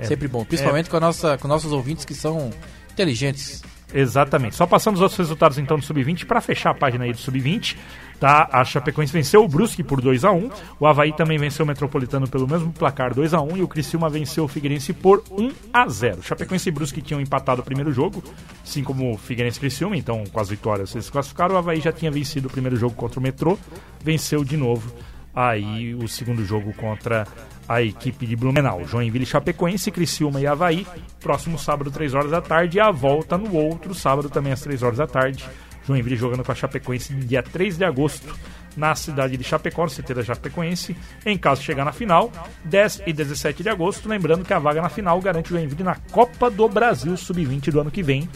sempre 0.03 0.27
bom. 0.27 0.43
Principalmente 0.43 0.89
com, 0.89 0.97
a 0.97 0.99
nossa, 0.99 1.37
com 1.37 1.47
nossos 1.47 1.71
ouvintes 1.71 2.05
que 2.05 2.13
são 2.13 2.49
inteligentes. 2.91 3.61
Exatamente. 3.93 4.55
Só 4.55 4.65
passando 4.65 4.95
os 4.95 5.01
outros 5.01 5.17
resultados 5.17 5.57
então 5.57 5.77
do 5.77 5.83
Sub-20 5.83 6.25
para 6.25 6.39
fechar 6.39 6.71
a 6.71 6.73
página 6.73 7.03
aí 7.03 7.11
do 7.11 7.19
Sub-20. 7.19 7.77
Tá? 8.19 8.47
A 8.51 8.63
Chapecoense 8.63 9.11
venceu 9.11 9.43
o 9.43 9.47
Brusque 9.47 9.83
por 9.83 9.99
2 9.99 10.23
a 10.25 10.31
1 10.31 10.51
O 10.79 10.85
Havaí 10.85 11.11
também 11.11 11.39
venceu 11.39 11.65
o 11.65 11.67
Metropolitano 11.67 12.27
pelo 12.27 12.47
mesmo 12.47 12.71
placar 12.71 13.15
2 13.15 13.33
a 13.33 13.41
1 13.41 13.57
E 13.57 13.63
o 13.63 13.67
Criciúma 13.67 14.11
venceu 14.11 14.43
o 14.43 14.47
Figueirense 14.47 14.93
por 14.93 15.23
1 15.31 15.51
a 15.73 15.87
0 15.87 16.21
Chapecoense 16.21 16.69
e 16.69 16.71
Brusque 16.71 17.01
tinham 17.01 17.19
empatado 17.19 17.61
o 17.61 17.65
primeiro 17.65 17.91
jogo, 17.91 18.23
assim 18.63 18.83
como 18.83 19.11
o 19.11 19.17
Figueirense 19.17 19.57
e 19.57 19.61
Criciúma, 19.61 19.97
então 19.97 20.23
com 20.31 20.39
as 20.39 20.49
vitórias 20.49 20.93
eles 20.93 21.05
se 21.05 21.11
classificaram. 21.11 21.55
O 21.55 21.57
Havaí 21.57 21.81
já 21.81 21.91
tinha 21.91 22.11
vencido 22.11 22.47
o 22.47 22.51
primeiro 22.51 22.75
jogo 22.75 22.93
contra 22.93 23.19
o 23.19 23.23
Metrô, 23.23 23.57
venceu 24.03 24.43
de 24.43 24.55
novo 24.55 24.93
aí 25.35 25.95
o 25.95 26.07
segundo 26.07 26.45
jogo 26.45 26.73
contra 26.73 27.27
a 27.67 27.81
equipe 27.81 28.25
de 28.25 28.35
Blumenau. 28.35 28.85
Joinville, 28.85 29.25
Chapecoense, 29.25 29.91
Criciúma 29.91 30.41
e 30.41 30.47
Havaí. 30.47 30.85
Próximo 31.19 31.57
sábado, 31.57 31.89
3 31.89 32.13
horas 32.13 32.31
da 32.31 32.41
tarde. 32.41 32.77
E 32.77 32.81
a 32.81 32.91
volta 32.91 33.37
no 33.37 33.55
outro 33.55 33.93
sábado, 33.93 34.29
também 34.29 34.51
às 34.51 34.61
3 34.61 34.83
horas 34.83 34.97
da 34.97 35.07
tarde. 35.07 35.45
Joinville 35.85 36.15
jogando 36.15 36.43
com 36.43 36.51
a 36.51 36.55
Chapecoense 36.55 37.13
no 37.13 37.21
dia 37.21 37.41
3 37.41 37.77
de 37.77 37.83
agosto, 37.83 38.35
na 38.77 38.93
cidade 38.95 39.35
de 39.35 39.43
Chapecó, 39.43 39.83
no 39.83 39.89
CT 39.89 40.13
da 40.13 40.23
Chapecoense. 40.23 40.95
Em 41.25 41.37
caso 41.37 41.61
de 41.61 41.67
chegar 41.67 41.85
na 41.85 41.91
final, 41.91 42.31
10 42.65 43.03
e 43.05 43.13
17 43.13 43.63
de 43.63 43.69
agosto. 43.69 44.07
Lembrando 44.07 44.45
que 44.45 44.53
a 44.53 44.59
vaga 44.59 44.81
na 44.81 44.89
final 44.89 45.19
garante 45.21 45.51
o 45.51 45.57
Joinville 45.57 45.83
na 45.83 45.95
Copa 46.11 46.49
do 46.49 46.67
Brasil 46.67 47.15
Sub-20 47.15 47.71
do 47.71 47.81
ano 47.81 47.91
que 47.91 48.03
vem. 48.03 48.29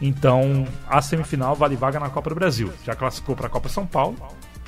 Então, 0.00 0.66
a 0.88 1.00
semifinal 1.00 1.54
vale 1.54 1.76
vaga 1.76 2.00
na 2.00 2.10
Copa 2.10 2.30
do 2.30 2.36
Brasil. 2.36 2.72
Já 2.84 2.94
classificou 2.94 3.36
para 3.36 3.46
a 3.46 3.50
Copa 3.50 3.68
São 3.68 3.86
Paulo, 3.86 4.16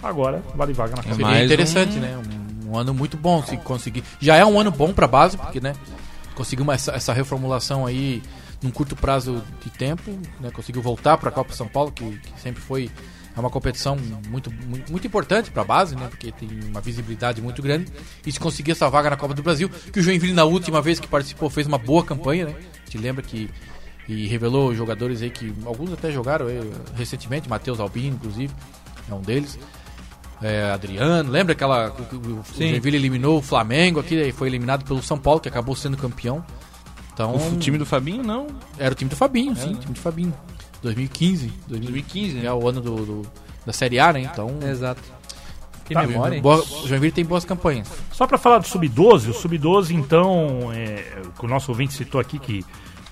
agora 0.02 0.42
vale 0.54 0.72
vaga 0.72 0.90
na 0.96 1.02
Copa 1.02 1.08
do 1.10 1.16
Seria 1.16 1.30
mais 1.30 1.44
interessante, 1.46 1.96
um- 1.96 2.00
né? 2.00 2.18
Um, 2.66 2.70
um 2.72 2.76
ano 2.78 2.92
muito 2.94 3.16
bom 3.16 3.42
se 3.44 3.56
conseguir. 3.58 4.02
Já 4.20 4.36
é 4.36 4.44
um 4.44 4.58
ano 4.58 4.70
bom 4.70 4.92
pra 4.92 5.06
base, 5.06 5.36
porque, 5.36 5.60
né? 5.60 5.74
Conseguiu 6.34 6.70
essa, 6.72 6.92
essa 6.92 7.12
reformulação 7.12 7.86
aí 7.86 8.22
num 8.62 8.70
curto 8.70 8.96
prazo 8.96 9.42
de 9.62 9.70
tempo, 9.70 10.10
né? 10.40 10.50
Conseguiu 10.52 10.82
voltar 10.82 11.16
pra 11.18 11.30
Copa 11.30 11.52
São 11.54 11.68
Paulo, 11.68 11.92
que, 11.92 12.04
que 12.18 12.40
sempre 12.40 12.60
foi 12.62 12.90
é 13.36 13.40
uma 13.40 13.50
competição 13.50 13.96
muito, 14.28 14.48
muito, 14.64 14.92
muito 14.92 15.06
importante 15.06 15.50
pra 15.50 15.64
base, 15.64 15.96
né? 15.96 16.06
Porque 16.08 16.30
tem 16.30 16.48
uma 16.68 16.80
visibilidade 16.80 17.42
muito 17.42 17.60
grande. 17.60 17.92
E 18.24 18.30
se 18.30 18.38
conseguir 18.38 18.70
essa 18.72 18.88
vaga 18.88 19.10
na 19.10 19.16
Copa 19.16 19.34
do 19.34 19.42
Brasil, 19.42 19.68
que 19.92 19.98
o 19.98 20.02
Joinville 20.02 20.32
na 20.32 20.44
última 20.44 20.80
vez 20.80 21.00
que 21.00 21.08
participou 21.08 21.50
fez 21.50 21.66
uma 21.66 21.76
boa 21.78 22.04
campanha, 22.04 22.46
né? 22.46 22.54
Te 22.88 22.96
lembra 22.96 23.22
que 23.22 23.50
e 24.08 24.26
revelou 24.28 24.74
jogadores 24.74 25.22
aí 25.22 25.30
que 25.30 25.52
alguns 25.64 25.92
até 25.92 26.12
jogaram 26.12 26.46
aí, 26.46 26.60
recentemente, 26.94 27.48
Matheus 27.48 27.80
Albino, 27.80 28.14
inclusive, 28.16 28.52
é 29.10 29.14
um 29.14 29.20
deles. 29.22 29.58
É, 30.46 30.70
Adriano, 30.72 31.30
lembra 31.30 31.52
aquela. 31.54 31.90
que 31.90 32.14
O, 32.14 32.18
o. 32.18 32.44
Joinville 32.56 32.96
eliminou 32.98 33.38
o 33.38 33.42
Flamengo 33.42 34.00
aqui, 34.00 34.14
e 34.14 34.32
foi 34.32 34.48
eliminado 34.48 34.84
pelo 34.84 35.02
São 35.02 35.16
Paulo, 35.18 35.40
que 35.40 35.48
acabou 35.48 35.74
sendo 35.74 35.96
campeão. 35.96 36.44
Então, 37.12 37.34
O 37.36 37.56
time 37.58 37.78
do 37.78 37.86
Fabinho, 37.86 38.22
não. 38.22 38.48
era 38.78 38.92
o 38.92 38.94
time 38.94 39.08
do 39.08 39.16
Fabinho, 39.16 39.54
sim, 39.56 39.74
time 39.74 39.94
do 39.94 40.00
Fabinho. 40.00 40.34
2015, 40.82 41.46
2015 41.68 41.68
2015, 41.68 42.34
né? 42.38 42.44
é 42.46 42.52
o 42.52 42.68
ano 42.68 42.80
do, 42.80 42.94
do- 43.22 43.22
da 43.64 43.72
Série 43.72 43.98
A, 43.98 44.12
né? 44.12 44.20
Então, 44.30 44.58
Exato. 44.68 45.00
Que 45.86 45.94
Tá 45.94 46.02
memória, 46.06 46.36
hein? 46.36 46.42
boa, 46.42 46.62
o 46.62 46.86
Joinville 46.88 47.12
tem 47.12 47.24
boas 47.24 47.44
campanhas. 47.44 47.88
Só 48.12 48.26
para 48.26 48.36
falar 48.38 48.58
do 48.58 48.66
Sub-12, 48.66 49.30
o 49.30 49.32
Sub-12, 49.34 49.92
então, 49.92 50.70
é, 50.72 51.04
que 51.38 51.44
o 51.44 51.48
nosso 51.48 51.70
ouvinte 51.70 51.92
citou 51.94 52.20
aqui 52.20 52.38
que, 52.38 52.64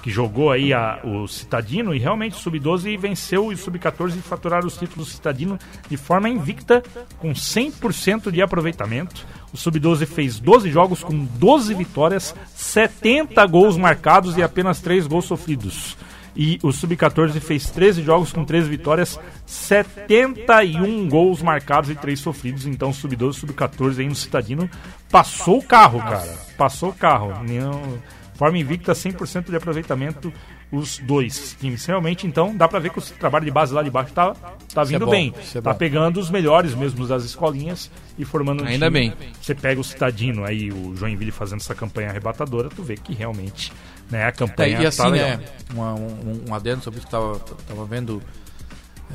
que 0.03 0.11
jogou 0.11 0.51
aí 0.51 0.73
a- 0.75 0.99
o 1.05 1.29
Citadino, 1.29 1.95
e 1.95 1.99
realmente 1.99 2.35
o 2.35 2.39
Sub-12 2.39 2.97
venceu 2.99 3.53
e 3.53 3.55
o 3.55 3.59
Sub-14 3.59 4.21
faturaram 4.21 4.67
os 4.67 4.77
títulos 4.77 5.13
Citadino 5.13 5.59
de 5.89 5.97
forma 5.97 6.29
invicta, 6.29 6.83
com 7.19 7.33
100% 7.33 8.31
de 8.33 8.43
aproveitamento. 8.43 9.25
O 9.53 9.57
Sub-12 9.57 10.05
fez 10.07 10.41
12 10.41 10.71
jogos 10.71 11.05
com 11.05 11.25
12 11.25 11.73
vitórias, 11.75 12.35
70 12.55 13.47
gols 13.47 13.77
marcados 13.77 14.37
e 14.37 14.43
apenas 14.43 14.81
3 14.81 15.07
gols 15.07 15.25
sofridos. 15.27 15.97
E 16.35 16.59
o 16.63 16.73
Sub-14 16.73 17.39
fez 17.41 17.69
13 17.71 18.03
jogos 18.03 18.33
com 18.33 18.43
13 18.43 18.69
vitórias, 18.71 19.21
71 19.45 21.09
gols 21.09 21.43
marcados 21.43 21.91
e 21.91 21.95
3 21.95 22.19
sofridos. 22.19 22.67
Então 22.67 22.91
o 22.91 22.95
Sub-12 22.95 23.23
e 23.27 23.29
o 23.31 23.33
Sub-14 23.35 23.99
aí 24.01 24.09
no 24.09 24.15
Citadino 24.15 24.69
passou 25.11 25.59
o 25.59 25.63
carro, 25.63 25.99
cara. 26.01 26.35
Passou 26.57 26.89
o 26.91 26.95
carro. 26.95 27.33
Não- 27.47 27.99
Forma 28.43 28.59
invicta, 28.59 28.91
100% 28.93 29.51
de 29.51 29.55
aproveitamento 29.57 30.33
os 30.73 30.99
dois 30.99 31.57
times. 31.61 31.87
Realmente, 31.87 32.27
então, 32.27 32.57
dá 32.57 32.67
pra 32.67 32.81
ver 32.81 32.91
que 32.91 32.99
o 32.99 33.03
trabalho 33.03 33.45
de 33.45 33.53
base 33.53 33.73
lá 33.73 33.85
de 33.85 33.91
baixo 33.91 34.13
tá, 34.13 34.35
tá 34.75 34.83
vindo 34.83 35.05
bom, 35.05 35.13
bem. 35.13 35.33
é 35.55 35.61
tá 35.61 35.73
pegando 35.73 36.19
os 36.19 36.29
melhores 36.29 36.75
mesmo 36.75 37.07
das 37.07 37.23
escolinhas 37.23 37.89
e 38.19 38.25
formando 38.25 38.65
um 38.65 38.67
Ainda 38.67 38.87
time. 38.91 39.11
bem. 39.11 39.33
Você 39.41 39.55
pega 39.55 39.81
o 39.81 39.85
Citadino 39.85 40.45
aí, 40.45 40.73
o 40.73 40.93
Joinville 40.97 41.31
fazendo 41.31 41.61
essa 41.61 41.73
campanha 41.73 42.09
arrebatadora, 42.09 42.69
tu 42.69 42.83
vê 42.83 42.97
que 42.97 43.15
realmente 43.15 43.73
né, 44.11 44.25
a 44.27 44.33
campanha 44.33 44.77
É, 44.79 44.83
e 44.83 44.87
assim, 44.87 45.03
tá 45.03 45.07
legal. 45.09 45.29
né, 45.39 45.45
uma- 45.73 45.95
um, 45.95 46.45
um 46.49 46.53
adendo 46.55 46.83
sobre 46.83 46.99
isso 46.99 47.07
que 47.07 47.13
tava, 47.13 47.39
tava 47.69 47.85
vendo 47.85 48.21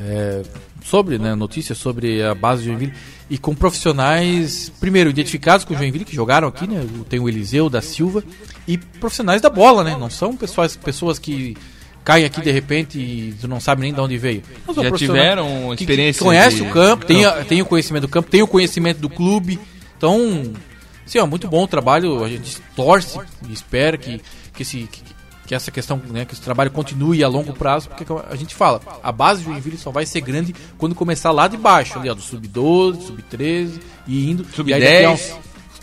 é, 0.02 0.44
sobre, 0.84 1.18
né, 1.18 1.36
notícias 1.36 1.78
sobre 1.78 2.24
a 2.24 2.34
base 2.36 2.62
de 2.62 2.68
Joinville 2.68 2.94
e 3.30 3.38
com 3.38 3.54
profissionais, 3.56 4.72
primeiro, 4.80 5.10
identificados 5.10 5.66
com 5.66 5.74
o 5.74 5.78
Joinville, 5.78 6.06
que 6.06 6.16
jogaram 6.16 6.48
aqui, 6.48 6.68
né, 6.68 6.86
tem 7.10 7.20
o 7.20 7.28
Eliseu 7.28 7.70
da 7.70 7.82
Silva, 7.82 8.24
e 8.68 8.78
profissionais 8.78 9.42
da 9.42 9.50
bola, 9.50 9.84
né, 9.84 9.98
não 10.00 10.10
são 10.10 10.36
pessoas, 10.36 10.76
pessoas 10.76 11.18
que 11.20 11.56
caem 12.04 12.24
aqui 12.26 12.40
de 12.42 12.52
repente 12.52 12.98
e 13.00 13.36
tu 13.42 13.48
não 13.50 13.60
sabe 13.60 13.82
nem 13.82 13.94
de 13.94 14.00
onde 14.00 14.18
veio. 14.18 14.42
São 14.66 14.84
Já 14.84 14.90
tiveram 15.14 15.76
que- 15.76 15.84
experiência 15.84 16.20
que 16.20 16.26
conhece 16.26 16.56
de- 16.58 16.62
o 16.62 16.72
campo, 16.72 17.06
tem, 17.06 17.26
a- 17.26 17.44
tem 17.44 17.62
o 17.62 17.66
conhecimento 17.66 18.04
do 18.04 18.08
campo, 18.08 18.30
tem 18.30 18.42
o 18.42 18.48
conhecimento 18.48 19.00
do 19.00 19.10
clube. 19.10 19.60
Então, 19.98 20.54
assim, 21.06 21.20
ó, 21.20 21.28
muito 21.28 21.50
bom 21.50 21.64
o 21.64 21.68
trabalho. 21.68 22.24
A 22.24 22.30
gente 22.30 22.62
torce 22.78 23.20
e 23.50 23.52
espera 23.52 23.98
que, 23.98 24.22
que, 24.54 24.62
esse, 24.62 24.88
que, 24.90 25.02
que 25.48 25.56
essa 25.56 25.72
questão, 25.72 26.00
né, 26.10 26.26
que 26.26 26.34
esse 26.34 26.42
trabalho 26.42 26.70
continue 26.70 27.24
a 27.24 27.28
longo 27.30 27.54
prazo, 27.54 27.88
porque 27.88 28.06
a 28.30 28.36
gente 28.36 28.54
fala, 28.54 28.82
a 29.02 29.12
base 29.14 29.42
do 29.42 29.50
Joinville 29.50 29.78
só 29.78 29.90
vai 29.90 30.06
ser 30.06 30.20
grande 30.20 30.54
quando 30.78 30.94
começar 30.94 31.32
lá 31.32 31.48
de 31.48 31.56
baixo, 31.56 31.98
ali, 31.98 32.10
ó, 32.10 32.14
do 32.14 32.22
sub-12, 32.22 33.02
sub-13 33.04 33.80
e 34.06 34.30
indo. 34.30 34.46
Sub-10. 34.54 34.70
E 34.70 34.74
aí 34.74 34.82
daqui 34.82 35.06
a 35.06 35.12
uns 35.12 35.34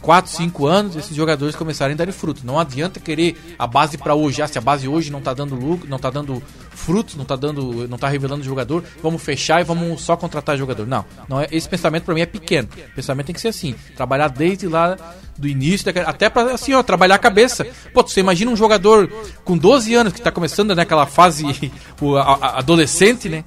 4, 0.03 0.31
5 0.31 0.66
anos, 0.66 0.96
esses 0.96 1.16
jogadores 1.16 1.57
começarem 1.57 1.94
a 1.94 1.96
dar 1.96 2.12
fruto. 2.12 2.42
Não 2.44 2.61
adianta 2.61 3.00
querer 3.00 3.57
a 3.59 3.66
base 3.66 3.96
para 3.96 4.14
hoje. 4.14 4.42
Ah, 4.42 4.46
se 4.46 4.59
a 4.59 4.61
base 4.61 4.87
hoje 4.87 5.11
não 5.11 5.22
tá 5.22 5.33
dando 5.33 5.55
lucro, 5.55 5.88
não 5.88 5.98
tá 5.98 6.11
dando 6.11 6.42
frutos, 6.75 7.15
não 7.17 7.25
tá 7.25 7.37
dando, 7.37 7.89
não 7.89 7.97
tá 7.97 8.09
revelando 8.09 8.43
jogador, 8.45 8.85
vamos 9.03 9.23
fechar 9.23 9.61
e 9.61 9.65
vamos 9.65 10.01
só 10.03 10.17
contratar 10.17 10.57
jogador. 10.59 10.87
Não, 10.87 11.05
não 11.29 11.41
é, 11.41 11.47
esse 11.51 11.69
pensamento 11.69 12.05
para 12.05 12.15
mim 12.15 12.21
é 12.21 12.27
pequeno. 12.27 12.69
O 12.93 12.95
pensamento 12.95 13.27
tem 13.27 13.35
que 13.35 13.41
ser 13.41 13.49
assim, 13.49 13.75
trabalhar 13.97 14.29
desde 14.29 14.67
lá 14.69 14.97
do 15.39 15.49
início, 15.49 15.91
até 16.07 16.29
para 16.29 16.53
assim, 16.55 16.73
ó, 16.75 16.83
trabalhar 16.83 17.15
a 17.17 17.19
cabeça. 17.19 17.67
Pô, 17.93 18.03
você 18.03 18.21
imagina 18.21 18.51
um 18.51 18.57
jogador 18.57 19.09
com 19.45 19.57
12 19.57 19.95
anos 19.95 20.13
que 20.13 20.21
tá 20.21 20.31
começando 20.31 20.75
naquela 20.75 21.07
fase 21.07 21.45
o, 22.01 22.17
a- 22.17 22.23
a- 22.41 22.59
adolescente, 22.59 23.29
né? 23.29 23.45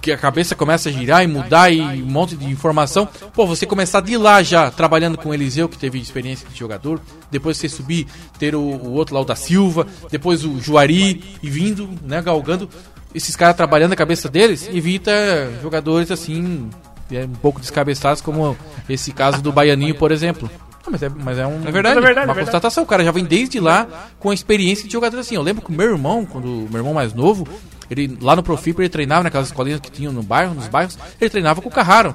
Que 0.00 0.12
a 0.12 0.18
cabeça 0.18 0.54
começa 0.54 0.88
a 0.88 0.92
girar 0.92 1.22
e 1.22 1.26
mudar 1.26 1.72
e 1.72 1.80
um 2.02 2.06
monte 2.06 2.36
de 2.36 2.46
informação. 2.46 3.08
Pô, 3.32 3.46
você 3.46 3.66
começar 3.66 4.00
de 4.00 4.16
lá 4.16 4.42
já, 4.42 4.70
trabalhando 4.70 5.18
com 5.18 5.30
o 5.30 5.34
Eliseu, 5.34 5.68
que 5.68 5.78
teve 5.78 5.98
experiência 5.98 6.48
de 6.48 6.58
jogador, 6.58 7.00
depois 7.30 7.56
você 7.56 7.68
subir, 7.68 8.06
ter 8.38 8.54
o, 8.54 8.60
o 8.60 8.92
outro 8.92 9.14
lá, 9.14 9.20
o 9.20 9.24
da 9.24 9.36
Silva, 9.36 9.86
depois 10.10 10.44
o 10.44 10.60
Juari, 10.60 11.22
e 11.42 11.50
vindo, 11.50 11.88
né, 12.02 12.22
galgando, 12.22 12.68
esses 13.14 13.34
caras 13.34 13.56
trabalhando 13.56 13.92
a 13.92 13.96
cabeça 13.96 14.28
deles, 14.28 14.68
evita 14.72 15.12
jogadores 15.62 16.10
assim, 16.10 16.68
é, 17.10 17.24
um 17.24 17.28
pouco 17.28 17.60
descabeçados, 17.60 18.20
como 18.20 18.56
esse 18.88 19.12
caso 19.12 19.42
do 19.42 19.52
Baianinho, 19.52 19.94
por 19.94 20.12
exemplo. 20.12 20.50
Não, 20.84 20.92
mas, 20.92 21.02
é, 21.02 21.08
mas 21.08 21.38
é 21.38 21.46
um, 21.46 21.60
É 21.66 21.70
verdade. 21.70 21.98
É 21.98 22.00
verdade, 22.00 22.00
uma 22.00 22.00
é 22.00 22.02
verdade. 22.02 22.38
constatação. 22.40 22.84
O 22.84 22.86
cara 22.86 23.04
já 23.04 23.10
vem 23.10 23.24
desde 23.24 23.60
lá 23.60 23.86
com 24.18 24.30
a 24.30 24.34
experiência 24.34 24.86
de 24.86 24.92
jogador 24.92 25.18
assim. 25.18 25.34
Eu 25.34 25.42
lembro 25.42 25.62
que 25.62 25.70
o 25.70 25.72
meu 25.72 25.90
irmão, 25.90 26.24
quando 26.24 26.46
o 26.46 26.68
meu 26.70 26.78
irmão 26.78 26.94
mais 26.94 27.12
novo, 27.12 27.46
ele 27.90 28.18
lá 28.20 28.36
no 28.36 28.42
Profiper 28.42 28.82
ele 28.82 28.88
treinava 28.88 29.24
naquelas 29.24 29.48
escolinhas 29.48 29.80
que 29.80 29.90
tinham 29.90 30.12
no 30.12 30.22
bairro, 30.22 30.54
nos 30.54 30.68
bairros, 30.68 30.98
ele 31.20 31.30
treinava 31.30 31.60
com 31.60 31.68
o 31.68 31.72
Carraro. 31.72 32.14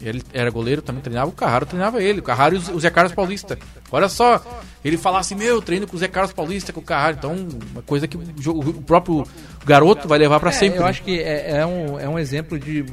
Ele 0.00 0.22
era 0.32 0.50
goleiro, 0.50 0.82
também 0.82 1.00
treinava, 1.00 1.30
o 1.30 1.32
Carraro 1.32 1.64
treinava 1.64 2.02
ele, 2.02 2.20
o 2.20 2.22
Carraro 2.22 2.56
e 2.56 2.58
o 2.58 2.80
Zé 2.80 2.90
Carlos 2.90 3.14
Paulista. 3.14 3.58
Olha 3.90 4.08
só, 4.08 4.42
ele 4.84 4.98
falava 4.98 5.20
assim, 5.20 5.34
meu, 5.34 5.54
eu 5.54 5.62
treino 5.62 5.86
com 5.86 5.96
o 5.96 5.98
Zé 5.98 6.08
Carlos 6.08 6.32
Paulista, 6.32 6.72
com 6.72 6.80
o 6.80 6.84
Carraro. 6.84 7.16
Então, 7.16 7.34
uma 7.72 7.80
coisa 7.80 8.06
que 8.06 8.16
o, 8.16 8.82
próprio 8.82 9.26
garoto 9.64 10.06
vai 10.06 10.18
levar 10.18 10.40
pra 10.40 10.50
É, 10.50 10.52
sempre. 10.52 10.78
eu 10.78 10.82
né? 10.82 10.90
acho 10.90 11.02
que 11.02 11.18
é, 11.20 11.58
é 11.58 11.66
um, 11.66 11.98
é 11.98 12.08
um 12.08 12.18
exemplo 12.18 12.58
de 12.58 12.84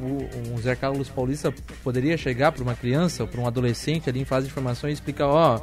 um 0.53 0.57
Zé 0.61 0.75
Carlos 0.75 1.09
Paulista 1.09 1.53
poderia 1.83 2.15
chegar 2.17 2.51
para 2.51 2.63
uma 2.63 2.75
criança, 2.75 3.25
para 3.27 3.41
um 3.41 3.47
adolescente 3.47 4.09
ali 4.09 4.21
em 4.21 4.25
fase 4.25 4.47
de 4.47 4.53
formação 4.53 4.89
e 4.89 4.93
explicar, 4.93 5.27
ó, 5.27 5.59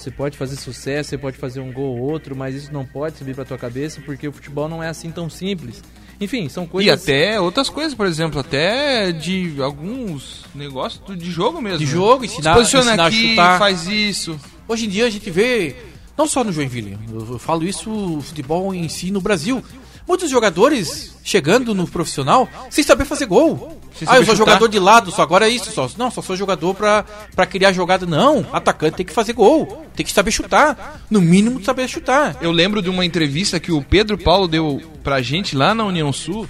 você 0.00 0.10
pode 0.10 0.36
fazer 0.38 0.56
sucesso, 0.56 1.10
você 1.10 1.18
pode 1.18 1.36
fazer 1.36 1.60
um 1.60 1.72
gol 1.72 1.98
ou 1.98 2.10
outro, 2.10 2.34
mas 2.34 2.54
isso 2.54 2.72
não 2.72 2.84
pode 2.86 3.18
subir 3.18 3.34
para 3.34 3.44
tua 3.44 3.58
cabeça 3.58 4.00
porque 4.04 4.26
o 4.26 4.32
futebol 4.32 4.68
não 4.68 4.82
é 4.82 4.88
assim 4.88 5.10
tão 5.10 5.28
simples. 5.28 5.82
Enfim, 6.20 6.48
são 6.48 6.64
E 6.64 6.66
coisas. 6.68 7.02
até 7.02 7.40
outras 7.40 7.68
coisas, 7.70 7.94
por 7.94 8.06
exemplo, 8.06 8.40
até 8.40 9.10
de 9.12 9.56
alguns 9.62 10.44
negócios 10.54 11.00
de 11.18 11.30
jogo 11.30 11.60
mesmo. 11.62 11.78
De 11.78 11.86
jogo, 11.86 12.26
Se 12.26 12.32
ensinar, 12.34 12.54
posiciona 12.54 12.86
ensinar 12.92 13.06
aqui, 13.06 13.26
a 13.26 13.30
chutar. 13.30 13.58
faz 13.58 13.86
isso. 13.86 14.38
Hoje 14.68 14.86
em 14.86 14.88
dia 14.88 15.06
a 15.06 15.10
gente 15.10 15.30
vê, 15.30 15.76
não 16.16 16.26
só 16.26 16.44
no 16.44 16.52
Joinville, 16.52 16.98
eu, 17.10 17.32
eu 17.32 17.38
falo 17.38 17.64
isso 17.64 17.90
o 17.90 18.20
futebol 18.20 18.74
em 18.74 18.88
si 18.88 19.10
no 19.10 19.20
Brasil. 19.20 19.62
Muitos 20.06 20.28
jogadores 20.30 21.14
chegando 21.24 21.74
no 21.74 21.86
profissional 21.86 22.48
sem 22.68 22.82
saber 22.84 23.04
fazer 23.04 23.26
gol. 23.26 23.79
Ah, 24.06 24.16
eu 24.16 24.24
sou 24.24 24.36
jogador 24.36 24.68
de 24.68 24.78
lado, 24.78 25.10
só 25.10 25.22
agora 25.22 25.46
é 25.46 25.50
isso 25.50 25.70
só. 25.72 25.88
Não, 25.96 26.10
só 26.10 26.22
sou 26.22 26.36
jogador 26.36 26.74
pra, 26.74 27.04
pra 27.34 27.46
criar 27.46 27.72
jogada. 27.72 28.06
Não, 28.06 28.46
atacante 28.52 28.96
tem 28.96 29.06
que 29.06 29.12
fazer 29.12 29.32
gol. 29.32 29.86
Tem 29.94 30.04
que 30.04 30.12
saber 30.12 30.30
chutar. 30.30 31.00
No 31.10 31.20
mínimo 31.20 31.62
saber 31.62 31.88
chutar. 31.88 32.36
Eu 32.40 32.52
lembro 32.52 32.80
de 32.82 32.88
uma 32.88 33.04
entrevista 33.04 33.60
que 33.60 33.72
o 33.72 33.82
Pedro 33.82 34.16
Paulo 34.16 34.48
deu 34.48 34.80
pra 35.02 35.20
gente 35.22 35.56
lá 35.56 35.74
na 35.74 35.84
União 35.84 36.12
Sul, 36.12 36.48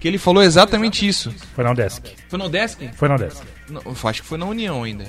que 0.00 0.08
ele 0.08 0.18
falou 0.18 0.42
exatamente 0.42 1.06
isso. 1.06 1.32
Foi 1.54 1.64
na 1.64 1.74
Desk. 1.74 2.06
Foi 2.28 2.38
no 2.38 2.48
Desk? 2.48 2.80
Foi 2.94 3.08
na 3.08 3.16
Desk. 3.16 3.42
Não, 3.68 3.82
acho 4.04 4.22
que 4.22 4.28
foi 4.28 4.38
na 4.38 4.46
União 4.46 4.82
ainda. 4.82 5.04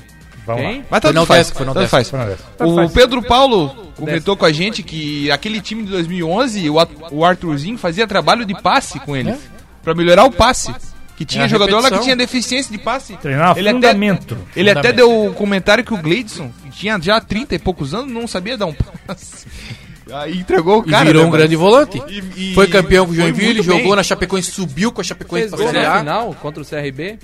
Vamos 0.46 0.64
Quem? 0.64 0.78
lá. 0.80 0.86
Mas 0.90 1.02
tanto 1.02 1.14
na 1.14 1.26
faz, 1.26 1.50
foi 1.52 1.66
na 1.66 1.74
tanto 1.74 1.86
Udesc. 1.88 2.12
faz. 2.12 2.12
Na. 2.60 2.86
O 2.86 2.90
Pedro 2.90 3.22
Paulo 3.22 3.92
comentou 3.96 4.36
com 4.36 4.46
a 4.46 4.52
gente 4.52 4.82
que 4.82 5.30
aquele 5.30 5.62
time 5.62 5.84
de 5.84 5.92
2011, 5.92 6.70
o, 7.12 7.24
Arthurzinho 7.24 7.78
fazia 7.78 8.08
trabalho 8.08 8.46
de 8.46 8.60
passe 8.60 9.00
com 9.00 9.16
ele. 9.16 9.36
Pra 9.84 9.94
melhorar 9.94 10.26
o 10.26 10.32
passe. 10.32 10.74
Que 11.20 11.26
tinha 11.26 11.44
É 11.44 11.48
jogador 11.50 11.76
lá 11.76 11.82
que 11.82 11.84
repetição. 11.90 12.04
tinha 12.06 12.16
deficiência 12.16 12.72
de 12.72 12.78
passe. 12.82 13.16
Treinar 13.18 13.56
Ele 13.58 13.68
até- 13.68 13.76
fundamento. 13.76 14.38
Ele 14.56 14.70
até 14.72 14.90
Fundamento. 14.90 14.96
deu 14.96 15.26
o 15.28 15.34
comentário 15.34 15.84
que 15.84 15.94
o 15.94 15.98
Gleidson, 15.98 16.50
que 16.64 16.70
tinha 16.72 16.98
já 17.02 17.20
30 17.20 17.56
e 17.56 17.60
poucos 17.60 17.94
anos, 17.94 18.10
não 18.12 18.26
sabia 18.26 18.58
dar 18.58 18.66
um 18.68 18.74
passe. 19.06 19.46
Aí 20.12 20.40
entregou 20.40 20.82
o 20.82 20.88
E 20.88 20.90
cara. 20.90 21.06
virou 21.06 21.22
né, 21.24 21.28
um 21.28 21.32
grande 21.32 21.56
volante. 21.58 22.02
E- 22.08 22.52
e- 22.52 22.54
Foi 22.56 22.68
campeão 22.68 23.06
com 23.06 23.12
o 23.12 23.16
Joinville, 23.16 23.62
jogou 23.62 23.82
bem. 23.84 23.96
na 23.98 24.02
Chapecoense, 24.04 24.50
subiu 24.50 24.92
com 24.94 25.02
a 25.02 25.04
Chapecoense 25.04 25.50
Fez 25.50 25.56
pra 25.56 25.64
gol 25.66 25.72
Série 25.74 25.86
na 25.86 25.94
A. 25.94 26.00
final 26.00 26.34
contra 26.42 26.64
o 26.64 26.66
CRB. 26.66 27.20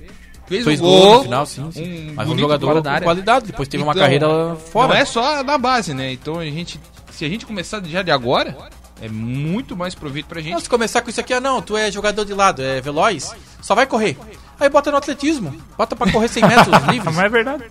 Fez, 0.46 0.64
Fez 0.64 0.80
um 0.80 0.84
gol 0.84 1.00
gol. 1.02 1.16
no 1.18 1.24
final, 1.24 1.46
sim. 1.48 1.72
sim. 1.72 2.10
um 2.12 2.14
Mas 2.16 2.30
um 2.30 2.38
jogador 2.38 2.84
com 2.84 3.00
qualidade. 3.02 3.48
Depois 3.48 3.68
teve 3.68 3.82
uma 3.82 3.94
Então, 3.94 4.04
carreira 4.04 4.56
fora. 4.72 4.90
Não 4.90 4.96
é 4.96 5.06
só 5.06 5.42
na 5.42 5.58
base, 5.58 5.94
né? 5.94 6.12
Então 6.12 6.38
a 6.38 6.44
gente. 6.46 6.80
Se 7.12 7.24
a 7.26 7.30
gente 7.30 7.46
começar 7.46 7.82
já 7.86 8.02
de 8.04 8.12
agora, 8.12 8.56
é 9.02 9.10
muito 9.10 9.76
mais 9.76 9.94
proveito 9.96 10.28
pra 10.28 10.38
Não, 10.42 10.44
gente. 10.50 10.64
se 10.64 10.70
começar 10.70 11.02
com 11.02 11.10
isso 11.10 11.20
aqui, 11.20 11.34
ah 11.34 11.42
não, 11.42 11.62
tu 11.62 11.76
é 11.78 11.92
jogador 11.92 12.24
de 12.26 12.34
lado, 12.34 12.62
é 12.62 12.80
veloz, 12.82 13.34
só 13.62 13.76
vai 13.76 13.86
correr. 13.86 14.18
Aí 14.60 14.70
bota 14.70 14.90
no 14.92 14.98
atletismo, 14.98 15.54
bota 15.78 15.96
pra 15.96 16.12
correr 16.12 16.28
100 16.30 16.44
metros 16.48 16.74
Ah, 16.74 16.80
livres. 16.92 17.14
mas 17.16 17.26
é 17.26 17.30
verdade. 17.30 17.64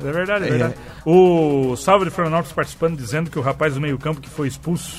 É 0.00 0.10
verdade, 0.12 0.44
é 0.46 0.48
verdade. 0.50 0.74
O 1.06 1.76
Salve 1.76 2.06
de 2.06 2.10
Florianópolis 2.10 2.52
participando, 2.52 2.96
dizendo 2.96 3.30
que 3.30 3.38
o 3.38 3.42
rapaz 3.42 3.74
do 3.74 3.80
meio-campo 3.80 4.20
que 4.20 4.28
foi 4.28 4.48
expulso, 4.48 4.96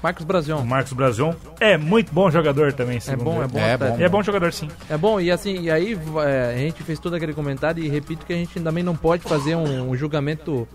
Marcos 0.00 0.24
Brazion. 0.24 0.62
Marcos 0.64 0.92
Brazion, 0.92 1.32
é 1.58 1.76
muito 1.76 2.12
bom 2.14 2.30
jogador 2.30 2.72
também. 2.72 3.00
É 3.04 3.16
bom, 3.16 3.42
é 3.42 3.48
bom. 3.48 3.58
É 3.58 3.76
bom. 3.76 3.96
E 3.98 4.04
é 4.04 4.08
bom 4.08 4.22
jogador, 4.22 4.52
sim. 4.52 4.68
É 4.88 4.96
bom, 4.96 5.20
e 5.20 5.28
assim, 5.28 5.62
e 5.62 5.70
aí 5.72 5.98
é, 6.24 6.52
a 6.54 6.56
gente 6.58 6.84
fez 6.84 7.00
todo 7.00 7.14
aquele 7.16 7.32
comentário 7.34 7.82
e 7.82 7.88
repito 7.88 8.24
que 8.24 8.32
a 8.32 8.36
gente 8.36 8.60
também 8.60 8.84
não 8.84 8.94
pode 8.94 9.24
fazer 9.24 9.56
um, 9.56 9.90
um 9.90 9.96
julgamento 9.96 10.68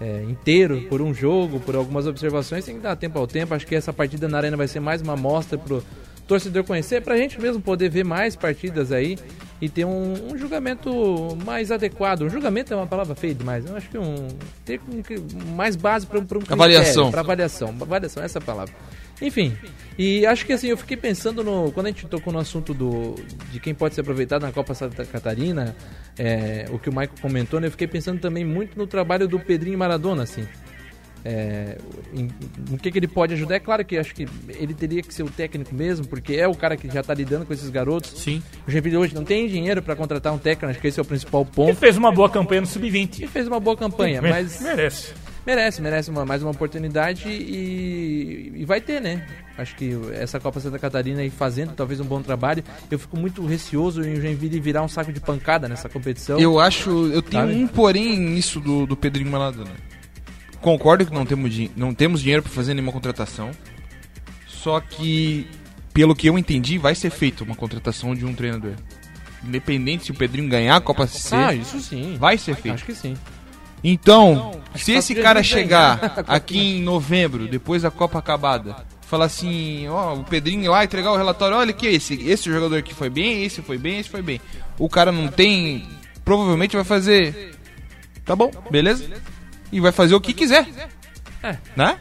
é, 0.00 0.22
inteiro 0.24 0.82
por 0.88 1.02
um 1.02 1.12
jogo, 1.12 1.60
por 1.60 1.74
algumas 1.74 2.06
observações, 2.06 2.64
tem 2.64 2.76
que 2.76 2.80
dar 2.80 2.96
tempo 2.96 3.18
ao 3.18 3.26
tempo. 3.26 3.54
Acho 3.54 3.66
que 3.66 3.74
essa 3.74 3.92
partida 3.92 4.28
na 4.28 4.38
Arena 4.38 4.56
vai 4.56 4.68
ser 4.68 4.80
mais 4.80 5.02
uma 5.02 5.14
amostra 5.14 5.58
pro 5.58 5.82
torcedor 6.26 6.62
conhecer, 6.62 7.00
pra 7.02 7.16
gente 7.16 7.40
mesmo 7.40 7.60
poder 7.60 7.88
ver 7.88 8.04
mais 8.04 8.36
partidas 8.36 8.92
aí 8.92 9.18
e 9.60 9.68
ter 9.68 9.86
um, 9.86 10.32
um 10.32 10.36
julgamento 10.36 11.36
mais 11.44 11.72
adequado. 11.72 12.22
Um 12.22 12.28
julgamento 12.28 12.72
é 12.72 12.76
uma 12.76 12.86
palavra 12.86 13.14
feia 13.14 13.34
demais, 13.34 13.64
eu 13.66 13.74
acho 13.74 13.88
que 13.88 13.98
um 13.98 14.28
ter 14.64 14.78
mais 15.56 15.74
base 15.74 16.06
para 16.06 16.18
um 16.18 16.26
critério, 16.26 16.52
Avaliação. 16.52 17.10
pra 17.10 17.20
avaliação, 17.22 17.74
avaliação, 17.80 18.22
essa 18.22 18.38
é 18.38 18.42
a 18.42 18.44
palavra. 18.44 18.74
Enfim, 19.22 19.56
e 19.98 20.24
acho 20.24 20.46
que 20.46 20.52
assim, 20.52 20.68
eu 20.68 20.76
fiquei 20.76 20.96
pensando 20.96 21.42
no. 21.42 21.72
Quando 21.72 21.86
a 21.86 21.90
gente 21.90 22.06
tocou 22.06 22.32
no 22.32 22.38
assunto 22.38 22.72
do, 22.72 23.16
de 23.50 23.58
quem 23.58 23.74
pode 23.74 23.94
ser 23.94 24.02
aproveitado 24.02 24.42
na 24.42 24.52
Copa 24.52 24.72
Santa 24.74 25.04
Catarina, 25.04 25.74
é, 26.18 26.66
o 26.70 26.78
que 26.78 26.88
o 26.88 26.92
Michael 26.92 27.10
comentou, 27.20 27.58
né, 27.60 27.66
eu 27.66 27.70
fiquei 27.72 27.86
pensando 27.88 28.20
também 28.20 28.44
muito 28.44 28.78
no 28.78 28.86
trabalho 28.86 29.26
do 29.26 29.38
Pedrinho 29.40 29.76
Maradona, 29.78 30.22
assim. 30.22 30.46
É, 31.24 31.76
em- 32.14 32.30
no 32.70 32.78
que, 32.78 32.92
que 32.92 32.98
ele 32.98 33.08
pode 33.08 33.34
ajudar. 33.34 33.56
É 33.56 33.60
claro 33.60 33.84
que 33.84 33.98
acho 33.98 34.14
que 34.14 34.24
ele 34.48 34.72
teria 34.72 35.02
que 35.02 35.12
ser 35.12 35.24
o 35.24 35.28
técnico 35.28 35.74
mesmo, 35.74 36.06
porque 36.06 36.34
é 36.34 36.46
o 36.46 36.54
cara 36.54 36.76
que 36.76 36.88
já 36.88 37.00
está 37.00 37.12
lidando 37.12 37.44
com 37.44 37.52
esses 37.52 37.68
garotos. 37.68 38.12
Sim. 38.22 38.40
O 38.66 38.70
Joinville 38.70 38.96
hoje 38.98 39.14
não 39.16 39.24
tem 39.24 39.48
dinheiro 39.48 39.82
para 39.82 39.96
contratar 39.96 40.32
um 40.32 40.38
técnico, 40.38 40.70
acho 40.70 40.80
que 40.80 40.86
esse 40.86 40.98
é 40.98 41.02
o 41.02 41.04
principal 41.04 41.42
Ele 41.42 41.50
ponto. 41.50 41.74
fez 41.74 41.96
uma 41.96 42.12
boa 42.12 42.30
campanha 42.30 42.60
no 42.60 42.66
E 42.68 42.70
Sub-20. 42.70 43.26
fez 43.26 43.48
uma 43.48 43.58
boa 43.58 43.76
campanha, 43.76 44.22
Me- 44.22 44.30
mas 44.30 44.60
Merece. 44.62 45.12
Merece, 45.48 45.80
merece 45.80 46.10
uma, 46.10 46.26
mais 46.26 46.42
uma 46.42 46.50
oportunidade 46.50 47.26
e, 47.26 48.52
e 48.54 48.64
vai 48.66 48.82
ter, 48.82 49.00
né? 49.00 49.26
Acho 49.56 49.74
que 49.76 49.98
essa 50.12 50.38
Copa 50.38 50.60
Santa 50.60 50.78
Catarina 50.78 51.22
aí 51.22 51.30
fazendo 51.30 51.72
talvez 51.72 52.00
um 52.00 52.04
bom 52.04 52.20
trabalho. 52.20 52.62
Eu 52.90 52.98
fico 52.98 53.16
muito 53.18 53.44
receoso 53.46 54.02
em 54.04 54.12
o 54.12 54.20
Joinville 54.20 54.60
virar 54.60 54.82
um 54.82 54.88
saco 54.88 55.10
de 55.10 55.20
pancada 55.20 55.66
nessa 55.66 55.88
competição. 55.88 56.38
Eu 56.38 56.60
acho. 56.60 56.90
Eu 57.06 57.22
tenho 57.22 57.46
Sabe? 57.46 57.54
um 57.54 57.66
porém 57.66 58.18
nisso 58.18 58.60
do, 58.60 58.86
do 58.86 58.94
Pedrinho 58.94 59.30
Maradona. 59.30 59.70
Concordo 60.60 61.06
que 61.06 61.14
não 61.14 61.24
temos, 61.24 61.56
não 61.74 61.94
temos 61.94 62.20
dinheiro 62.20 62.42
pra 62.42 62.52
fazer 62.52 62.74
nenhuma 62.74 62.92
contratação. 62.92 63.50
Só 64.46 64.80
que, 64.80 65.46
pelo 65.94 66.14
que 66.14 66.28
eu 66.28 66.36
entendi, 66.38 66.76
vai 66.76 66.94
ser 66.94 67.08
feita 67.10 67.42
uma 67.42 67.54
contratação 67.54 68.14
de 68.14 68.26
um 68.26 68.34
treinador. 68.34 68.72
Independente 69.42 70.04
se 70.06 70.10
o 70.10 70.14
Pedrinho 70.14 70.48
ganhar 70.48 70.76
a 70.76 70.80
Copa 70.80 71.06
CC, 71.06 71.34
Ah, 71.34 71.54
isso 71.54 71.80
sim. 71.80 72.16
vai 72.18 72.36
ser 72.36 72.54
feito. 72.54 72.74
Acho 72.74 72.84
que 72.84 72.94
sim. 72.94 73.16
Então, 73.82 74.60
se 74.74 74.92
só 74.92 74.98
esse 74.98 75.14
cara 75.14 75.42
chegar 75.42 76.24
aqui 76.26 76.78
em 76.78 76.82
novembro, 76.82 77.46
depois 77.46 77.82
da 77.82 77.90
Copa 77.90 78.18
acabada, 78.18 78.76
falar 79.02 79.26
assim, 79.26 79.88
ó, 79.88 80.14
o 80.14 80.24
Pedrinho 80.24 80.70
lá 80.70 80.84
entregar 80.84 81.12
o 81.12 81.16
relatório, 81.16 81.56
olha 81.56 81.70
aqui, 81.70 81.86
esse, 81.86 82.14
esse 82.28 82.50
jogador 82.50 82.76
aqui 82.76 82.94
foi 82.94 83.08
bem, 83.08 83.44
esse 83.44 83.62
foi 83.62 83.78
bem, 83.78 83.98
esse 83.98 84.08
foi 84.08 84.22
bem. 84.22 84.40
O 84.78 84.88
cara 84.88 85.10
não 85.10 85.28
tem, 85.28 85.88
provavelmente 86.24 86.76
vai 86.76 86.84
fazer, 86.84 87.54
tá 88.24 88.36
bom, 88.36 88.50
beleza? 88.70 89.04
E 89.72 89.80
vai 89.80 89.92
fazer 89.92 90.14
o 90.14 90.20
que 90.20 90.32
quiser. 90.32 90.66
É. 91.42 91.56
Né? 91.76 91.96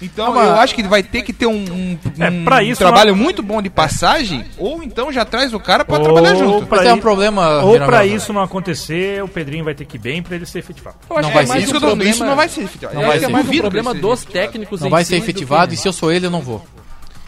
Então, 0.00 0.26
Não, 0.26 0.34
mas- 0.34 0.48
eu 0.48 0.54
acho 0.54 0.74
que 0.76 0.82
vai 0.84 1.02
ter 1.02 1.22
que 1.22 1.32
ter 1.32 1.46
um, 1.46 1.54
um, 1.56 1.98
É, 2.20 2.30
um 2.30 2.44
pra 2.44 2.62
isso, 2.62 2.78
trabalho 2.78 3.16
não- 3.16 3.22
muito 3.22 3.42
bom 3.42 3.60
de 3.60 3.68
passagem, 3.68 4.44
ou 4.56 4.80
então 4.82 5.10
já 5.12 5.24
traz 5.24 5.52
o 5.52 5.58
cara 5.58 5.84
pra 5.84 5.96
Ou 5.98 6.02
trabalhar 6.04 6.36
junto. 6.36 6.66
pra 6.66 6.76
Mas 6.78 6.86
tem 6.86 6.94
um 6.96 7.00
problema. 7.00 7.62
Ou 7.64 7.78
Nova. 7.78 8.04
isso 8.06 8.32
não 8.32 8.40
acontecer, 8.42 9.22
o 9.24 9.28
Pedrinho 9.28 9.64
vai 9.64 9.74
ter 9.74 9.84
que 9.84 9.96
ir 9.96 10.00
bem 10.00 10.22
pra 10.22 10.36
ele 10.36 10.46
ser 10.46 10.60
efetivado. 10.60 10.96
Eu 11.10 11.16
acho 11.16 11.22
Não 11.24 11.30
que 11.30 11.34
vai 11.34 11.44
é 11.44 11.46
ser. 11.46 11.58
Isso, 11.64 11.70
um 11.76 11.80
tô- 11.80 11.86
problema- 11.86 12.10
isso 12.10 12.24
não 12.24 12.36
vai 12.36 12.48
ser 12.48 12.60
efetivado. 12.62 12.96
eu 12.96 13.06
vai 13.06 13.18
que 13.18 13.24
é 13.24 13.26
ser. 13.26 13.32
mais 13.32 13.48
um 13.48 13.58
problema 13.58 13.94
dos 13.94 14.24
técnicos 14.24 14.80
Não 14.80 14.86
em 14.86 14.90
vai 14.90 15.04
ser 15.04 15.16
efetivado 15.16 15.68
né? 15.68 15.74
e 15.74 15.76
se 15.76 15.88
eu 15.88 15.92
sou 15.92 16.12
ele, 16.12 16.26
eu 16.26 16.30
não 16.30 16.40
vou. 16.42 16.64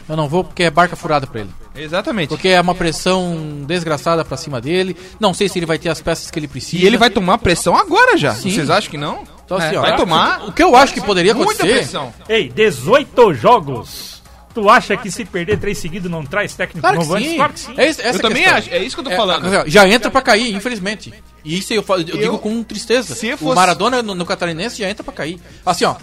Eu 0.09 0.15
não 0.17 0.27
vou 0.27 0.43
porque 0.43 0.63
é 0.63 0.71
barca 0.71 0.95
furada 0.95 1.25
pra 1.27 1.41
ele. 1.41 1.49
Exatamente. 1.75 2.29
Porque 2.29 2.49
é 2.49 2.59
uma 2.59 2.75
pressão 2.75 3.63
desgraçada 3.65 4.25
pra 4.25 4.35
cima 4.35 4.59
dele. 4.59 4.95
Não 5.19 5.33
sei 5.33 5.47
se 5.47 5.57
ele 5.59 5.65
vai 5.65 5.77
ter 5.77 5.89
as 5.89 6.01
peças 6.01 6.29
que 6.29 6.37
ele 6.37 6.47
precisa. 6.47 6.83
E 6.83 6.85
ele 6.87 6.97
vai 6.97 7.09
tomar 7.09 7.37
pressão 7.37 7.75
agora 7.77 8.17
já. 8.17 8.33
Sim. 8.33 8.49
Vocês 8.51 8.69
acham 8.69 8.91
que 8.91 8.97
não? 8.97 9.23
Então, 9.55 9.67
assim, 9.67 9.75
É, 9.75 9.79
ó, 9.79 9.81
vai 9.81 9.95
tomar 9.97 10.47
O 10.47 10.51
que 10.51 10.63
eu 10.63 10.75
acho 10.75 10.93
que 10.93 11.01
poderia 11.01 11.33
muita 11.33 11.51
acontecer. 11.53 11.73
pressão. 11.79 12.13
Ei, 12.29 12.49
18 12.49 13.33
jogos. 13.33 14.21
Tu 14.53 14.69
acha 14.69 14.97
que 14.97 15.09
se 15.09 15.23
perder 15.23 15.57
três 15.59 15.77
seguidos 15.77 16.11
não 16.11 16.25
traz 16.25 16.53
técnico 16.53 16.81
Claro 16.81 16.97
que 16.97 17.03
novo 17.03 17.15
antes? 17.15 17.29
sim. 17.29 17.35
Claro 17.37 17.53
que 17.53 17.59
sim. 17.61 17.73
É 17.77 17.89
isso- 17.89 18.01
essa 18.01 18.17
Eu 18.17 18.21
também 18.21 18.41
questão. 18.43 18.57
acho, 18.57 18.69
é 18.69 18.77
isso 18.79 18.95
que 18.95 18.99
eu 18.99 19.03
tô 19.05 19.11
É, 19.11 19.15
falando. 19.15 19.45
ó, 19.47 19.63
já 19.65 19.87
entra 19.87 20.11
pra 20.11 20.21
cair, 20.21 20.53
infelizmente. 20.53 21.13
E 21.45 21.57
isso 21.57 21.73
eu, 21.73 21.81
falo- 21.81 22.01
eu 22.01 22.17
digo 22.17 22.37
com 22.37 22.61
tristeza. 22.61 23.15
se 23.15 23.31
O 23.33 23.37
fosse- 23.37 23.55
Maradona 23.55 24.03
no, 24.03 24.13
no 24.13 24.25
Catarinense 24.25 24.77
já 24.77 24.89
entra 24.89 25.05
pra 25.05 25.13
cair. 25.13 25.39
Assim, 25.65 25.85
ó. 25.85 25.95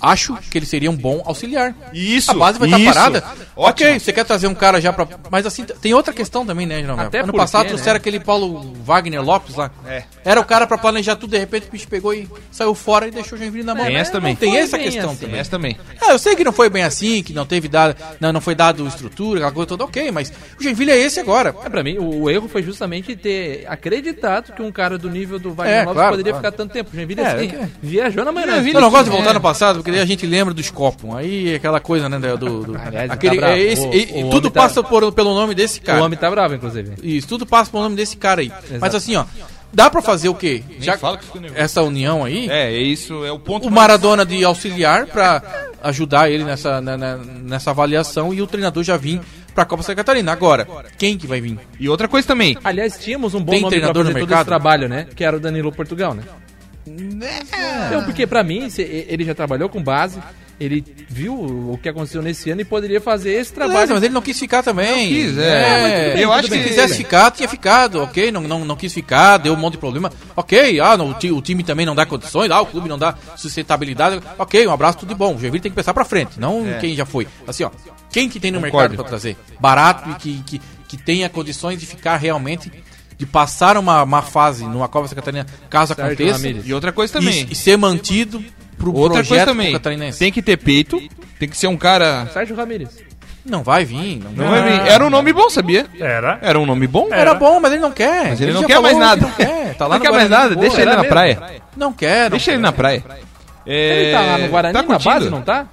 Acho 0.00 0.36
que 0.50 0.56
ele 0.58 0.66
seria 0.66 0.90
um 0.90 0.96
bom 0.96 1.22
auxiliar. 1.24 1.74
Isso, 1.92 2.30
A 2.30 2.34
base 2.34 2.58
vai 2.58 2.68
estar 2.68 2.78
isso. 2.80 2.92
parada. 2.94 3.18
Ótimo. 3.56 3.88
Ok, 3.88 3.98
você 3.98 4.12
quer 4.12 4.24
trazer 4.24 4.46
um 4.46 4.54
cara 4.54 4.80
já 4.80 4.92
pra. 4.92 5.06
Mas 5.30 5.44
assim, 5.44 5.64
tem 5.64 5.92
outra 5.92 6.12
questão 6.14 6.46
também, 6.46 6.66
né, 6.66 6.80
Geraldo? 6.80 7.02
Até 7.02 7.18
Ano 7.18 7.26
porque, 7.26 7.38
passado 7.38 7.64
né? 7.64 7.68
trouxeram 7.70 7.96
aquele 7.96 8.20
Paulo 8.20 8.74
Wagner 8.84 9.20
Lopes 9.22 9.56
lá. 9.56 9.70
É. 9.86 10.04
Era 10.24 10.40
o 10.40 10.44
cara 10.44 10.66
pra 10.66 10.78
planejar 10.78 11.16
tudo, 11.16 11.30
de 11.30 11.38
repente 11.38 11.66
o 11.66 11.70
bicho 11.72 11.88
pegou 11.88 12.14
e 12.14 12.28
saiu 12.52 12.74
fora 12.74 13.08
e 13.08 13.10
deixou 13.10 13.36
o 13.36 13.40
Joinville 13.40 13.64
na 13.64 13.74
mão. 13.74 13.84
Tem 13.86 13.96
essa 13.96 14.12
também. 14.12 14.32
Não 14.34 14.38
tem 14.40 14.56
essa 14.56 14.78
questão 14.78 15.10
assim. 15.10 15.18
também. 15.26 15.40
Essa 15.40 15.50
também. 15.50 15.76
Ah, 16.00 16.12
eu 16.12 16.18
sei 16.18 16.36
que 16.36 16.44
não 16.44 16.52
foi 16.52 16.70
bem 16.70 16.84
assim, 16.84 17.22
que 17.22 17.32
não 17.32 17.44
teve 17.44 17.66
dado, 17.66 17.96
não, 18.20 18.32
não 18.32 18.40
foi 18.40 18.54
dado 18.54 18.86
estrutura, 18.86 19.38
aquela 19.40 19.52
coisa 19.52 19.66
toda, 19.66 19.84
ok, 19.84 20.10
mas 20.12 20.32
o 20.58 20.62
Joinville 20.62 20.92
é 20.92 20.96
esse 20.98 21.18
agora. 21.18 21.54
É, 21.64 21.68
pra 21.68 21.82
mim, 21.82 21.98
o, 21.98 22.22
o 22.22 22.30
erro 22.30 22.48
foi 22.48 22.62
justamente 22.62 23.16
ter 23.16 23.66
acreditado 23.68 24.52
que 24.52 24.62
um 24.62 24.70
cara 24.70 24.96
do 24.96 25.10
nível 25.10 25.38
do 25.38 25.52
Wagner 25.52 25.74
É, 25.76 25.80
Lopes 25.80 25.94
claro, 25.94 26.10
poderia 26.10 26.32
claro. 26.32 26.44
ficar 26.46 26.56
tanto 26.56 26.72
tempo. 26.72 26.90
Joinville, 26.94 27.20
É, 27.20 27.26
assim, 27.26 27.44
é 27.44 27.48
que- 27.48 27.68
viajou 27.82 28.24
na 28.24 28.30
maionese. 28.30 28.70
Eu 28.70 28.80
não 28.80 28.90
gosto 28.90 29.04
de 29.04 29.10
voltar 29.10 29.30
É. 29.30 29.32
no 29.34 29.40
passado, 29.40 29.82
porque 29.88 29.92
daí 29.92 30.00
a 30.00 30.06
gente 30.06 30.26
lembra 30.26 30.52
do 30.54 30.62
Scopum. 30.62 31.16
Aí 31.16 31.52
é 31.52 31.56
aquela 31.56 31.80
coisa, 31.80 32.08
né, 32.08 32.18
do... 32.18 32.36
do 32.64 32.76
Aliás, 32.78 33.10
aquele, 33.10 33.36
tá 33.36 33.40
bravo. 33.46 33.54
é 33.56 33.60
esse- 33.62 33.86
O- 33.86 33.94
e- 33.94 34.22
o 34.24 34.26
e 34.26 34.30
tudo 34.30 34.50
tá- 34.50 34.60
passa 34.62 34.82
por, 34.82 35.10
pelo 35.12 35.34
nome 35.34 35.54
desse 35.54 35.78
O 35.80 35.82
cara. 35.82 36.04
homem 36.04 36.18
tá 36.18 36.30
bravo, 36.30 36.54
inclusive. 36.54 36.92
Isso, 37.02 37.26
tudo 37.28 37.44
passa 37.46 37.70
pelo 37.70 37.82
nome 37.82 37.96
desse 37.96 38.16
cara 38.16 38.40
aí. 38.40 38.46
Exato. 38.48 38.78
Mas 38.80 38.94
assim, 38.94 39.16
ó, 39.16 39.24
dá 39.72 39.88
pra 39.90 40.00
fazer 40.02 40.28
o 40.28 40.34
quê? 40.34 40.62
Já, 40.80 40.96
fala 40.98 41.16
que 41.18 41.38
nervoso. 41.38 41.60
essa 41.60 41.82
união 41.82 42.24
aí, 42.24 42.48
É, 42.48 42.72
é 42.74 42.78
isso, 42.80 43.24
é 43.24 43.32
o 43.32 43.38
ponto 43.38 43.68
o 43.68 43.70
Maradona 43.70 44.24
de 44.26 44.42
auxiliar 44.44 45.06
pra 45.06 45.42
ajudar 45.82 46.30
ele 46.30 46.44
nessa, 46.44 46.80
na- 46.80 46.96
na- 46.96 47.16
nessa 47.16 47.70
avaliação 47.70 48.32
e 48.34 48.42
o 48.42 48.46
treinador 48.46 48.82
já 48.82 48.96
vir 48.96 49.20
pra 49.54 49.64
Copa 49.64 49.82
Santa 49.82 49.96
Catarina. 49.96 50.30
Agora, 50.32 50.66
quem 50.98 51.16
que 51.18 51.26
vai 51.26 51.40
vir? 51.40 51.58
E 51.80 51.88
outra 51.88 52.06
coisa 52.08 52.26
também. 52.26 52.56
Aliás, 52.62 52.96
tínhamos 52.98 53.34
um 53.34 53.40
bom 53.40 53.52
Tem 53.52 53.60
nome 53.62 53.70
pra 53.70 53.78
treinador 53.80 54.04
no 54.04 54.10
fazer 54.10 54.20
todo 54.20 54.28
mercado? 54.28 54.40
esse 54.42 54.48
trabalho, 54.48 54.88
né? 54.88 55.06
Que 55.16 55.24
era 55.24 55.36
o 55.36 55.40
Danilo 55.40 55.72
Portugal, 55.72 56.14
né? 56.14 56.22
É. 57.22 57.86
Então, 57.88 58.04
porque 58.04 58.26
pra 58.26 58.42
mim, 58.42 58.68
ele 58.78 59.24
já 59.24 59.34
trabalhou 59.34 59.68
com 59.68 59.82
base, 59.82 60.18
ele 60.60 60.84
viu 61.08 61.34
o 61.34 61.78
que 61.80 61.88
aconteceu 61.88 62.20
nesse 62.20 62.50
ano 62.50 62.60
e 62.60 62.64
poderia 62.64 63.00
fazer 63.00 63.30
esse 63.30 63.52
Beleza, 63.52 63.72
trabalho. 63.72 63.94
mas 63.94 64.02
ele 64.02 64.12
não 64.14 64.20
quis 64.22 64.38
ficar 64.38 64.62
também. 64.62 65.08
quis, 65.08 65.38
é. 65.38 66.10
É, 66.10 66.14
bem, 66.14 66.22
eu 66.22 66.32
acho 66.32 66.48
que 66.48 66.58
se 66.58 66.64
quisesse 66.68 66.94
ficar, 66.96 67.30
tinha 67.30 67.48
ficado, 67.48 68.02
ok? 68.02 68.32
Não, 68.32 68.40
não, 68.42 68.64
não 68.64 68.74
quis 68.76 68.92
ficar, 68.92 69.36
deu 69.38 69.52
um 69.52 69.56
monte 69.56 69.72
de 69.74 69.78
problema. 69.78 70.10
Ok, 70.34 70.80
ah, 70.80 70.96
não, 70.96 71.10
o, 71.10 71.14
ti- 71.14 71.30
o 71.30 71.40
time 71.40 71.62
também 71.62 71.86
não 71.86 71.94
dá 71.94 72.04
condições, 72.04 72.50
ah, 72.50 72.60
o 72.60 72.66
clube 72.66 72.88
não 72.88 72.98
dá 72.98 73.14
sustentabilidade. 73.36 74.20
Ok, 74.38 74.66
um 74.66 74.72
abraço, 74.72 74.98
tudo 74.98 75.08
de 75.10 75.14
bom. 75.14 75.34
O 75.34 75.38
Joinville 75.38 75.60
tem 75.60 75.70
que 75.72 75.76
pensar 75.76 75.94
pra 75.94 76.04
frente, 76.04 76.38
não 76.40 76.64
quem 76.80 76.94
já 76.96 77.06
foi. 77.06 77.26
Assim, 77.46 77.64
ó, 77.64 77.70
quem 78.10 78.28
que 78.28 78.40
tem 78.40 78.50
no 78.50 78.58
Concordo. 78.60 78.78
mercado 78.90 78.96
pra 78.96 79.04
trazer? 79.08 79.36
Barato 79.60 80.10
e 80.10 80.14
que, 80.14 80.42
que, 80.44 80.62
que 80.88 80.96
tenha 80.96 81.28
condições 81.28 81.78
de 81.78 81.86
ficar 81.86 82.16
realmente, 82.16 82.70
de 83.18 83.26
passar 83.26 83.76
uma, 83.76 84.02
uma 84.04 84.22
fase 84.22 84.64
numa 84.64 84.88
Copa 84.88 85.08
Santa 85.08 85.20
Catarina, 85.20 85.44
caso 85.68 85.94
Sérgio 85.94 86.12
aconteça, 86.12 86.36
Ramírez. 86.38 86.66
E 86.66 86.72
outra 86.72 86.92
coisa 86.92 87.12
também. 87.14 87.46
e, 87.48 87.52
e 87.52 87.54
ser 87.54 87.76
mantido 87.76 88.42
pro 88.78 88.94
Outra 88.94 89.16
coisa 89.18 89.26
projeto 89.28 89.48
também. 89.48 89.72
catarinense. 89.72 90.18
Tem 90.20 90.30
que 90.32 90.40
ter 90.40 90.56
peito. 90.56 91.02
Tem 91.38 91.48
que 91.48 91.56
ser 91.56 91.66
um 91.66 91.76
cara. 91.76 92.26
Sérgio 92.32 92.54
Ramírez. 92.56 92.88
Não 93.44 93.62
vai 93.62 93.84
vir, 93.84 94.18
não, 94.22 94.30
Não 94.32 94.50
vai 94.50 94.62
vir. 94.62 94.86
Era 94.88 95.04
um 95.06 95.10
nome 95.10 95.32
bom, 95.32 95.48
sabia? 95.48 95.86
Era. 95.98 96.38
Era 96.42 96.58
um 96.60 96.66
nome 96.66 96.86
bom? 96.86 97.08
Era 97.10 97.34
bom, 97.34 97.58
mas 97.58 97.72
ele 97.72 97.80
não 97.80 97.90
quer. 97.90 98.28
Mas 98.28 98.40
ele, 98.40 98.52
não 98.52 98.60
já 98.60 98.66
quer 98.66 98.74
falou 98.74 98.82
mais 98.90 98.94
que 98.94 99.00
nada. 99.04 99.20
Não 99.26 99.30
quer. 99.32 99.74
Tá 99.74 99.86
lá 99.86 99.94
não 99.96 100.04
quer 100.04 100.12
mais 100.12 100.30
nada. 100.30 100.54
Deixa 100.54 100.76
ele 100.76 100.90
na 100.90 100.96
mesmo? 100.98 101.08
praia. 101.08 101.42
Não 101.76 101.92
quer. 101.92 102.22
não 102.24 102.30
Deixa 102.30 102.50
ele 102.50 102.58
quer. 102.58 102.62
na 102.62 102.72
praia. 102.72 103.04
É, 103.66 104.02
Ele 104.02 104.12
tá 104.12 104.20
lá 104.22 104.38
no 104.38 104.48
Guarani, 104.48 104.72
tá 104.74 104.82
na 104.82 104.98
base, 104.98 105.28
não 105.30 105.42
tá? 105.42 105.66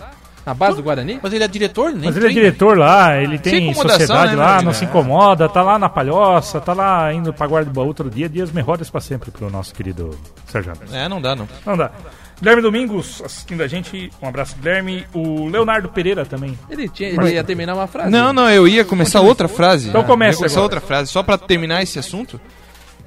Na 0.45 0.53
base 0.53 0.77
do 0.77 0.83
Guarani? 0.83 1.19
Mas 1.21 1.33
ele 1.33 1.43
é 1.43 1.47
diretor, 1.47 1.91
nem 1.91 2.05
Mas 2.05 2.15
ele 2.15 2.27
é 2.27 2.29
diretor 2.29 2.77
lá, 2.77 3.19
ele 3.19 3.39
tem 3.39 3.73
sociedade 3.73 4.35
né, 4.35 4.43
lá, 4.43 4.61
não 4.61 4.73
se 4.73 4.85
incomoda, 4.85 5.49
tá 5.49 5.63
lá 5.63 5.79
na 5.79 5.89
palhoça, 5.89 6.61
tá 6.61 6.73
lá 6.73 7.11
indo 7.11 7.33
pra 7.33 7.47
Guarda 7.47 7.71
do 7.71 7.73
Baú 7.73 7.87
outro 7.87 8.09
dia, 8.11 8.29
dias 8.29 8.51
melhores 8.51 8.89
pra 8.89 9.01
sempre 9.01 9.31
pro 9.31 9.49
nosso 9.49 9.73
querido 9.73 10.17
Sérgio 10.45 10.71
Ramos. 10.73 10.93
É, 10.93 11.09
não 11.09 11.19
dá, 11.19 11.35
não. 11.35 11.47
Não 11.65 11.75
dá. 11.75 11.91
Guilherme 12.39 12.61
Domingos 12.61 13.21
assistindo 13.23 13.63
a 13.63 13.67
gente, 13.67 14.11
um 14.21 14.27
abraço 14.27 14.55
Guilherme. 14.57 15.05
O 15.13 15.47
Leonardo 15.47 15.89
Pereira 15.89 16.25
também. 16.25 16.57
Ele, 16.69 16.89
tinha, 16.89 17.09
ele 17.09 17.33
ia 17.33 17.43
terminar 17.43 17.73
uma 17.73 17.87
frase. 17.87 18.11
Não, 18.11 18.33
não, 18.33 18.49
eu 18.49 18.67
ia 18.67 18.83
começar 18.83 19.21
outra 19.21 19.47
frase. 19.47 19.89
Então 19.89 20.03
começa 20.03 20.31
Eu 20.31 20.33
ia 20.33 20.37
começar 20.37 20.59
agora. 20.59 20.75
outra 20.75 20.81
frase, 20.81 21.11
só 21.11 21.23
pra 21.23 21.37
terminar 21.37 21.81
esse 21.81 21.97
assunto. 21.97 22.39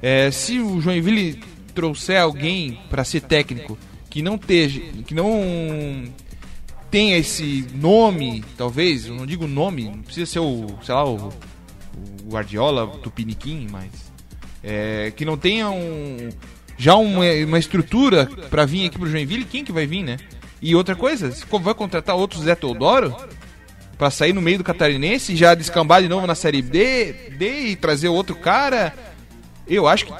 É, 0.01 0.31
se 0.31 0.59
o 0.59 0.81
Joinville 0.81 1.41
trouxer 1.75 2.19
alguém 2.19 2.79
pra 2.89 3.03
ser 3.03 3.21
técnico 3.21 3.77
que 4.09 4.21
não 4.21 4.35
esteja, 4.35 4.81
que 5.05 5.13
não 5.13 6.03
tenha 6.89 7.17
esse 7.17 7.65
nome, 7.73 8.43
talvez, 8.57 9.05
eu 9.05 9.15
não 9.15 9.25
digo 9.25 9.47
nome, 9.47 9.85
não 9.85 10.01
precisa 10.01 10.25
ser 10.25 10.39
o, 10.39 10.67
sei 10.83 10.93
lá, 10.93 11.05
o, 11.05 11.29
o 12.25 12.29
Guardiola, 12.29 12.83
o 12.85 12.97
Tupiniquim, 12.97 13.67
mas 13.69 13.89
é, 14.63 15.11
que 15.15 15.25
não 15.25 15.37
tenha 15.37 15.69
um 15.69 16.29
já 16.77 16.95
uma, 16.95 17.25
uma 17.45 17.59
estrutura 17.59 18.25
pra 18.49 18.65
vir 18.65 18.87
aqui 18.87 18.97
pro 18.97 19.09
Joinville, 19.09 19.45
quem 19.45 19.65
que 19.65 19.71
vai 19.71 19.85
vir, 19.85 20.03
né? 20.03 20.17
E 20.61 20.75
outra 20.75 20.95
coisa, 20.95 21.33
vai 21.61 21.73
contratar 21.73 22.15
outro 22.15 22.41
Zé 22.41 22.55
Teodoro, 22.55 23.15
Pra 23.99 24.09
sair 24.09 24.31
no 24.31 24.41
meio 24.41 24.57
do 24.57 24.63
catarinense, 24.63 25.35
já 25.35 25.53
descambar 25.53 26.01
de 26.01 26.07
novo 26.07 26.25
na 26.25 26.33
série 26.33 26.61
D, 26.61 27.31
D 27.37 27.63
e 27.63 27.75
trazer 27.75 28.07
outro 28.07 28.33
cara. 28.33 28.93
Eu 29.67 29.89
acho 29.89 30.05
que 30.05 30.13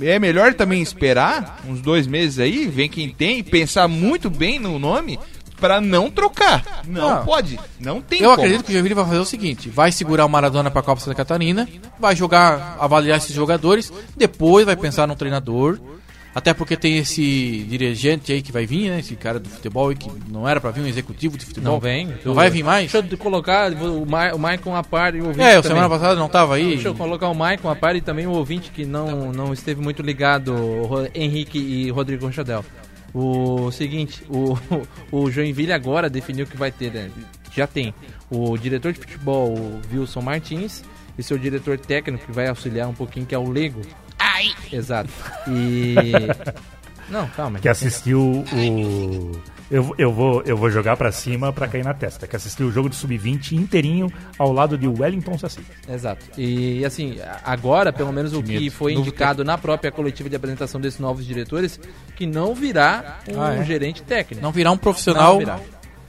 é 0.00 0.18
melhor 0.18 0.54
também 0.54 0.80
esperar 0.80 1.60
uns 1.68 1.82
dois 1.82 2.06
meses 2.06 2.38
aí, 2.38 2.66
ver 2.66 2.88
quem 2.88 3.10
tem, 3.10 3.44
pensar 3.44 3.86
muito 3.86 4.30
bem 4.30 4.58
no 4.58 4.78
nome 4.78 5.20
pra 5.60 5.80
não 5.80 6.10
trocar. 6.10 6.82
Não 6.86 7.08
Ah. 7.08 7.16
pode, 7.18 7.58
não 7.80 8.00
tem 8.00 8.20
Eu 8.20 8.30
como. 8.30 8.40
acredito 8.42 8.64
que 8.64 8.70
o 8.70 8.72
Joinville 8.72 8.94
vai 8.94 9.04
fazer 9.04 9.18
o 9.18 9.24
seguinte: 9.24 9.68
vai 9.68 9.90
segurar 9.92 10.24
o 10.24 10.28
Maradona 10.28 10.70
pra 10.70 10.82
Copa 10.82 11.00
Santa 11.00 11.14
Catarina, 11.16 11.68
vai 11.98 12.14
jogar, 12.16 12.76
avaliar 12.80 13.18
esses 13.18 13.34
jogadores, 13.34 13.92
depois 14.16 14.64
vai 14.66 14.76
pensar 14.76 15.06
num 15.06 15.14
treinador. 15.16 15.78
Até 16.34 16.54
porque 16.54 16.76
tem 16.76 16.98
esse 16.98 17.66
dirigente 17.68 18.30
aí 18.30 18.42
que 18.42 18.52
vai 18.52 18.64
vir, 18.64 18.90
né? 18.90 19.00
Esse 19.00 19.16
cara 19.16 19.40
do 19.40 19.48
futebol 19.48 19.88
aí 19.88 19.96
que 19.96 20.08
não 20.30 20.46
era 20.48 20.60
pra 20.60 20.70
vir 20.70 20.82
um 20.82 20.86
executivo 20.86 21.36
de 21.36 21.44
futebol. 21.44 21.72
Não 21.72 21.80
vem. 21.80 22.14
Não 22.24 22.32
vai 22.32 22.48
vir 22.48 22.62
mais? 22.62 22.92
Deixa 22.92 23.04
eu 23.12 23.18
colocar 23.18 23.72
o, 23.72 24.06
Ma 24.06 24.32
o 24.34 24.38
Maicon 24.38 24.76
a 24.76 24.84
par 24.84 25.16
e 25.16 25.20
o 25.20 25.26
ouvinte 25.28 25.40
É, 25.40 25.58
o 25.58 25.62
também. 25.62 25.76
semana 25.76 25.88
passada 25.88 26.14
não 26.14 26.28
tava 26.28 26.54
aí. 26.54 26.68
Deixa 26.74 26.88
eu 26.88 26.94
colocar 26.94 27.28
o 27.28 27.34
Maicon 27.34 27.68
a 27.70 27.74
par 27.74 27.96
e 27.96 28.00
também 28.00 28.26
o 28.26 28.30
ouvinte 28.32 28.70
que 28.70 28.84
não, 28.84 29.32
não 29.32 29.52
esteve 29.52 29.80
muito 29.80 30.00
ligado, 30.00 30.54
Henrique 31.12 31.58
e 31.58 31.90
Rodrigo 31.90 32.26
Rochadel. 32.26 32.64
O 33.14 33.70
seguinte, 33.70 34.22
o, 34.28 34.56
o 35.10 35.30
Joinville 35.30 35.72
agora 35.72 36.10
definiu 36.10 36.46
que 36.46 36.56
vai 36.56 36.70
ter, 36.70 36.92
né, 36.92 37.10
já 37.52 37.66
tem 37.66 37.94
o 38.30 38.56
diretor 38.56 38.92
de 38.92 39.00
futebol, 39.00 39.54
o 39.54 39.80
Wilson 39.92 40.20
Martins, 40.20 40.84
e 41.18 41.22
seu 41.22 41.38
diretor 41.38 41.78
técnico 41.78 42.26
que 42.26 42.32
vai 42.32 42.48
auxiliar 42.48 42.88
um 42.88 42.94
pouquinho, 42.94 43.26
que 43.26 43.34
é 43.34 43.38
o 43.38 43.50
Lego. 43.50 43.82
Ai! 44.18 44.52
Exato. 44.72 45.10
E... 45.48 45.94
Não, 47.10 47.26
calma. 47.30 47.58
Que 47.58 47.68
assistiu 47.68 48.20
o. 48.20 49.32
Eu, 49.70 49.94
eu, 49.98 50.10
vou, 50.10 50.42
eu 50.46 50.56
vou 50.56 50.70
jogar 50.70 50.96
pra 50.96 51.12
cima 51.12 51.52
pra 51.52 51.68
cair 51.68 51.84
na 51.84 51.92
testa. 51.92 52.26
Que 52.26 52.34
assistiu 52.36 52.68
o 52.68 52.72
jogo 52.72 52.88
de 52.88 52.96
sub-20 52.96 53.52
inteirinho 53.52 54.10
ao 54.38 54.50
lado 54.50 54.78
de 54.78 54.88
Wellington 54.88 55.36
Saci. 55.36 55.60
Exato. 55.86 56.24
E 56.38 56.82
assim, 56.86 57.18
agora, 57.44 57.92
pelo 57.92 58.10
menos 58.12 58.32
o 58.32 58.42
que 58.42 58.70
foi 58.70 58.94
indicado 58.94 59.44
na 59.44 59.58
própria 59.58 59.92
coletiva 59.92 60.28
de 60.30 60.36
apresentação 60.36 60.80
desses 60.80 60.98
novos 60.98 61.26
diretores, 61.26 61.78
que 62.16 62.26
não 62.26 62.54
virá 62.54 63.18
um 63.30 63.42
Ah, 63.42 63.56
é? 63.56 63.64
gerente 63.64 64.02
técnico. 64.02 64.42
Não 64.42 64.52
virar 64.52 64.70
um 64.72 64.78
profissional. 64.78 65.32
Não 65.34 65.38
virá. 65.40 65.60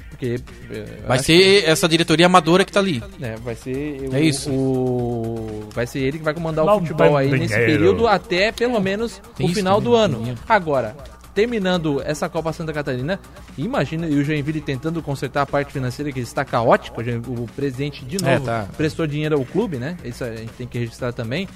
Porque 0.10 0.36
eh, 0.72 0.86
Vai 1.08 1.20
ser 1.20 1.64
essa 1.66 1.88
diretoria 1.88 2.26
amadora 2.26 2.64
que 2.66 2.72
tá 2.72 2.80
ali. 2.80 3.00
que, 3.02 3.22
né, 3.22 3.36
vai 3.44 3.56
ser 3.56 4.08
o, 4.10 4.16
É 4.16 4.22
isso. 4.22 4.50
o- 4.52 5.70
vai 5.74 5.86
ser 5.88 6.00
ele 6.00 6.18
que 6.18 6.24
vai 6.24 6.34
comandar 6.34 6.66
Não 6.66 6.78
o 6.78 6.80
futebol 6.80 7.16
aí 7.16 7.30
tem 7.30 7.40
nesse 7.40 7.54
dinheiro. 7.54 7.72
período 7.74 8.08
até 8.08 8.52
pelo 8.52 8.80
menos 8.82 9.22
Tem 9.36 9.46
o 9.50 9.54
final 9.54 9.80
do 9.80 9.96
ano. 9.96 10.18
dinheiro. 10.20 10.40
Agora, 10.48 10.96
terminando 11.34 12.02
essa 12.04 12.28
Copa 12.28 12.52
Santa 12.54 12.74
Catarina, 12.74 13.20
imagina 13.58 14.08
e 14.08 14.16
o 14.16 14.24
Joinville 14.24 14.62
tentando 14.62 15.02
consertar 15.02 15.44
a 15.44 15.46
parte 15.46 15.72
financeira 15.72 16.12
que 16.12 16.20
está 16.20 16.44
caótico, 16.44 17.02
o 17.02 17.48
presidente 17.56 18.04
de 18.06 18.18
É, 18.26 18.34
novo 18.34 18.46
tá. 18.46 18.68
prestou 18.76 19.06
dinheiro 19.08 19.36
ao 19.38 19.46
clube, 19.46 19.78
né? 19.78 19.98
Isso 20.04 20.24
a 20.24 20.36
gente 20.36 20.54
tem 20.54 20.68
que 20.68 20.78
registrar 20.80 21.14
também. 21.14 21.48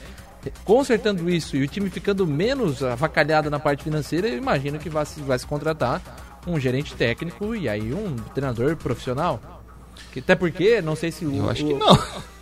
Consertando 0.65 1.29
isso 1.29 1.55
e 1.55 1.63
o 1.63 1.67
time 1.67 1.89
ficando 1.89 2.27
menos 2.27 2.83
avacalhado 2.83 3.49
na 3.49 3.59
parte 3.59 3.83
financeira, 3.85 4.27
eu 4.27 4.37
imagino 4.37 4.77
que 4.77 4.89
vai 4.89 5.05
se, 5.05 5.21
vai 5.21 5.39
se 5.39 5.45
contratar 5.47 6.01
um 6.45 6.59
gerente 6.59 6.93
técnico 6.95 7.55
e 7.55 7.69
aí 7.69 7.93
um 7.93 8.15
treinador 8.33 8.75
profissional. 8.75 9.39
Que, 10.11 10.19
até 10.19 10.35
porque, 10.35 10.81
não 10.81 10.95
sei 10.95 11.11
se 11.11 11.25
o. 11.25 11.33
Eu 11.33 11.49
acho 11.49 11.63
o- 11.65 11.67
que 11.69 11.73
não. 11.73 11.97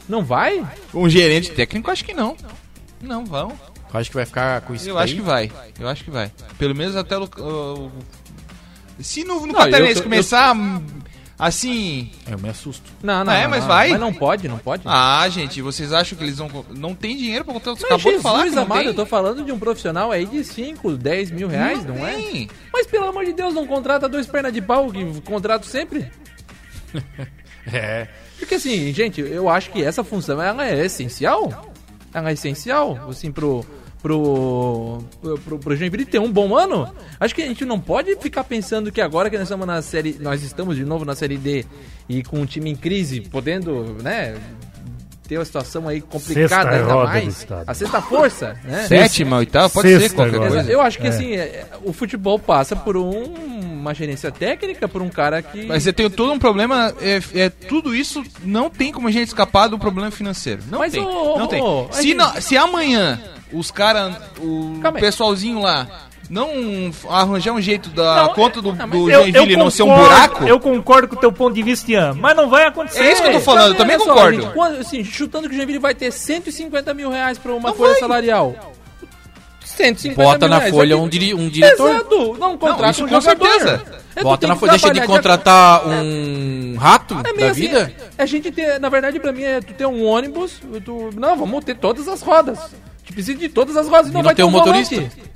Não 0.10 0.26
vai? 0.26 0.66
Um 0.94 1.08
gerente 1.08 1.52
técnico, 1.52 1.92
acho 1.92 2.04
que 2.04 2.14
não. 2.14 2.36
Não 3.02 3.24
vão. 3.24 3.54
Eu 3.94 4.00
acho 4.00 4.10
que 4.10 4.16
vai 4.16 4.26
ficar 4.26 4.62
com 4.62 4.74
isso. 4.74 4.90
Eu 4.90 4.98
acho 4.98 5.16
que 5.16 5.22
vai. 5.22 5.52
Eu 5.80 5.88
acho 5.88 6.04
que 6.04 6.12
vai. 6.12 6.32
Pelo 6.58 6.74
menos 6.76 6.96
até 6.96 7.18
o. 7.18 7.24
o- 7.24 7.92
se 9.00 9.24
no, 9.24 9.42
no 9.42 9.48
Não, 9.48 9.56
Catarinense 9.56 9.98
eu 9.98 10.04
começar 10.04 10.56
hum, 10.56 10.84
assim. 11.38 12.12
Eu 12.30 12.38
me 12.38 12.50
assusto. 12.50 12.92
Não, 13.02 13.24
não. 13.24 13.34
É, 13.34 13.44
não, 13.44 13.50
mas 13.50 13.62
não. 13.62 13.68
vai. 13.68 13.90
Mas 13.90 14.00
não 14.00 14.14
pode, 14.14 14.48
não 14.48 14.58
pode. 14.60 14.84
Ah, 14.86 15.28
gente, 15.30 15.62
vocês 15.62 15.92
acham 15.92 16.18
que 16.18 16.24
eles 16.24 16.38
vão. 16.38 16.66
Não 16.70 16.94
tem 16.94 17.18
dinheiro 17.18 17.44
pra 17.44 17.54
contratar? 17.54 17.78
Você 17.80 17.88
Mas 17.90 17.92
acabou 17.94 18.12
Jesus 18.12 18.18
de 18.18 18.24
falar 18.24 18.44
que 18.46 18.52
não 18.52 18.64
amado, 18.64 18.78
tem. 18.80 18.88
eu 18.88 18.94
tô 18.94 19.06
falando 19.06 19.44
de 19.44 19.52
um 19.52 19.58
profissional 19.60 20.12
aí 20.12 20.26
de 20.26 20.44
5, 20.44 20.92
10 20.98 21.32
mil 21.32 21.48
reais, 21.48 21.84
não, 21.84 22.06
é? 22.08 22.14
tem. 22.14 22.50
Mas 22.72 22.86
pelo 22.88 23.06
amor 23.08 23.26
de 23.26 23.34
Deus, 23.34 23.54
não 23.54 23.66
contrata 23.66 24.08
dois 24.08 24.28
pernas 24.28 24.54
de 24.54 24.62
pau, 24.62 24.92
que 24.92 25.22
contrato 25.22 25.66
sempre. 25.66 26.12
É. 27.72 28.08
Porque 28.40 28.56
assim, 28.56 28.92
gente, 28.92 29.22
eu 29.22 29.48
acho 29.48 29.70
que 29.70 29.84
essa 29.84 30.04
função 30.04 30.42
ela 30.42 30.68
é 30.68 30.84
essencial. 30.86 31.72
Ela 32.12 32.32
é 32.32 32.34
essencial, 32.34 33.08
assim, 33.08 33.32
pro. 33.32 33.64
Pro, 34.02 35.04
pro, 35.46 35.60
pro 35.60 35.76
Joinville 35.76 36.06
ter 36.06 36.20
um 36.20 36.32
bom 36.32 36.56
ano, 36.56 36.90
acho 37.20 37.36
que 37.36 37.42
a 37.44 37.46
gente 37.48 37.64
não 37.66 37.80
pode 37.80 38.16
ficar 38.16 38.44
pensando 38.44 38.92
que 38.92 39.00
agora 39.00 39.30
que 39.30 39.38
nós 39.38 39.44
estamos 39.44 39.68
na 39.68 39.80
série, 39.84 40.18
nós 40.20 40.42
estamos 40.42 40.76
de 40.76 40.84
novo 40.84 41.06
na 41.06 41.14
série 41.14 41.38
D 41.38 41.66
e 42.10 42.24
com 42.24 42.42
o 42.42 42.46
time 42.48 42.72
em 42.72 42.76
crise, 42.76 43.22
podendo, 43.22 43.96
né, 44.02 44.36
ter 45.28 45.38
uma 45.38 45.46
situação 45.46 45.88
aí 45.88 46.02
complicada 46.02 46.48
Sexta 46.50 46.70
ainda 46.70 46.94
roda 46.94 47.06
do 47.08 47.14
mais, 47.14 47.28
estado. 47.38 47.64
a 47.70 47.74
sexta 47.76 48.02
força, 48.02 48.58
né? 48.66 48.86
Sétima, 48.88 49.38
oitava, 49.38 49.70
pode 49.70 49.88
Sexta 49.90 50.10
ser 50.10 50.16
qualquer 50.16 50.36
agora. 50.38 50.52
coisa. 50.52 50.72
Eu 50.72 50.82
acho 50.82 50.98
que 50.98 51.06
É. 51.06 51.10
assim, 51.10 51.34
é, 51.36 51.66
o 51.84 51.94
futebol 51.94 52.40
passa 52.40 52.76
por 52.76 52.98
um- 52.98 53.62
uma 53.82 53.94
gerência 53.94 54.32
técnica, 54.32 54.88
por 54.88 55.02
um 55.02 55.10
cara 55.10 55.42
que. 55.42 55.66
Mas 55.68 55.86
eu 55.88 55.94
tenho 55.94 56.10
todo 56.10 56.32
um 56.34 56.38
problema. 56.40 56.94
É, 57.02 57.22
é, 57.36 57.50
tudo 57.50 57.96
isso 57.96 58.24
não 58.44 58.70
tem 58.70 58.92
como 58.92 59.08
a 59.08 59.12
gente 59.12 59.28
escapar 59.30 59.68
do 59.70 59.80
problema 59.80 60.12
financeiro. 60.12 60.62
Não 60.70 60.80
Mas, 60.80 60.92
tem. 60.92 61.02
ô, 61.02 61.38
não 61.38 61.46
ô, 61.46 61.48
tem. 61.48 61.62
se, 61.92 62.04
gente- 62.04 62.14
não- 62.16 62.42
se 62.42 62.58
amanhã 62.58 63.20
os 63.54 63.72
caras, 63.72 64.16
o 64.40 64.80
Calma 64.82 64.98
aí. 64.98 65.02
pessoalzinho 65.04 65.60
lá, 65.62 65.88
não 66.30 66.50
arranjar 67.10 67.52
um 67.54 67.60
jeito 67.62 67.90
da 67.90 68.24
Não, 68.24 68.34
conta 68.34 68.62
do, 68.62 68.70
é- 68.70 68.74
não, 68.76 68.88
do 68.90 69.10
Eu, 69.10 69.22
Joinville 69.24 69.54
eu 69.54 69.60
não 69.60 69.70
ser 69.70 69.84
um 69.84 69.94
buraco, 69.94 70.44
Eu 70.46 70.60
concordo 70.60 71.08
com 71.08 71.16
o 71.16 71.20
teu 71.20 71.32
ponto 71.32 71.54
de 71.54 71.62
vista, 71.64 71.92
Ian, 71.92 72.14
mas 72.14 72.36
não 72.36 72.50
vai 72.50 72.66
acontecer. 72.66 73.04
É 73.04 73.12
isso 73.12 73.22
que 73.22 73.28
eu 73.30 73.34
tô 73.34 73.40
falando, 73.42 73.74
eu 73.74 73.78
também 73.78 73.98
só, 74.00 74.06
concordo. 74.06 74.42
gente, 74.42 74.54
quando- 74.54 74.80
assim, 74.80 75.04
chutando 75.04 75.48
que 75.50 75.54
o 75.54 75.58
Joinville 75.58 75.80
vai 75.80 75.94
ter 75.94 76.12
150 76.12 76.94
mil 76.94 77.10
reais 77.10 77.38
pra 77.38 77.52
uma 77.54 77.70
Não 77.70 77.76
folha 77.76 77.92
vai. 77.92 78.00
salarial. 78.00 78.56
150 79.64 80.22
Bota 80.22 80.40
mil 80.40 80.50
na 80.50 80.58
reais, 80.60 80.74
folha 80.74 80.96
que- 80.96 81.02
um, 81.02 81.08
diri- 81.10 81.34
um 81.34 81.48
diretor. 81.50 81.90
Exato! 81.92 82.38
Não, 82.40 82.58
contrata 82.58 82.92
isso 82.92 83.06
um 83.06 83.08
com 83.08 83.22
jogador. 83.22 83.48
certeza. 83.48 83.84
É, 84.16 84.24
Bota 84.24 84.48
na 84.48 84.56
folha. 84.56 84.72
Deixa 84.72 84.92
de 84.92 85.02
contratar 85.02 85.88
um 85.88 86.76
rato 86.78 87.16
É 87.24 87.34
da 87.34 87.48
assim, 87.52 87.62
vida. 87.62 87.94
a 88.18 88.26
gente 88.26 88.52
ter, 88.52 88.80
na 88.80 88.90
verdade, 88.90 89.20
pra 89.20 89.32
mim, 89.32 89.44
é 89.44 89.62
tu 89.62 89.74
ter 89.74 89.86
um 89.86 90.04
ônibus, 90.06 90.60
tu, 90.84 91.10
não, 91.16 91.38
vamos 91.38 91.64
ter 91.64 91.76
todas 91.78 92.08
as 92.10 92.22
rodas. 92.22 92.60
Tu 93.06 93.14
precisa 93.14 93.38
de 93.38 93.50
todas 93.50 93.76
as 93.76 93.88
rodas 93.88 94.08
e 94.08 94.14
não, 94.14 94.20
não 94.20 94.24
vai 94.26 94.36
ter 94.36 94.44
um 94.44 94.48
um 94.48 94.52
motorista? 94.52 94.96
volante. 94.96 95.32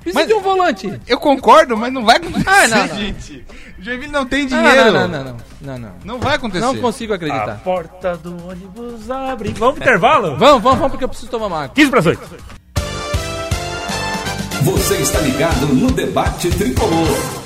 Precisa 0.00 0.20
Mas- 0.20 0.28
de 0.28 0.34
um 0.34 0.40
volante. 0.40 1.00
Eu 1.08 1.18
concordo, 1.18 1.76
mas 1.76 1.92
não 1.92 2.04
vai 2.04 2.16
acontecer, 2.16 2.48
Ah, 2.48 2.68
não, 2.68 2.86
não. 2.86 2.96
gente. 2.96 3.44
O 3.78 3.82
Joinville 3.82 4.12
não 4.12 4.24
tem 4.24 4.44
Ah, 4.44 4.46
dinheiro. 4.46 4.92
não, 4.92 5.08
não, 5.08 5.08
não, 5.08 5.24
não, 5.24 5.36
não, 5.60 5.78
não. 5.78 5.92
Não 6.04 6.18
vai 6.20 6.36
acontecer. 6.36 6.64
Não 6.64 6.76
consigo 6.76 7.12
A 7.12 7.16
acreditar. 7.16 7.60
porta 7.64 8.16
do 8.16 8.30
ônibus 8.48 9.10
abre. 9.10 9.48
Vamos 9.58 9.74
pro 9.74 9.82
intervalo? 9.84 10.36
Vamos, 10.36 10.62
vamos, 10.62 10.78
vamos, 10.78 10.90
porque 10.92 11.04
eu 11.04 11.08
preciso 11.08 11.28
tomar 11.30 11.46
uma 11.46 11.64
água. 11.64 11.74
15 11.74 11.90
para 11.90 12.00
as 12.00 12.06
8. 12.06 12.20
Você 14.62 14.96
está 14.96 15.20
ligado 15.20 15.66
no 15.66 15.90
debate 15.90 16.50
tricolor. 16.50 17.45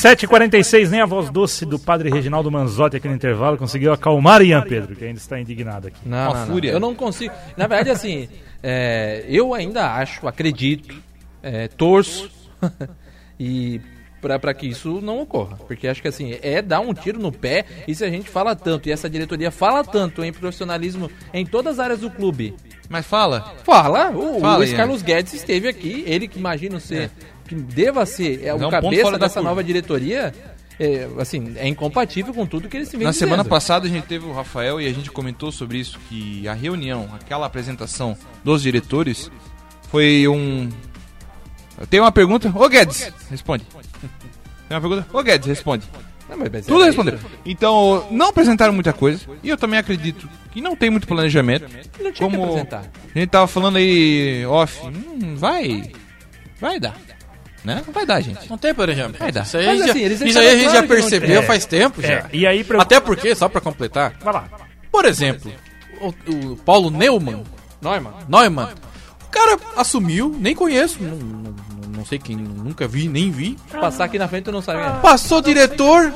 7h46, 0.00 0.88
nem 0.88 1.02
a 1.02 1.06
voz 1.06 1.28
doce 1.28 1.66
do 1.66 1.78
padre 1.78 2.08
Reginaldo 2.08 2.50
Manzotti 2.50 2.96
aqui 2.96 3.06
no 3.06 3.14
intervalo 3.14 3.58
conseguiu 3.58 3.92
acalmar 3.92 4.40
Ian 4.40 4.62
Pedro, 4.62 4.96
que 4.96 5.04
ainda 5.04 5.18
está 5.18 5.38
indignado 5.38 5.88
aqui. 5.88 6.00
Não, 6.06 6.30
Uma 6.30 6.40
não, 6.40 6.46
fúria. 6.46 6.70
não. 6.70 6.76
Eu 6.76 6.80
não 6.80 6.94
consigo. 6.94 7.34
Na 7.54 7.66
verdade, 7.66 7.90
assim, 7.90 8.26
é, 8.62 9.26
eu 9.28 9.52
ainda 9.52 9.92
acho, 9.92 10.26
acredito, 10.26 10.94
é, 11.42 11.68
torço 11.68 12.30
e 13.38 13.78
para 14.22 14.54
que 14.54 14.66
isso 14.66 15.02
não 15.02 15.20
ocorra. 15.20 15.58
Porque 15.66 15.86
acho 15.86 16.00
que 16.00 16.08
assim, 16.08 16.38
é 16.40 16.62
dar 16.62 16.80
um 16.80 16.94
tiro 16.94 17.18
no 17.18 17.30
pé. 17.30 17.66
E 17.86 17.94
se 17.94 18.02
a 18.02 18.08
gente 18.08 18.28
fala 18.30 18.56
tanto, 18.56 18.88
e 18.88 18.92
essa 18.92 19.08
diretoria 19.08 19.50
fala 19.50 19.84
tanto 19.84 20.24
em 20.24 20.32
profissionalismo 20.32 21.10
em 21.32 21.44
todas 21.44 21.74
as 21.74 21.78
áreas 21.78 22.00
do 22.00 22.10
clube. 22.10 22.54
Mas 22.88 23.06
fala. 23.06 23.54
Fala, 23.64 24.10
o, 24.10 24.38
o 24.38 24.40
Fala, 24.40 24.56
Luiz 24.56 24.70
Ian. 24.70 24.76
Carlos 24.76 25.02
Guedes 25.02 25.32
esteve 25.32 25.68
aqui, 25.68 26.02
ele 26.06 26.26
que 26.26 26.38
imagino 26.38 26.80
ser, 26.80 27.10
que 27.50 27.54
deva 27.56 28.06
ser 28.06 28.44
é, 28.44 28.46
é 28.46 28.52
o 28.54 28.56
um 28.56 28.60
ponto 28.60 28.70
cabeça 28.70 29.18
dessa 29.18 29.34
curva. 29.34 29.48
nova 29.48 29.64
diretoria. 29.64 30.32
É, 30.78 31.06
assim, 31.18 31.52
é 31.56 31.66
incompatível 31.68 32.32
com 32.32 32.46
tudo 32.46 32.68
que 32.68 32.76
eles 32.76 32.90
vem 32.92 33.02
Na 33.02 33.10
dizendo. 33.10 33.28
semana 33.28 33.44
passada 33.44 33.86
a 33.86 33.90
gente 33.90 34.06
teve 34.06 34.24
o 34.24 34.32
Rafael 34.32 34.80
e 34.80 34.86
a 34.86 34.92
gente 34.92 35.10
comentou 35.10 35.50
sobre 35.52 35.78
isso, 35.78 35.98
que 36.08 36.46
a 36.48 36.54
reunião, 36.54 37.08
aquela 37.12 37.44
apresentação 37.46 38.16
dos 38.44 38.62
diretores, 38.62 39.30
foi 39.90 40.26
um... 40.28 40.70
Tem 41.90 41.98
uma 42.00 42.12
pergunta? 42.12 42.50
Ô 42.54 42.68
Guedes, 42.68 43.12
responde. 43.30 43.64
Tem 44.68 44.78
uma 44.78 44.80
pergunta? 44.80 45.06
Ô 45.12 45.22
Guedes, 45.22 45.48
responde. 45.48 45.86
Não, 46.30 46.38
mas- 46.38 46.64
Tudo 46.64 46.82
é 46.82 46.86
responderam. 46.86 47.18
Então, 47.44 48.06
não 48.10 48.28
apresentaram 48.28 48.72
muita 48.72 48.92
coisa. 48.92 49.20
E 49.42 49.48
eu 49.50 49.56
também 49.58 49.78
acredito 49.78 50.28
que 50.52 50.60
não 50.60 50.76
tem 50.76 50.88
muito 50.88 51.06
planejamento. 51.06 51.62
Não 51.64 51.68
tinha 51.90 52.12
que 52.12 52.20
Como 52.20 52.42
apresentar. 52.44 52.84
a 53.14 53.18
gente 53.18 53.28
tava 53.28 53.46
falando 53.48 53.76
aí 53.76 54.46
off, 54.46 54.80
hum, 54.86 55.34
vai. 55.36 55.90
Vai 56.60 56.78
dar. 56.78 56.96
Né? 57.64 57.82
Vai 57.92 58.06
dar, 58.06 58.20
gente. 58.20 58.48
Não 58.48 58.56
tem 58.56 58.72
planejamento. 58.72 59.18
Vai 59.18 59.30
dar. 59.30 59.42
Isso 59.42 59.56
aí, 59.58 59.66
Mas, 59.66 59.78
já, 59.78 59.84
assim, 59.92 60.04
isso 60.06 60.38
aí 60.38 60.48
a 60.48 60.56
gente 60.56 60.72
já 60.72 60.80
não 60.80 60.88
percebeu 60.88 61.38
tem. 61.38 61.46
faz 61.46 61.66
tempo 61.66 62.00
já. 62.00 62.08
É, 62.08 62.26
e 62.32 62.46
aí, 62.46 62.64
pra... 62.64 62.80
Até 62.80 62.98
porque, 63.00 63.34
só 63.34 63.48
pra 63.48 63.60
completar, 63.60 64.14
Vai 64.22 64.32
lá. 64.32 64.44
por 64.90 65.04
exemplo, 65.04 65.52
o, 66.00 66.52
o 66.52 66.56
Paulo 66.56 66.90
Neumann, 66.90 67.44
Neumann. 67.82 68.14
Neumann, 68.28 68.68
o 69.26 69.28
cara 69.30 69.58
assumiu, 69.76 70.34
nem 70.38 70.54
conheço, 70.54 71.02
não, 71.02 71.16
não, 71.16 71.54
não 71.98 72.04
sei 72.06 72.18
quem, 72.18 72.36
nunca 72.36 72.88
vi, 72.88 73.08
nem 73.08 73.30
vi. 73.30 73.58
Passar 73.70 74.04
aqui 74.04 74.18
na 74.18 74.26
frente 74.26 74.44
tu 74.44 74.52
não 74.52 74.62
sabe. 74.62 74.80
quem 74.80 74.88
é. 74.88 75.00
Passou 75.00 75.42
diretor. 75.42 76.12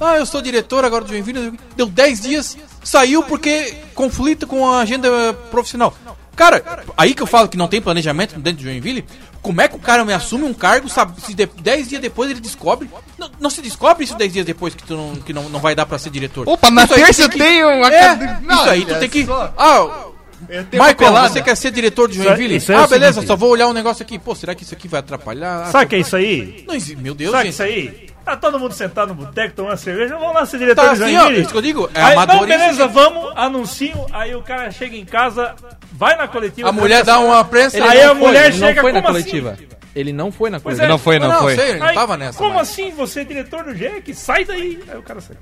Ah, 0.00 0.16
eu 0.16 0.24
sou 0.24 0.40
diretor 0.40 0.84
agora 0.84 1.04
do 1.04 1.10
Joinville. 1.10 1.58
Deu 1.76 1.86
10 1.86 2.20
dias, 2.20 2.56
saiu 2.82 3.22
porque 3.22 3.74
conflita 3.94 4.46
com 4.46 4.66
a 4.66 4.80
agenda 4.80 5.34
profissional. 5.50 5.92
Cara, 6.36 6.84
aí 6.96 7.14
que 7.14 7.22
eu 7.22 7.26
falo 7.26 7.48
que 7.48 7.56
não 7.56 7.66
tem 7.66 7.82
planejamento 7.82 8.38
dentro 8.38 8.62
do 8.62 8.62
Joinville, 8.62 9.04
como 9.48 9.62
é 9.62 9.66
que 9.68 9.76
o 9.76 9.78
cara 9.78 10.04
me 10.04 10.12
assume 10.12 10.44
um 10.44 10.52
cargo, 10.52 10.90
sabe, 10.90 11.18
se 11.22 11.32
10 11.34 11.88
dias 11.88 12.02
depois 12.02 12.30
ele 12.30 12.38
descobre? 12.38 12.86
Não, 13.16 13.30
não 13.40 13.48
se 13.48 13.62
descobre 13.62 14.04
isso 14.04 14.14
10 14.14 14.30
dias 14.34 14.44
depois 14.44 14.74
que 14.74 14.82
tu 14.82 14.94
não, 14.94 15.16
que 15.16 15.32
não, 15.32 15.48
não 15.48 15.58
vai 15.58 15.74
dar 15.74 15.86
pra 15.86 15.98
ser 15.98 16.10
diretor. 16.10 16.46
Opa, 16.46 16.70
na 16.70 16.84
Isso 16.84 16.92
terça 16.94 17.22
tem 17.22 17.30
que- 17.30 17.38
tem 17.38 17.64
um... 17.64 17.82
É, 17.86 18.40
Não, 18.42 18.60
isso 18.60 18.68
aí 18.68 18.84
tu 18.84 18.90
olha 18.90 19.00
tem 19.00 19.08
que... 19.08 19.26
Ah, 19.56 20.04
Eu 20.50 20.64
tenho 20.66 20.82
uma 20.82 20.90
Michael, 20.90 21.12
você 21.30 21.40
quer 21.40 21.56
ser 21.56 21.70
diretor 21.70 22.08
de 22.08 22.18
Isso 22.18 22.22
é- 22.22 22.26
Joinville? 22.26 22.56
isso 22.56 22.70
é 22.72 22.74
ah, 22.74 22.84
o 22.84 22.88
beleza, 22.88 23.12
seguinte. 23.14 23.28
só 23.28 23.36
vou 23.36 23.48
olhar 23.48 23.68
um 23.68 23.72
negócio 23.72 24.02
aqui. 24.02 24.18
Pô, 24.18 24.34
será 24.34 24.54
que 24.54 24.64
isso 24.64 24.74
aqui 24.74 24.86
vai 24.86 25.00
atrapalhar? 25.00 25.72
Sabe 25.72 25.86
o 25.86 25.88
que 25.88 25.96
é 25.96 25.98
isso 26.00 26.14
aí? 26.14 26.64
Não 26.68 26.74
meu 27.02 27.14
Deus, 27.14 27.32
Sabe 27.32 27.44
gente. 27.44 27.54
isso 27.54 27.62
aí? 27.62 28.08
Tá 28.28 28.36
todo 28.36 28.58
mundo 28.58 28.74
sentado 28.74 29.08
no 29.08 29.14
boteco 29.14 29.54
tomando 29.54 29.76
cerveja, 29.78 30.18
vamos 30.18 30.34
lá 30.34 30.44
ser 30.44 30.58
diretor 30.58 30.84
Tá 30.84 30.92
de 30.94 31.02
assim, 31.02 31.16
ó, 31.16 31.30
isso 31.30 31.50
que 31.50 31.56
eu 31.56 31.62
digo, 31.62 31.90
é 31.94 32.02
aí, 32.02 32.14
não, 32.14 32.22
amadorismo. 32.24 32.46
beleza, 32.46 32.86
vamos, 32.86 33.32
anuncio, 33.34 34.06
aí 34.12 34.34
o 34.34 34.42
cara 34.42 34.70
chega 34.70 34.94
em 34.96 35.04
casa, 35.06 35.54
vai 35.92 36.14
na 36.14 36.28
coletiva. 36.28 36.68
A 36.68 36.72
mulher 36.72 37.02
dá 37.04 37.18
uma 37.20 37.42
prensa. 37.42 37.82
Aí 37.82 38.02
não 38.04 38.10
a 38.10 38.14
mulher 38.14 38.46
ele 38.50 38.58
não 38.58 38.68
chega, 38.68 38.80
foi 38.82 38.92
na 38.92 39.00
como 39.02 39.16
assim? 39.16 39.24
coletiva. 39.30 39.58
Ele 39.94 40.12
não 40.12 40.30
foi 40.30 40.50
na 40.50 40.60
coletiva. 40.60 40.84
é. 40.84 40.88
Não 40.90 40.98
foi, 40.98 41.18
não, 41.18 41.28
não, 41.28 41.40
foi. 41.40 41.56
sei, 41.56 41.70
ele 41.70 41.78
não 41.80 41.94
tava 41.94 42.16
nessa. 42.18 42.36
Como 42.38 42.54
mas- 42.54 42.68
assim? 42.70 42.90
Você 42.92 43.20
é 43.20 43.24
diretor 43.24 43.64
do 43.64 43.74
GEC? 43.74 44.12
Sai 44.14 44.44
daí. 44.44 44.78
Aí 44.86 44.98
o 44.98 45.02
cara 45.02 45.20
sai. 45.22 45.36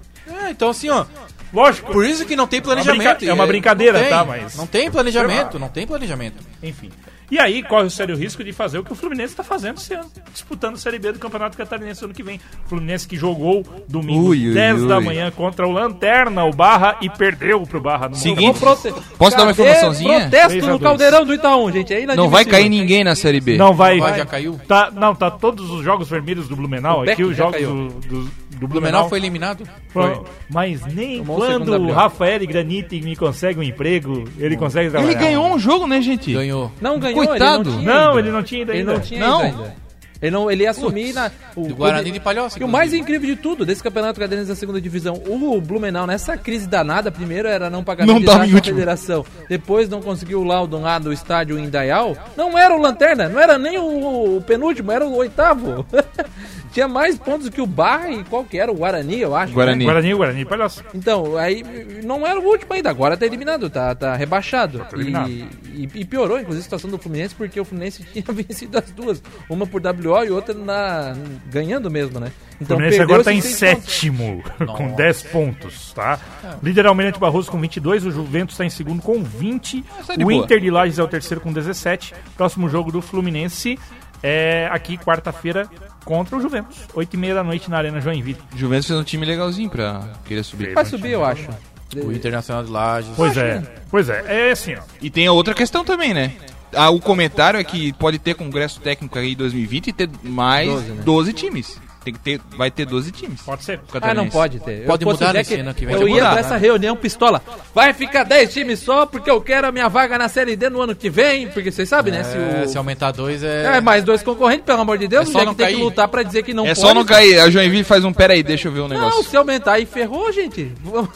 É, 0.45 0.51
então 0.51 0.69
assim, 0.71 0.89
ó. 0.89 1.05
Lógico. 1.53 1.93
Por 1.93 2.05
isso 2.07 2.25
que 2.25 2.37
não 2.37 2.47
tem 2.47 2.61
planejamento. 2.63 3.17
brinca- 3.19 3.31
é 3.31 3.35
uma 3.35 3.47
brincadeira, 3.49 3.95
não 3.95 4.01
tem, 4.01 4.11
tá, 4.11 4.25
mas- 4.25 4.57
Não 4.57 4.67
tem 4.67 4.91
planejamento, 4.91 5.59
não 5.59 5.69
tem 5.69 5.87
planejamento. 5.87 6.37
Enfim. 6.63 6.91
E 7.31 7.39
aí 7.39 7.63
corre 7.63 7.87
o 7.87 7.91
sério 7.91 8.17
risco 8.17 8.45
de 8.45 8.53
fazer 8.53 8.79
o 8.79 8.85
que 8.85 8.93
o 8.93 8.95
Fluminense 8.95 9.33
está 9.33 9.43
fazendo 9.43 9.79
esse 9.79 9.93
ano, 9.95 10.07
disputando 10.33 10.75
a 10.75 10.79
Série 10.79 10.99
B 10.99 11.13
do 11.13 11.19
Campeonato 11.19 11.57
Catarinense 11.57 12.05
ano 12.05 12.15
que 12.15 12.23
vem. 12.23 12.41
O 12.67 12.69
Fluminense 12.69 13.07
que 13.09 13.17
jogou 13.17 13.65
domingo, 13.89 14.29
Ui, 14.29 14.49
ui, 14.49 14.55
10 14.55 14.85
da 14.85 14.99
ui. 14.99 15.05
manhã 15.05 15.31
contra 15.31 15.67
o 15.67 15.73
Lanterna, 15.73 16.45
o 16.45 16.53
Barra, 16.53 16.97
e 17.01 17.11
perdeu 17.11 17.61
pro 17.63 17.81
Barra 17.81 18.09
no 18.09 18.15
Seguinte. 18.15 18.59
Prote- 18.61 18.95
Posso 19.19 19.37
dar 19.37 19.43
uma 19.45 19.55
Cadê 19.55 19.63
informaçãozinha? 19.71 20.21
Protesto 20.29 20.67
no 20.69 20.79
caldeirão 20.79 21.25
do 21.25 21.35
Itaú, 21.35 21.73
gente. 21.73 21.93
É 21.93 22.07
Não 22.15 22.29
vai 22.29 22.45
cair 22.45 22.69
ninguém 22.69 23.03
na 23.03 23.15
Série 23.15 23.41
B. 23.41 23.57
Não 23.57 23.75
vai. 23.75 23.99
Vai, 23.99 24.17
já 24.19 24.27
caiu. 24.27 24.61
Tá, 24.69 24.91
não, 24.95 25.15
tá 25.15 25.31
todos 25.31 25.71
os 25.71 25.83
jogos 25.85 26.09
vermelhos 26.09 26.49
do 26.49 26.55
Blumenau. 26.55 27.01
O 27.05 27.11
Aqui 27.11 27.25
os 27.25 27.37
jogos 27.37 27.55
caiu. 27.55 27.89
do, 27.89 27.89
do, 28.09 28.31
do 28.59 28.69
Blumenau 28.69 29.09
foi 29.09 29.19
eliminado. 29.19 29.67
Foi. 29.89 30.21
Mas 30.51 30.85
nem 30.87 31.19
Tomou 31.19 31.37
quando 31.39 31.73
o. 31.75 31.93
Rafael 31.93 32.47
Granite 32.47 33.01
me 33.01 33.17
consegue 33.17 33.59
um 33.59 33.63
emprego, 33.63 34.25
ele 34.39 34.57
consegue 34.57 34.91
trabalhar. 34.91 35.13
Ele 35.13 35.21
ganhou 35.21 35.47
um 35.55 35.59
jogo, 35.59 35.87
né, 35.87 36.01
gente? 36.01 36.33
Ganhou. 36.33 36.71
Não 36.81 36.99
ganhou, 36.99 37.16
Coitado. 37.25 37.69
ele 37.71 37.71
não 37.71 37.79
tinha 37.81 37.95
Não, 37.95 38.19
ele 38.19 38.31
não 38.31 38.43
tinha 38.43 38.63
ido 38.63 38.71
Ele 38.73 38.79
ainda. 38.81 38.93
não 38.95 39.01
tinha 39.01 39.21
Não. 39.21 39.41
ainda. 39.41 39.87
Ele, 40.23 40.31
não, 40.31 40.51
ele 40.51 40.63
ia 40.63 40.71
assumir 40.71 41.13
na... 41.13 41.31
O, 41.55 41.69
Do 41.69 41.75
Guarani 41.75 42.09
o- 42.09 42.13
de 42.15 42.19
Palhoça. 42.21 42.59
E 42.59 42.65
o 42.65 42.69
mais 42.69 42.95
incrível 42.95 43.29
de 43.29 43.37
tudo, 43.37 43.67
desse 43.67 43.83
campeonato 43.83 44.19
catarinense 44.19 44.49
da 44.49 44.57
segunda 44.57 44.81
divisão, 44.81 45.21
o 45.27 45.61
Blumenau, 45.61 46.07
nessa 46.07 46.39
crise 46.39 46.67
danada, 46.67 47.13
primeiro 47.13 47.47
era 47.47 47.69
não 47.69 47.85
pagamento 47.85 48.15
Não 48.15 48.21
de 48.21 48.25
taxa 48.27 48.51
da 48.55 48.63
federação, 48.63 49.27
depois 49.47 49.91
não 49.91 50.01
conseguiu 50.01 50.41
o 50.41 50.45
laudo 50.45 50.81
lá 50.81 50.99
do 50.99 51.13
estádio 51.13 51.59
em 51.59 51.69
Dayal, 51.69 52.17
não 52.35 52.57
era 52.57 52.75
o 52.75 52.81
Lanterna, 52.81 53.29
não 53.29 53.39
era 53.39 53.59
nem 53.59 53.77
o, 53.79 54.37
o 54.39 54.41
penúltimo, 54.41 54.91
era 54.91 55.07
o 55.07 55.15
oitavo. 55.17 55.85
Tinha 56.77 56.87
mais 56.87 57.17
pontos 57.19 57.49
que 57.49 57.59
o 57.59 57.67
Barra 57.67 58.11
e 58.11 58.23
qual 58.25 58.45
que 58.45 58.59
era? 58.59 58.71
O 58.71 58.75
Guarani, 58.77 59.19
eu 59.19 59.35
acho. 59.35 59.51
Guarani. 59.55 59.79
né? 59.79 59.85
Guarani, 59.91 60.13
Guarani, 60.13 60.45
palhaço. 60.45 60.85
Então, 60.95 61.35
aí 61.39 61.65
não 62.05 62.27
era 62.27 62.39
o 62.39 62.45
último 62.45 62.75
ainda, 62.75 62.91
agora 62.91 63.17
tá 63.17 63.25
eliminado, 63.25 63.71
tá, 63.71 63.95
tá 63.95 64.15
rebaixado. 64.15 64.87
eliminado. 64.93 65.31
E, 65.31 65.49
e- 65.75 65.91
e 65.95 66.05
piorou, 66.05 66.39
inclusive, 66.39 66.61
a 66.61 66.65
situação 66.65 66.91
do 66.91 66.99
Fluminense, 66.99 67.35
porque 67.35 67.59
o 67.59 67.65
Fluminense 67.65 68.03
tinha 68.13 68.23
vencido 68.29 68.77
as 68.77 68.91
duas. 68.91 69.23
Uma 69.49 69.67
por 69.67 69.81
WO 69.81 70.23
e 70.27 70.31
outra 70.31 70.53
na, 70.53 71.17
ganhando 71.51 71.91
mesmo, 71.91 72.21
né? 72.21 72.27
O 72.61 72.65
Então 72.65 72.77
Fluminense 72.77 73.01
agora 73.01 73.25
tá 73.25 73.33
em 73.33 73.41
sétimo, 73.41 74.45
com 74.77 74.93
10 74.93 75.23
pontos, 75.23 75.95
tá? 75.95 76.21
Líder 76.63 76.85
é 76.85 76.89
o 76.89 76.91
Almirante 76.91 77.19
Barroso 77.19 77.51
com 77.51 77.59
22, 77.59 78.05
o 78.05 78.11
Juventus 78.11 78.53
está 78.53 78.67
em 78.67 78.71
segundo 78.71 79.01
com 79.01 79.23
20, 79.23 79.83
Essa 79.99 80.13
é 80.13 80.17
de 80.19 80.25
o 80.25 80.29
boa. 80.29 80.45
Inter 80.45 80.61
de 80.61 80.71
Lages 80.71 80.99
é 80.99 81.03
o 81.03 81.09
terceiro 81.09 81.41
com 81.41 81.55
17. 81.55 82.13
Próximo 82.37 82.69
jogo 82.69 82.93
do 82.93 83.01
Fluminense 83.01 83.79
é 84.23 84.69
aqui, 84.71 84.99
quarta-feira, 84.99 85.69
contra 86.07 86.37
o 86.37 86.41
Juventus, 86.41 86.79
8h30 86.95 87.35
da 87.35 87.45
noite 87.45 87.69
na 87.69 87.77
Arena 87.77 88.01
Joinville. 88.01 88.39
Juventus 88.55 88.87
fez 88.87 88.99
um 88.99 89.03
time 89.03 89.27
legalzinho 89.27 89.69
pra 89.69 90.09
querer 90.25 90.45
subir. 90.45 90.73
Vai 90.73 90.85
subir, 90.87 91.11
eu 91.11 91.25
acho. 91.25 91.49
O 91.97 92.13
Internacional 92.13 92.65
de 92.65 92.71
Lages. 92.71 93.11
Pois 93.17 93.37
é, 93.37 93.63
pois 93.91 94.09
é, 94.09 94.49
é 94.49 94.53
assim, 94.53 94.75
ó. 94.75 94.81
E 95.03 95.11
tem 95.11 95.27
a 95.27 95.33
outra 95.33 95.53
questão 95.53 95.85
também, 95.85 96.15
né? 96.15 96.33
Ah, 96.73 96.91
o 96.91 97.01
comentário 97.01 97.59
é 97.59 97.65
que 97.65 97.93
pode 97.95 98.19
ter 98.19 98.35
congresso 98.35 98.81
técnico 98.81 99.19
aí 99.19 99.33
em 99.33 99.37
2020 99.37 99.89
e 99.89 99.93
ter 99.93 100.11
mais 100.23 100.69
12, 101.05 101.33
né? 101.33 101.39
times. 101.39 101.81
Tem 102.07 102.15
que 102.15 102.21
ter, 102.21 102.41
vai 102.57 102.71
ter 102.71 102.87
12 102.87 103.11
times. 103.11 103.41
Pode 103.43 103.65
ser. 103.65 103.81
Ah, 104.01 104.15
não 104.15 104.29
pode 104.29 104.61
ter. 104.61 104.83
Eu 104.83 104.87
Pode 104.87 105.03
fosse 105.03 105.19
mudar 105.21 105.31
o 105.31 105.33
nesse 105.33 105.55
ano 105.57 105.75
que 105.75 105.85
vem. 105.85 105.97
Eu 105.97 106.07
ia 106.07 106.15
mudar. 106.15 106.31
pra 106.31 106.39
essa 106.41 106.57
reunião 106.57 106.95
pistola. 106.95 107.43
Vai 107.75 107.93
ficar 107.93 108.23
10 108.23 108.53
times 108.53 108.79
só 108.79 109.07
porque 109.07 109.29
eu 109.29 109.41
quero 109.41 109.67
a 109.67 109.73
minha 109.73 109.89
vaga 109.89 110.17
na 110.17 110.29
Série 110.29 110.55
D 110.55 110.71
no 110.71 110.81
ano 110.81 110.95
que 110.95 111.11
vem. 111.11 111.49
Porque 111.49 111.73
vocês 111.73 111.89
sabem, 111.89 112.13
né? 112.13 112.23
Se 112.23 112.37
É, 112.37 112.63
o... 112.65 112.69
se 112.69 112.79
aumentar 112.79 113.11
dois 113.11 113.43
é. 113.43 113.77
É, 113.79 113.81
mais 113.81 114.05
dois 114.05 114.23
concorrentes, 114.23 114.65
pelo 114.65 114.81
amor 114.83 114.99
de 114.99 115.09
Deus. 115.09 115.27
É 115.27 115.31
o 115.31 115.33
só 115.33 115.45
não 115.45 115.53
tem 115.53 115.75
que 115.75 115.83
lutar 115.83 116.07
pra 116.07 116.23
dizer 116.23 116.45
que 116.45 116.55
não 116.55 116.63
é 116.65 116.69
pode. 116.69 116.79
só 116.81 116.95
não 116.95 117.05
cair. 117.05 117.41
A 117.41 117.51
Joinville 117.51 117.83
faz 117.83 118.05
um. 118.05 118.13
Pera 118.13 118.35
aí, 118.35 118.43
deixa 118.45 118.69
eu 118.69 118.73
ver 118.73 118.81
um 118.83 118.89
Não, 118.89 118.97
negócio. 118.97 119.25
se 119.25 119.37
aumentar 119.37 119.73
aí 119.73 119.85
ferrou, 119.85 120.31
gente. 120.33 120.73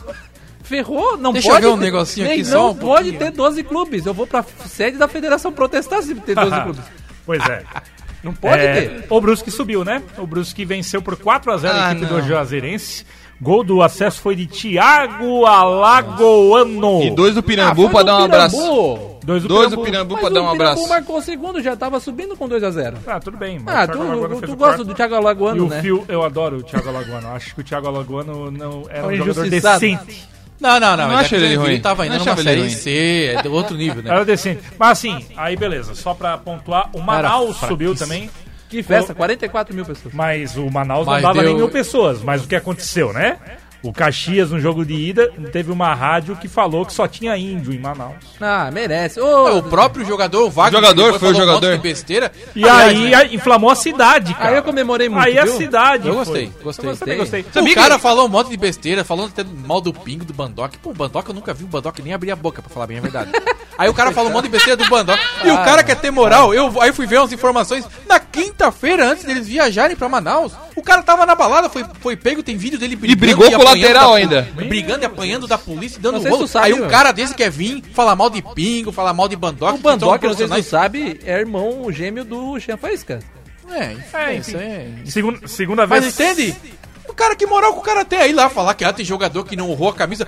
Ferrou, 0.64 1.16
não 1.16 1.32
Deixa 1.32 1.48
eu 1.48 1.52
pode. 1.52 1.66
ver 1.66 1.72
um 1.72 1.76
negocinho 1.76 2.26
nem- 2.28 2.40
aqui 2.40 2.50
não 2.50 2.60
só 2.60 2.70
um 2.70 2.74
pode 2.76 3.12
ter 3.12 3.30
12 3.32 3.62
clubes. 3.64 4.06
Eu 4.06 4.14
vou 4.14 4.26
pra 4.26 4.44
sede 4.66 4.96
da 4.98 5.08
federação 5.08 5.52
protestar 5.52 6.02
se 6.02 6.14
ter 6.16 6.34
12 6.34 6.50
clubes. 6.62 6.82
Pois 7.26 7.40
é. 7.48 7.62
Não 8.22 8.32
pode 8.34 8.60
É, 8.62 8.74
ter. 8.74 9.06
O 9.08 9.20
Brusque 9.20 9.50
subiu, 9.50 9.84
né? 9.84 10.02
O 10.18 10.26
Brusque 10.26 10.64
venceu 10.64 11.00
por 11.00 11.16
4 11.16 11.52
a 11.52 11.56
0 11.56 11.74
a 11.74 11.86
Ah, 11.88 11.92
equipe 11.92 12.10
não. 12.10 12.20
do 12.20 12.26
Juazeirense. 12.26 13.04
Gol 13.42 13.64
do 13.64 13.80
acesso 13.82 14.20
foi 14.20 14.36
de 14.36 14.46
Thiago 14.46 15.46
Alagoano. 15.46 17.02
E 17.02 17.10
dois 17.10 17.34
do 17.34 17.40
Ah, 17.40 17.42
Pirambu 17.42 17.88
pra 17.90 18.00
do 18.00 18.06
dar 18.06 18.18
um 18.20 18.24
abraço. 18.24 18.56
Pirambu. 18.56 19.10
Dois 19.24 19.42
do 19.42 19.48
Dois 19.48 19.70
do 19.70 19.78
Pirambu. 19.82 20.18
Pra 20.18 20.28
dar 20.28 20.42
um 20.42 20.46
o 20.48 20.52
Pirambu 20.52 20.62
abraço. 20.72 20.88
marcou 20.88 21.16
o 21.18 21.22
segundo, 21.22 21.62
já 21.62 21.76
tava 21.76 22.00
subindo 22.00 22.36
com 22.36 22.48
2x0. 22.48 22.94
Ah, 23.06 23.20
tudo 23.20 23.36
bem. 23.38 23.58
mas 23.58 23.74
Ah, 23.74 23.84
o 23.84 24.28
tu, 24.40 24.46
tu, 24.46 24.52
o 24.52 24.56
gosta 24.56 24.84
do 24.84 24.94
Thiago 24.94 25.14
E 25.14 25.16
Alagoano, 25.16 25.64
o 25.66 25.68
né? 25.68 25.80
Fio, 25.80 26.04
eu 26.08 26.22
adoro 26.22 26.58
o 26.58 26.62
Thiago 26.62 26.88
Alagoano. 26.88 27.28
Acho 27.28 27.54
que 27.54 27.60
o 27.60 27.64
Thiago 27.64 27.86
Alagoano 27.88 28.50
não 28.50 28.84
era 28.90 29.06
É 29.06 29.06
um 29.06 29.16
jogador 29.16 29.48
decente. 29.48 30.28
Não, 30.60 30.78
não, 30.78 30.96
não. 30.96 31.08
Não 31.08 31.24
que 31.24 31.34
ele 31.34 31.56
ruim. 31.56 31.80
tava 31.80 32.06
indo 32.06 32.16
Não 32.18 32.24
numa 32.24 32.32
ele 32.32 32.42
série 32.42 32.60
ruim. 32.60 32.70
C, 32.70 33.34
é 33.36 33.42
de 33.42 33.48
outro 33.48 33.76
nível, 33.76 34.02
né? 34.02 34.10
Era 34.10 34.24
decente. 34.24 34.62
Mas 34.78 34.90
assim, 34.98 35.24
aí 35.36 35.56
beleza. 35.56 35.94
Só 35.94 36.12
pra 36.14 36.36
pontuar, 36.36 36.90
o 36.92 37.00
Manaus 37.00 37.56
subiu 37.56 37.94
também. 37.94 38.30
Que 38.68 38.82
festa, 38.84 39.12
44 39.14 39.74
mil 39.74 39.84
pessoas. 39.84 40.14
Mas 40.14 40.56
o 40.56 40.70
Manaus 40.70 41.04
Mas 41.06 41.16
não 41.16 41.22
dava 41.30 41.40
deu- 41.40 41.48
nem 41.48 41.56
mil 41.56 41.68
pessoas. 41.70 42.22
Mas 42.22 42.44
o 42.44 42.46
que 42.46 42.54
aconteceu, 42.54 43.12
né? 43.12 43.38
O 43.82 43.92
Caxias, 43.94 44.50
no 44.50 44.60
jogo 44.60 44.84
de 44.84 44.92
ida, 44.92 45.32
teve 45.52 45.72
uma 45.72 45.94
rádio 45.94 46.36
que 46.36 46.48
falou 46.48 46.84
que 46.84 46.92
só 46.92 47.08
tinha 47.08 47.34
índio 47.36 47.72
em 47.72 47.78
Manaus. 47.78 48.14
Ah, 48.40 48.70
merece. 48.70 49.18
Ô, 49.20 49.56
O 49.58 49.62
próprio 49.62 50.04
jogador, 50.04 50.44
o 50.44 50.50
Wagner, 50.50 50.80
O 50.80 50.82
jogador, 50.84 51.18
foi 51.18 51.30
o 51.30 51.34
falou 51.34 51.34
jogador. 51.48 51.76
de 51.76 51.82
besteira. 51.82 52.30
E 52.54 52.68
aí 52.68 53.14
a- 53.14 53.24
inflamou 53.24 53.70
a 53.70 53.74
cidade, 53.74 54.34
cara. 54.34 54.50
Aí 54.50 54.56
eu 54.56 54.62
comemorei 54.62 55.08
muito, 55.08 55.24
Aí 55.24 55.38
a 55.38 55.44
viu? 55.44 55.56
cidade. 55.56 56.06
Eu 56.06 56.14
foi. 56.14 56.24
gostei, 56.24 56.52
gostei. 56.62 56.90
Eu 56.90 56.96
também 56.96 57.16
gostei. 57.18 57.40
O 57.62 57.74
cara 57.74 57.98
falou 57.98 58.26
um 58.26 58.28
monte 58.28 58.50
de 58.50 58.56
besteira, 58.58 59.02
falando 59.02 59.28
até 59.28 59.44
mal 59.66 59.80
do 59.80 59.92
pingo 59.94 60.24
do 60.26 60.34
Bandock. 60.34 60.76
Pô, 60.78 60.90
o 60.90 60.94
Bandock 60.94 61.28
eu 61.28 61.34
nunca 61.34 61.54
vi 61.54 61.64
o 61.64 61.68
Bandock 61.68 62.02
nem 62.02 62.12
abrir 62.12 62.30
a 62.32 62.36
boca, 62.36 62.60
pra 62.60 62.70
falar 62.70 62.86
bem 62.86 62.98
a 62.98 63.00
verdade. 63.00 63.30
Aí 63.78 63.88
o 63.88 63.94
cara 63.94 64.12
falou 64.12 64.28
um 64.28 64.32
monte 64.34 64.44
de 64.44 64.50
besteira 64.50 64.76
do 64.76 64.88
Bandock. 64.90 65.18
E 65.42 65.50
o 65.50 65.56
cara 65.64 65.82
quer 65.82 65.96
ter 65.96 66.10
moral. 66.10 66.52
Eu 66.52 66.80
aí 66.82 66.92
fui 66.92 67.06
ver 67.06 67.18
umas 67.18 67.32
informações. 67.32 67.86
Na 68.06 68.20
quinta-feira, 68.20 69.06
antes 69.10 69.24
deles 69.24 69.46
viajarem 69.48 69.96
pra 69.96 70.08
Manaus, 70.08 70.52
o 70.80 70.82
cara 70.82 71.02
tava 71.02 71.24
na 71.26 71.34
balada, 71.34 71.68
foi, 71.68 71.84
foi 72.00 72.16
pego, 72.16 72.42
tem 72.42 72.56
vídeo 72.56 72.78
dele 72.78 72.96
brigando. 72.96 73.20
brigou 73.20 73.44
com 73.44 73.64
o 73.64 73.68
apanhando 73.68 73.82
lateral 73.82 74.10
da- 74.12 74.16
ainda. 74.16 74.48
Brigando 74.54 75.02
e 75.02 75.06
apanhando 75.06 75.46
da 75.46 75.56
polícia 75.58 75.98
e 75.98 76.00
dando 76.00 76.14
Não 76.14 76.22
se 76.22 76.28
rolo. 76.28 76.48
sabe, 76.48 76.66
Aí 76.66 76.72
um 76.74 76.88
cara 76.88 77.12
desse 77.12 77.34
quer 77.34 77.50
vir 77.50 77.82
falar 77.94 78.16
mal 78.16 78.28
de 78.30 78.42
pingo, 78.42 78.90
falar 78.92 79.12
mal 79.14 79.28
de 79.28 79.36
Bandock. 79.36 79.74
O 79.78 79.78
Bandock, 79.78 80.10
não 80.12 80.18
tu 80.18 80.20
profissionais. 80.20 80.66
sabe, 80.66 81.20
é 81.24 81.38
irmão 81.38 81.90
gêmeo 81.92 82.24
do 82.24 82.58
Jean 82.58 82.76
Faísca. 82.76 83.20
É, 83.70 83.96
É, 84.12 84.34
isso 84.36 84.50
enfim. 84.56 84.58
é. 84.58 84.88
Segunda, 85.06 85.46
segunda 85.46 85.86
vez. 85.86 86.04
Mas 86.04 86.18
entende? 86.18 86.56
O 87.08 87.14
cara, 87.14 87.36
que 87.36 87.46
moral 87.46 87.72
que 87.74 87.78
o 87.78 87.82
cara 87.82 88.04
tem 88.04 88.18
aí 88.20 88.32
lá, 88.32 88.48
falar 88.50 88.74
que 88.74 88.84
ah, 88.84 88.92
tem 88.92 89.04
jogador 89.04 89.44
que 89.44 89.54
não 89.56 89.70
honrou 89.70 89.90
a 89.90 89.94
camisa. 89.94 90.26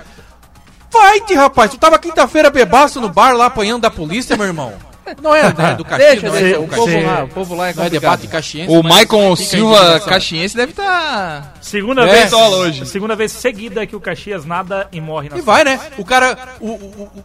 Vai-te, 0.92 1.34
rapaz, 1.34 1.70
tu 1.70 1.78
tava 1.78 1.98
quinta-feira 1.98 2.50
bebaço 2.50 3.00
no 3.00 3.08
bar 3.08 3.34
lá 3.34 3.46
apanhando 3.46 3.82
da 3.82 3.90
polícia, 3.90 4.36
meu 4.36 4.46
irmão. 4.46 4.74
Não 5.22 5.34
é, 5.34 5.42
né, 5.52 5.74
do 5.74 5.84
Caxias, 5.84 6.10
Deixa, 6.12 6.28
não 6.28 6.36
é 6.36 6.40
deixa. 6.40 6.58
do 6.58 6.64
O 6.64 6.68
povo 6.68 7.00
lá, 7.02 7.24
o 7.24 7.28
povo 7.28 7.54
lá 7.54 7.68
é 7.68 7.74
Não 7.74 7.82
é 7.82 7.86
complicado. 7.86 7.90
debate 8.20 8.28
caxiense. 8.28 8.72
O 8.72 8.82
Maicon 8.82 9.34
Silva. 9.36 10.00
Caxiense 10.00 10.56
deve 10.56 10.72
estar. 10.72 11.54
Segunda 11.60 12.02
É. 12.08 12.12
vez. 12.20 12.32
Hoje. 12.32 12.86
Segunda 12.86 13.16
vez 13.16 13.32
seguida 13.32 13.86
que 13.86 13.96
o 13.96 14.00
Caxias 14.00 14.44
nada 14.44 14.88
e 14.92 15.00
morre 15.00 15.28
na 15.28 15.38
E 15.38 15.40
vai, 15.40 15.64
né? 15.64 15.80
O 15.98 16.04
cara 16.04 16.56
o, 16.60 16.68
o- 16.70 17.10
o- 17.16 17.24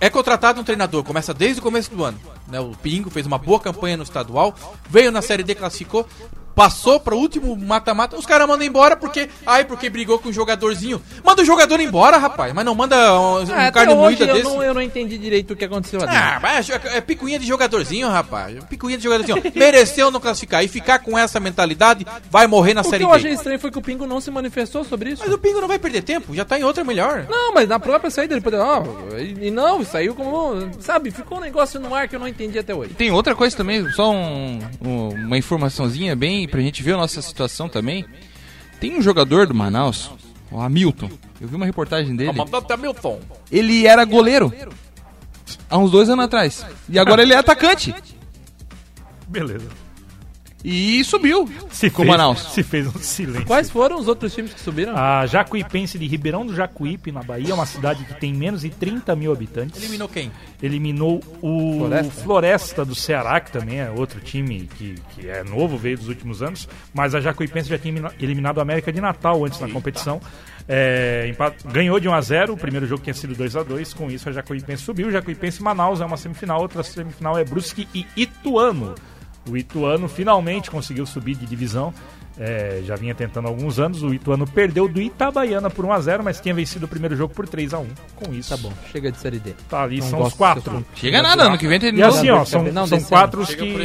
é 0.00 0.08
contratado 0.08 0.60
um 0.60 0.64
treinador, 0.64 1.04
começa 1.04 1.34
desde 1.34 1.60
o 1.60 1.62
começo 1.62 1.90
do 1.94 2.02
ano. 2.02 2.18
Né? 2.48 2.58
O 2.58 2.70
Pingo 2.82 3.10
fez 3.10 3.26
uma 3.26 3.36
boa 3.38 3.60
campanha 3.60 3.96
no 3.98 4.02
estadual, 4.02 4.54
veio 4.88 5.12
na 5.12 5.20
Série 5.20 5.42
D, 5.42 5.54
classificou, 5.54 6.08
passou 6.60 7.00
para 7.00 7.14
o 7.14 7.18
último 7.18 7.56
mata-mata. 7.56 8.16
Os 8.18 8.26
caras 8.26 8.46
mandam 8.46 8.66
embora 8.66 8.94
porque. 8.94 9.30
Ai, 9.46 9.64
porque 9.64 9.88
brigou 9.88 10.18
com 10.18 10.28
um 10.28 10.32
jogadorzinho. 10.32 11.00
Manda 11.24 11.40
o 11.40 11.44
jogador 11.44 11.80
embora, 11.80 12.18
rapaz, 12.18 12.52
mas 12.52 12.64
não 12.66 12.74
manda 12.74 12.96
um, 13.18 13.36
Ah, 13.50 13.68
até 13.68 13.70
carne 13.72 13.94
moída 13.94 14.24
eu 14.26 14.34
desse. 14.34 14.44
não, 14.44 14.62
eu 14.62 14.74
não 14.74 14.82
entendi 14.82 15.16
direito 15.16 15.52
o 15.54 15.56
que 15.56 15.64
aconteceu 15.64 16.02
ali. 16.02 16.14
Ah, 16.14 16.38
mas 16.42 16.68
é 16.68 16.80
é 16.96 17.00
picuinha 17.00 17.38
de 17.38 17.46
jogadorzinho, 17.46 18.08
rapaz. 18.08 18.62
Picuinha 18.68 18.98
de 18.98 19.04
jogadorzinho. 19.04 19.42
Mereceu 19.54 20.10
não 20.10 20.20
classificar. 20.20 20.62
E 20.62 20.68
ficar 20.68 20.98
com 20.98 21.16
essa 21.16 21.40
mentalidade, 21.40 22.06
vai 22.30 22.46
morrer 22.46 22.74
na 22.74 22.82
o 22.82 22.84
que 22.84 22.90
Série 22.90 23.04
eu 23.04 23.12
achei 23.12 23.32
estranho 23.32 23.58
foi 23.58 23.70
que 23.70 23.78
o 23.78 23.82
Pingo 23.82 24.06
não 24.06 24.20
se 24.20 24.30
manifestou 24.30 24.84
sobre 24.84 25.10
isso. 25.12 25.22
Mas 25.24 25.32
o 25.32 25.38
Pingo 25.38 25.60
não 25.62 25.68
vai 25.68 25.78
perder 25.78 26.02
tempo, 26.02 26.34
já 26.34 26.44
tá 26.44 26.58
em 26.58 26.64
outra 26.64 26.84
melhor. 26.84 27.24
Não, 27.30 27.54
mas 27.54 27.66
na 27.68 27.78
própria 27.80 28.10
saída 28.10 28.34
ele 28.34 28.40
poderia. 28.42 28.66
ó, 28.66 28.82
e 29.18 29.46
e 29.46 29.50
não, 29.50 29.82
saiu 29.84 30.14
como. 30.14 30.68
Sabe, 30.80 31.10
ficou 31.10 31.38
um 31.38 31.40
negócio 31.40 31.80
no 31.80 31.94
ar 31.94 32.06
que 32.08 32.16
eu 32.16 32.20
não 32.20 32.28
entendi 32.28 32.58
até 32.58 32.74
hoje. 32.74 32.92
Tem 32.94 33.10
outra 33.10 33.34
coisa 33.34 33.56
também, 33.56 33.88
só 33.92 34.10
um- 34.10 34.58
um- 34.84 35.08
uma 35.26 35.38
informaçãozinha 35.38 36.14
bem 36.16 36.46
pra 36.50 36.60
gente 36.60 36.82
ver 36.82 36.94
a 36.94 36.96
nossa 36.98 37.22
situação 37.22 37.68
também. 37.68 38.04
Tem 38.80 38.96
um 38.96 39.02
jogador 39.02 39.46
do 39.46 39.54
Manaus, 39.54 40.10
o 40.50 40.60
Hamilton. 40.60 41.10
Eu 41.40 41.48
vi 41.48 41.56
uma 41.56 41.66
reportagem 41.66 42.14
dele. 42.16 42.30
Até 42.30 42.76
Milton. 42.76 43.20
Ele 43.50 43.86
era 43.86 44.04
goleiro 44.04 44.52
há 45.68 45.78
uns 45.78 45.90
dois 45.90 46.08
anos 46.08 46.24
atrás. 46.24 46.66
E 46.88 46.98
agora 46.98 47.22
ele 47.22 47.32
é 47.32 47.36
atacante. 47.36 47.94
Beleza. 49.28 49.68
E 50.62 51.02
subiu 51.04 51.48
Se 51.70 51.88
com 51.88 52.02
o 52.02 52.04
fez, 52.04 52.08
Manaus. 52.16 52.52
se 52.52 52.62
fez 52.62 52.86
um 52.86 52.98
silêncio. 52.98 53.46
Quais 53.46 53.70
foram 53.70 53.98
os 53.98 54.08
outros 54.08 54.34
times 54.34 54.52
que 54.52 54.60
subiram? 54.60 54.94
A 54.96 55.24
Jacuipense 55.26 55.98
de 55.98 56.06
Ribeirão 56.06 56.44
do 56.44 56.54
Jacuípe, 56.54 57.10
na 57.10 57.22
Bahia, 57.22 57.50
é 57.52 57.54
uma 57.54 57.64
cidade 57.64 58.04
que 58.04 58.14
tem 58.14 58.34
menos 58.34 58.60
de 58.60 58.68
30 58.70 59.16
mil 59.16 59.32
habitantes. 59.32 59.80
Eliminou 59.82 60.08
quem? 60.08 60.30
Eliminou 60.62 61.22
o 61.40 61.78
Floresta. 61.78 62.10
Floresta, 62.22 62.84
do 62.84 62.94
Ceará, 62.94 63.40
que 63.40 63.50
também 63.50 63.80
é 63.80 63.90
outro 63.90 64.20
time 64.20 64.68
que, 64.76 64.96
que 65.14 65.28
é 65.28 65.42
novo, 65.42 65.78
veio 65.78 65.96
dos 65.96 66.08
últimos 66.08 66.42
anos. 66.42 66.68
Mas 66.92 67.14
a 67.14 67.20
Jacuipense 67.20 67.68
já 67.70 67.78
tinha 67.78 67.92
elimina- 67.92 68.12
eliminado 68.20 68.58
a 68.58 68.62
América 68.62 68.92
de 68.92 69.00
Natal 69.00 69.42
antes 69.44 69.58
na 69.60 69.68
competição. 69.68 70.20
É, 70.68 71.34
ganhou 71.72 71.98
de 71.98 72.08
1 72.08 72.12
a 72.14 72.20
0 72.20 72.52
o 72.52 72.56
primeiro 72.56 72.86
jogo 72.86 73.02
tinha 73.02 73.14
sido 73.14 73.34
2 73.34 73.56
a 73.56 73.62
2 73.64 73.92
com 73.92 74.08
isso 74.10 74.28
a 74.28 74.32
Jacuipense 74.32 74.82
subiu. 74.84 75.10
Jacuipense 75.10 75.58
e 75.60 75.62
Manaus 75.64 76.00
é 76.00 76.04
uma 76.04 76.16
semifinal, 76.16 76.60
outra 76.60 76.82
semifinal 76.82 77.36
é 77.38 77.44
Brusque 77.44 77.88
e 77.94 78.06
Ituano. 78.16 78.94
O 79.50 79.56
Ituano 79.56 80.08
finalmente 80.08 80.70
conseguiu 80.70 81.04
subir 81.06 81.34
de 81.34 81.46
divisão. 81.46 81.92
É, 82.38 82.82
já 82.86 82.96
vinha 82.96 83.14
tentando 83.14 83.46
há 83.46 83.50
alguns 83.50 83.78
anos. 83.78 84.02
O 84.02 84.14
Ituano 84.14 84.46
perdeu 84.46 84.88
do 84.88 85.00
Itabaiana 85.00 85.68
por 85.68 85.84
1 85.84 85.92
a 85.92 86.00
0 86.00 86.24
mas 86.24 86.40
tinha 86.40 86.54
vencido 86.54 86.86
o 86.86 86.88
primeiro 86.88 87.16
jogo 87.16 87.34
por 87.34 87.48
3 87.48 87.74
a 87.74 87.78
1 87.80 87.86
Com 88.16 88.32
isso, 88.32 88.48
Tá 88.50 88.56
bom, 88.56 88.72
chega 88.90 89.12
de 89.12 89.18
série 89.18 89.38
D. 89.38 89.52
Tá 89.68 89.82
ali, 89.82 89.98
Não 90.00 90.06
são 90.08 90.22
os 90.22 90.34
quatro. 90.34 90.84
Chega 90.94 91.20
nada, 91.20 91.44
ano 91.44 91.58
que 91.58 91.66
vem 91.68 91.78
tem 91.78 91.94
E 91.94 92.02
assim, 92.02 92.30
ó, 92.30 92.44
são, 92.44 92.62
Não, 92.64 92.86
são 92.86 93.02
quatro 93.02 93.42
os 93.42 93.54
que. 93.54 93.76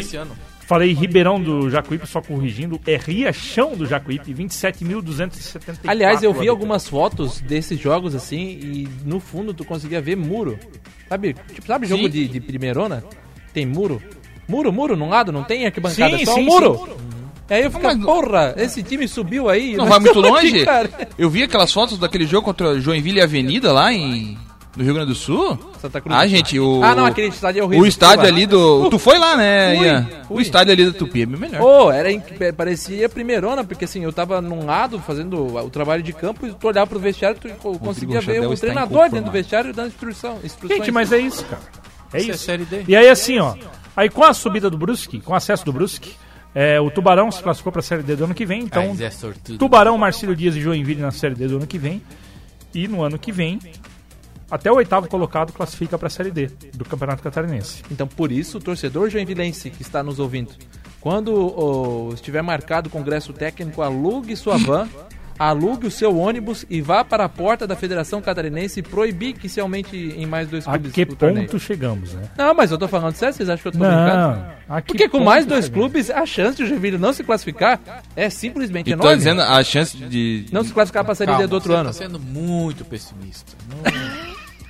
Falei 0.65 0.93
Ribeirão 0.93 1.39
do 1.39 1.69
Jacuípe, 1.69 2.07
só 2.07 2.21
corrigindo. 2.21 2.79
É 2.87 2.97
Riachão 2.97 3.75
do 3.75 3.85
Jacuípe, 3.85 4.33
27.274. 4.33 5.77
Aliás, 5.85 6.23
eu 6.23 6.33
vi 6.33 6.47
algumas 6.47 6.87
fotos 6.87 7.39
desses 7.39 7.79
jogos 7.79 8.15
assim 8.15 8.37
e 8.39 8.89
no 9.05 9.19
fundo 9.19 9.53
tu 9.53 9.63
conseguia 9.63 10.01
ver 10.01 10.15
muro. 10.15 10.57
Sabe, 11.07 11.35
tipo, 11.53 11.67
sabe 11.67 11.85
jogo 11.85 12.09
de, 12.09 12.27
de 12.27 12.39
primeirona? 12.39 13.03
Tem 13.53 13.63
muro. 13.63 14.01
Muro, 14.47 14.71
muro, 14.71 14.95
num 14.95 15.09
lado, 15.09 15.31
não 15.31 15.43
tem 15.43 15.65
arquibancada, 15.65 16.15
Sim, 16.17 16.23
é 16.23 16.25
só 16.25 16.33
sim, 16.35 16.41
um 16.41 16.45
muro. 16.45 16.85
sim. 16.87 17.05
E 17.49 17.53
aí 17.53 17.63
eu 17.63 17.71
Mas- 17.81 17.97
porra, 18.03 18.55
esse 18.57 18.81
time 18.81 19.07
subiu 19.07 19.47
aí. 19.49 19.75
Não 19.75 19.85
nós 19.85 19.89
vai 19.89 19.99
muito 19.99 20.19
aqui, 20.35 20.65
longe. 20.65 20.65
Eu 21.17 21.29
vi 21.29 21.43
aquelas 21.43 21.71
fotos 21.71 21.97
daquele 21.99 22.25
jogo 22.25 22.43
contra 22.45 22.79
Joinville 22.79 23.19
e 23.19 23.21
Avenida 23.21 23.71
lá 23.71 23.93
em 23.93 24.35
no 24.75 24.83
Rio 24.83 24.93
Grande 24.95 25.09
do 25.09 25.15
Sul. 25.15 25.57
Santa 25.79 26.01
Cruz. 26.01 26.17
Ah, 26.17 26.27
gente, 26.27 26.59
o 26.59 26.83
Ah, 26.83 26.93
não, 26.95 27.05
aquele 27.05 27.27
estádio 27.29 27.61
é 27.61 27.63
horrível. 27.63 27.83
o 27.85 27.87
estádio 27.87 28.25
ali 28.25 28.45
do, 28.45 28.89
tu 28.89 28.97
foi 28.99 29.17
lá, 29.17 29.37
né, 29.37 29.75
Fui, 29.77 29.85
Ian? 29.85 30.07
fui. 30.27 30.37
O 30.37 30.41
estádio 30.41 30.73
ali 30.73 30.85
da 30.85 30.91
Tupi 30.91 31.21
é 31.21 31.25
bem 31.27 31.39
melhor. 31.39 31.59
Pô, 31.61 31.91
era 31.91 32.11
inc- 32.11 32.53
parecia 32.57 33.07
primeirona, 33.07 33.63
porque 33.63 33.85
assim, 33.85 34.03
eu 34.03 34.11
tava 34.11 34.41
num 34.41 34.65
lado 34.65 34.99
fazendo 34.99 35.55
o 35.55 35.69
trabalho 35.69 36.01
de 36.03 36.11
campo 36.13 36.45
e 36.47 36.51
tu 36.53 36.67
olhava 36.67 36.87
pro 36.87 36.99
vestiário 36.99 37.37
e 37.37 37.47
tu 37.47 37.53
co- 37.61 37.77
conseguia 37.79 38.19
ver 38.21 38.41
o 38.45 38.53
treinador 38.57 39.03
dentro 39.09 39.25
do 39.27 39.31
vestiário 39.31 39.71
dando 39.73 39.87
instrução, 39.89 40.39
instruções. 40.43 40.79
Gente, 40.79 40.91
mas 40.91 41.11
é 41.13 41.19
isso, 41.19 41.45
cara. 41.45 41.61
É 42.13 42.17
Isso 42.19 42.31
é 42.31 42.33
isso. 42.35 42.43
Série 42.43 42.65
D. 42.65 42.83
E 42.87 42.95
aí, 42.95 43.07
assim, 43.07 43.39
ó. 43.39 43.53
Aí 43.95 44.09
com 44.09 44.23
a 44.23 44.33
subida 44.33 44.69
do 44.69 44.77
Brusque, 44.77 45.21
com 45.21 45.33
o 45.33 45.35
acesso 45.35 45.63
do 45.63 45.71
Brusque, 45.71 46.13
é, 46.53 46.79
o 46.79 46.89
Tubarão 46.89 47.29
se 47.31 47.43
classificou 47.43 47.71
pra 47.71 47.81
Série 47.81 48.03
D 48.03 48.15
do 48.15 48.25
ano 48.25 48.33
que 48.33 48.45
vem. 48.45 48.61
Então, 48.63 48.95
é. 48.99 49.57
Tubarão, 49.57 49.97
Marcílio 49.97 50.35
Dias 50.35 50.55
e 50.55 50.61
Joinville 50.61 51.01
na 51.01 51.11
Série 51.11 51.35
D 51.35 51.47
do 51.47 51.57
ano 51.57 51.67
que 51.67 51.77
vem. 51.77 52.01
E 52.73 52.87
no 52.87 53.01
ano 53.01 53.19
que 53.19 53.31
vem, 53.31 53.59
até 54.49 54.71
o 54.71 54.75
oitavo 54.75 55.07
colocado 55.07 55.51
classifica 55.51 55.97
pra 55.97 56.09
Série 56.09 56.31
D 56.31 56.47
do 56.73 56.85
Campeonato 56.85 57.23
Catarinense. 57.23 57.83
Então, 57.91 58.07
por 58.07 58.31
isso, 58.31 58.57
o 58.57 58.61
torcedor 58.61 59.09
joinvilense 59.09 59.69
que 59.69 59.81
está 59.81 60.03
nos 60.03 60.19
ouvindo, 60.19 60.51
quando 61.01 61.33
ô, 61.33 62.13
estiver 62.13 62.41
marcado 62.41 62.87
o 62.87 62.91
congresso 62.91 63.33
técnico, 63.33 63.81
alugue 63.81 64.35
sua 64.35 64.57
van, 64.57 64.87
alugue 65.37 65.87
o 65.87 65.91
seu 65.91 66.17
ônibus 66.17 66.65
e 66.69 66.81
vá 66.81 67.03
para 67.03 67.25
a 67.25 67.29
porta 67.29 67.67
da 67.67 67.75
Federação 67.75 68.21
Catarinense 68.21 68.79
e 68.79 68.83
proibir 68.83 69.33
que 69.33 69.49
se 69.49 69.59
aumente 69.59 69.95
em 69.95 70.25
mais 70.25 70.47
dois 70.47 70.67
A 70.67 70.71
clubes 70.71 70.91
que 70.93 71.01
o 71.03 71.15
torneio. 71.15 71.45
ponto 71.47 71.59
chegamos, 71.59 72.13
né? 72.13 72.23
Não, 72.37 72.53
mas 72.53 72.71
eu 72.71 72.77
tô 72.77 72.87
falando 72.87 73.13
sério, 73.15 73.35
vocês 73.35 73.49
acham 73.49 73.61
que 73.61 73.67
eu 73.67 73.71
tô 73.73 73.77
brincando? 73.79 74.39
Não. 74.67 74.75
a 74.75 74.81
que 74.81 74.87
Porque 74.87 75.09
com 75.09 75.17
ponto 75.17 75.25
mais 75.25 75.45
dois 75.45 75.65
chegamos? 75.65 75.91
clubes, 75.91 76.09
a 76.09 76.25
chance 76.25 76.55
de 76.57 76.63
o 76.63 76.67
Joinville 76.67 76.97
não 76.97 77.11
se 77.13 77.23
classificar 77.23 77.79
é 78.15 78.29
simplesmente 78.29 78.89
E 78.89 78.93
enorme. 78.93 79.11
tô 79.11 79.17
dizendo 79.17 79.41
a 79.41 79.63
chance 79.63 79.97
de 79.97 80.45
Não 80.51 80.63
se 80.63 80.71
classificar 80.73 81.03
para 81.03 81.11
a 81.13 81.15
Série 81.15 81.35
D 81.35 81.47
do 81.47 81.53
outro 81.53 81.71
você 81.73 81.77
ano. 81.79 81.89
Tá 81.89 81.93
sendo 81.93 82.19
muito 82.19 82.85
pessimista. 82.85 83.53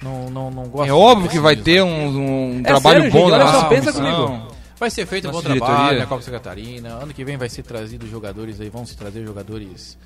Não, 0.02 0.30
não, 0.30 0.30
não, 0.30 0.52
não 0.52 0.64
gosto 0.70 0.90
É 0.90 0.94
óbvio 0.94 1.30
que 1.30 1.40
vai 1.40 1.56
ter 1.56 1.82
um, 1.84 2.58
um 2.58 2.60
É 2.60 2.64
trabalho 2.64 3.02
sério, 3.04 3.12
bom 3.12 3.30
gente, 3.30 3.38
na 3.40 3.46
só, 3.48 3.52
nossa 3.54 3.66
pensa 3.68 3.94
comigo. 3.94 4.48
Vai 4.80 4.90
ser 4.90 5.06
feito 5.06 5.28
um 5.28 5.32
bom 5.32 5.38
Nossa 5.38 5.50
trabalho 5.50 5.74
diretoria. 5.74 6.00
na 6.00 6.06
Copa 6.06 6.22
Santa 6.22 6.38
Catarina. 6.38 6.90
Ano 6.90 7.14
que 7.14 7.24
vem 7.24 7.38
vai 7.38 7.48
ser 7.50 7.64
trazido 7.64 8.06
jogadores 8.08 8.60
aí, 8.60 8.70
vão 8.70 8.86
se 8.86 8.96
trazer 8.98 9.24
jogadores 9.26 9.98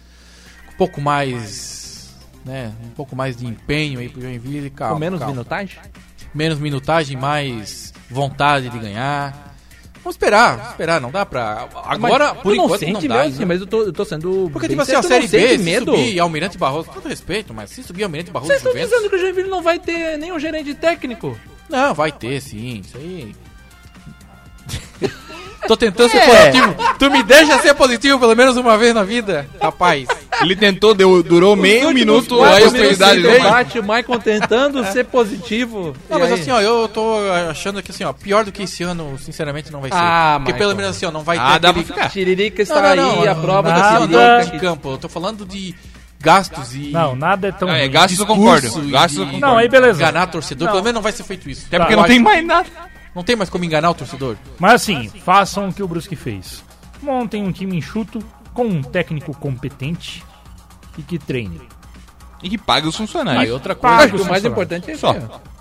pouco 0.80 1.02
mais, 1.02 2.10
né, 2.46 2.72
um 2.86 2.90
pouco 2.92 3.16
mais 3.16 3.36
de 3.36 3.46
empenho 3.46 4.00
aí 4.00 4.08
pro 4.08 4.22
Joinville, 4.22 4.70
calma, 4.70 4.94
Com 4.94 5.00
menos 5.00 5.20
calma. 5.20 5.34
minutagem? 5.34 5.78
menos 6.34 6.58
minutagem, 6.60 7.18
mais 7.18 7.94
vontade 8.10 8.70
de 8.70 8.80
ganhar. 8.80 9.56
Vamos 10.02 10.16
esperar, 10.16 10.56
vamos 10.56 10.72
esperar, 10.72 11.02
não 11.02 11.12
dá 11.12 11.26
pra. 11.26 11.68
Agora, 11.86 12.34
Mas 12.34 12.42
por 12.42 12.56
não 12.56 12.66
enquanto, 12.66 12.88
não 12.88 13.02
dá. 13.02 13.24
mesmo 13.26 13.40
né? 13.40 13.46
mas 13.46 13.60
eu 13.60 13.68
tô, 13.68 13.82
eu 13.82 13.92
tô 13.92 14.06
sendo. 14.06 14.50
Porque, 14.54 14.70
tipo 14.70 14.82
assim, 14.82 14.96
a 14.96 15.04
Série 15.04 15.28
B, 15.28 15.58
se 15.58 15.64
medo. 15.64 15.92
subir 15.92 16.20
Almirante 16.22 16.58
Barroso, 16.58 16.88
com 16.88 16.94
todo 16.94 17.10
respeito, 17.10 17.54
mas 17.54 17.70
se 17.70 17.84
subir 17.84 18.04
Almirante 18.04 18.32
Barroso 18.32 18.50
Vocês 18.50 18.64
estão 18.64 18.82
dizendo 18.82 19.10
que 19.10 19.16
o 19.18 19.20
Joinville 19.20 19.50
não 19.50 19.62
vai 19.62 19.78
ter 19.78 20.18
nenhum 20.18 20.40
gerente 20.40 20.74
técnico. 20.74 21.38
Não, 21.68 21.94
vai 21.94 22.12
ter 22.14 22.40
sim, 22.42 22.80
isso 22.80 22.98
aí... 22.98 23.36
Tô 25.70 25.78
tentando 25.78 26.10
ser 26.10 26.18
É. 26.18 26.26
positivo. 26.50 26.76
Tu 26.98 27.12
me 27.12 27.22
deixa 27.22 27.60
ser 27.60 27.76
positivo 27.76 28.20
pelo 28.20 28.36
menos 28.36 28.58
uma 28.58 28.76
vez 28.76 28.92
na 28.92 29.04
vida, 29.04 29.48
rapaz. 29.62 30.08
Ele 30.42 30.56
tentou, 30.56 30.96
deu, 30.96 31.22
durou 31.22 31.56
meio 31.56 31.94
minuto 31.94 32.44
a 32.44 32.56
austeridade 32.60 33.22
dele. 33.22 33.38
debate, 33.38 33.78
o 33.78 33.84
Maicon 33.84 34.18
tentando 34.18 34.84
ser 34.92 35.06
positivo. 35.06 35.96
Não, 36.10 36.18
E 36.18 36.22
mas 36.22 36.32
aí? 36.32 36.40
assim, 36.42 36.50
ó, 36.50 36.60
eu 36.60 36.88
tô 36.88 37.18
achando 37.52 37.84
que 37.84 37.92
assim, 37.92 38.04
ó, 38.04 38.12
pior 38.14 38.44
do 38.44 38.52
que 38.52 38.64
esse 38.64 38.82
ano, 38.82 39.16
sinceramente, 39.20 39.72
não 39.72 39.80
vai 39.80 39.92
ser. 39.92 39.96
Ah, 39.98 40.38
Porque 40.40 40.54
Michael. 40.54 40.58
pelo 40.70 40.76
menos 40.82 40.96
assim, 40.98 41.06
ó, 41.06 41.12
não 41.12 41.22
vai 41.24 41.38
Ah, 41.38 41.54
ter 41.54 41.60
dá 41.60 41.72
pra 41.74 41.82
aquele... 41.82 41.86
ficar. 41.86 42.10
Tiririca 42.10 42.62
está 42.64 42.76
Não, 42.82 42.96
não, 42.96 43.20
aí, 43.20 43.26
não, 43.28 43.32
a 43.32 43.36
prova 43.36 43.70
nada. 43.70 43.82
da 43.82 43.90
Tiririca. 44.00 44.40
não 44.46 44.52
de 44.52 44.60
campo, 44.60 44.90
eu 44.94 44.98
tô 44.98 45.08
falando 45.08 45.46
de 45.46 45.76
gastos 46.20 46.74
e... 46.74 46.90
Não, 46.90 47.16
nada 47.16 47.50
é 47.50 47.52
tão. 47.52 47.70
Ah, 47.70 47.78
é, 47.78 47.88
gastos 47.88 48.18
eu 48.20 48.26
concordo. 48.26 48.68
Gastos 48.90 49.20
eu 49.20 49.26
concordo. 49.26 49.46
Não, 49.46 49.56
aí 49.58 49.70
beleza. 49.70 50.02
Enganar 50.02 50.26
torcedor, 50.28 50.66
Não. 50.66 50.72
pelo 50.74 50.84
menos 50.84 50.96
não 50.96 51.02
vai 51.04 51.12
ser 51.12 51.24
feito 51.24 51.48
isso. 51.48 51.66
Até 51.68 51.78
porque 51.78 51.94
Eu 51.94 51.98
não 51.98 52.06
tem 52.06 52.20
mais 52.20 52.44
nada. 52.44 52.66
Não 53.20 53.24
tem 53.26 53.36
mais 53.36 53.50
como 53.50 53.66
enganar 53.66 53.90
o 53.90 53.94
torcedor. 53.94 54.38
Mas 54.58 54.76
assim, 54.76 55.10
façam 55.26 55.68
o 55.68 55.74
que 55.74 55.84
o 55.84 55.88
Brusque 55.90 56.16
fez. 56.16 56.64
Montem 57.04 57.44
um 57.44 57.52
time 57.52 57.76
enxuto, 57.76 58.20
com 58.54 58.64
um 58.64 58.82
técnico 58.82 59.36
competente 59.38 60.24
e 60.98 61.02
que 61.02 61.20
treine. 61.20 61.60
E 62.42 62.50
que 62.50 62.58
pague 62.58 62.88
os 62.88 62.96
funcionários. 62.96 63.44
Aí 63.44 63.52
outra 63.52 63.76
coisa, 63.76 63.98
Acho 63.98 64.14
que 64.16 64.22
o 64.22 64.26
mais 64.26 64.46
importante 64.46 64.90
é. 64.92 64.96
Só. 64.96 65.14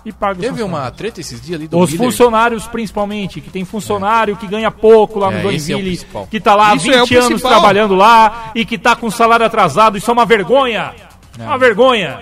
E 0.05 0.13
paga 0.13 0.39
os 0.39 0.45
teve 0.45 0.63
uma 0.63 0.89
treta 0.89 1.19
esses 1.19 1.41
dias 1.41 1.59
ali 1.59 1.67
do 1.67 1.77
Os 1.77 1.91
Miller. 1.91 2.09
funcionários, 2.09 2.65
principalmente, 2.65 3.41
que 3.41 3.49
tem 3.49 3.65
funcionário 3.65 4.37
que 4.37 4.47
ganha 4.47 4.71
pouco 4.71 5.19
lá 5.19 5.29
no 5.29 5.49
É, 5.49 5.53
esse 5.53 5.73
é 5.73 5.75
o 5.75 5.79
Joinville, 5.79 5.97
principal. 5.97 6.27
que 6.27 6.39
tá 6.39 6.55
lá 6.55 6.69
há 6.71 6.75
Isso 6.75 6.85
20 6.85 6.93
é 6.93 6.97
o 6.97 7.01
anos 7.17 7.27
principal. 7.27 7.51
trabalhando 7.51 7.93
lá 7.95 8.51
e 8.55 8.63
que 8.63 8.77
tá 8.77 8.95
com 8.95 9.11
salário 9.11 9.45
atrasado. 9.45 9.97
Isso 9.97 10.09
é 10.09 10.13
uma 10.13 10.25
vergonha. 10.25 10.95
Uma 11.37 11.57
vergonha. 11.57 12.21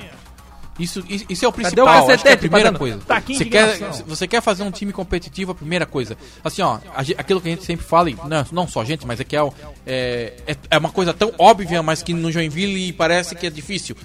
Isso, 0.80 1.04
isso 1.10 1.26
isso 1.30 1.46
é 1.46 1.48
o 1.48 1.50
o 1.50 1.54
principal, 1.54 2.10
acho 2.10 2.24
que 2.24 2.30
é 2.30 2.34
a 2.34 2.38
primeira 2.38 2.72
coisa. 2.72 3.00
Tá 3.00 3.18
aqui 3.18 3.36
você, 3.36 3.46
quer, 3.46 3.80
você 4.06 4.28
quer 4.28 4.42
fazer 4.42 4.64
um 4.64 4.72
time 4.72 4.94
competitivo, 4.94 5.52
a 5.52 5.56
primeira 5.56 5.86
coisa. 5.86 6.18
Assim, 6.44 6.62
ó, 6.62 6.80
aquilo 7.18 7.42
que 7.42 7.48
a 7.48 7.52
gente 7.52 7.64
sempre 7.64 7.86
fala, 7.86 8.10
e 8.10 8.16
não, 8.16 8.46
não 8.52 8.68
só 8.68 8.82
a 8.82 8.86
gente, 8.86 9.06
mas 9.06 9.20
é 9.20 9.24
que 9.24 9.36
é, 9.36 9.42
é, 9.86 10.34
é, 10.48 10.56
é 10.72 10.78
uma 10.78 10.92
coisa 10.92 11.14
tão 11.14 11.34
óbvia, 11.38 11.82
mas 11.82 12.04
que 12.04 12.14
no 12.14 12.32
Joinville 12.32 12.94
parece 12.94 13.36
que 13.36 13.48
é 13.48 13.50
difícil. 13.50 13.96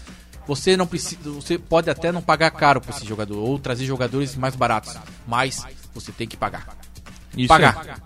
Você 0.47 0.77
não 0.77 0.87
precisa, 0.87 1.21
você 1.31 1.57
pode 1.57 1.89
até 1.89 2.11
não 2.11 2.21
pagar 2.21 2.51
caro 2.51 2.81
para 2.81 2.97
esse 2.97 3.07
jogador, 3.07 3.39
ou 3.39 3.59
trazer 3.59 3.85
jogadores 3.85 4.35
mais 4.35 4.57
baratos, 4.57 4.97
mas 5.27 5.65
você 5.95 6.11
tem 6.11 6.27
que 6.27 6.37
pagar. 6.37 6.67
Isso 7.37 7.49
pagar. 7.49 8.03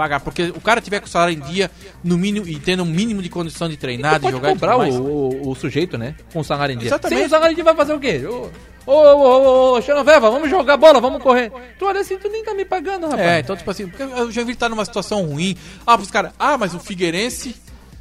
Pagar, 0.00 0.20
porque 0.20 0.44
o 0.44 0.60
cara 0.62 0.80
tiver 0.80 0.98
com 0.98 1.04
o 1.06 1.10
salário 1.10 1.34
em 1.34 1.40
dia, 1.40 1.70
no 2.02 2.16
mínimo, 2.16 2.48
e 2.48 2.58
tendo 2.58 2.84
um 2.84 2.86
mínimo 2.86 3.20
de 3.20 3.28
condição 3.28 3.68
de 3.68 3.76
treinar, 3.76 4.14
de 4.14 4.20
pode 4.20 4.34
jogar 4.34 4.48
e 4.48 4.52
comprar 4.54 4.72
tudo 4.72 4.78
o, 4.78 4.82
mais. 4.82 4.96
o, 4.96 5.50
o 5.50 5.54
sujeito, 5.54 5.98
né? 5.98 6.14
Com 6.32 6.42
salário 6.42 6.74
em 6.74 6.78
dia. 6.78 6.88
Exatamente. 6.88 7.18
Sem 7.18 7.26
o 7.26 7.28
salário 7.28 7.52
em 7.52 7.54
dia 7.54 7.64
vai 7.64 7.74
fazer 7.74 7.92
o 7.92 8.00
quê? 8.00 8.22
Ô, 8.26 8.48
ô, 8.86 8.92
ô, 8.94 9.72
ô, 9.74 9.76
ô, 9.76 9.82
Xenoveva, 9.82 10.30
vamos 10.30 10.48
jogar 10.48 10.78
bola, 10.78 11.02
vamos 11.02 11.22
correr. 11.22 11.52
Tu 11.78 11.84
olha 11.84 12.00
assim, 12.00 12.16
tu 12.16 12.30
nem 12.30 12.42
tá 12.42 12.54
me 12.54 12.64
pagando, 12.64 13.08
rapaz. 13.08 13.20
É, 13.20 13.40
então, 13.40 13.54
tipo 13.54 13.70
assim, 13.70 13.88
porque 13.88 14.02
o 14.02 14.32
Joinville 14.32 14.56
tá 14.56 14.70
numa 14.70 14.86
situação 14.86 15.22
ruim. 15.26 15.54
Ah, 15.86 15.98
pros 15.98 16.10
caras, 16.10 16.32
ah, 16.38 16.56
mas 16.56 16.72
o 16.72 16.80
Figueirense. 16.80 17.54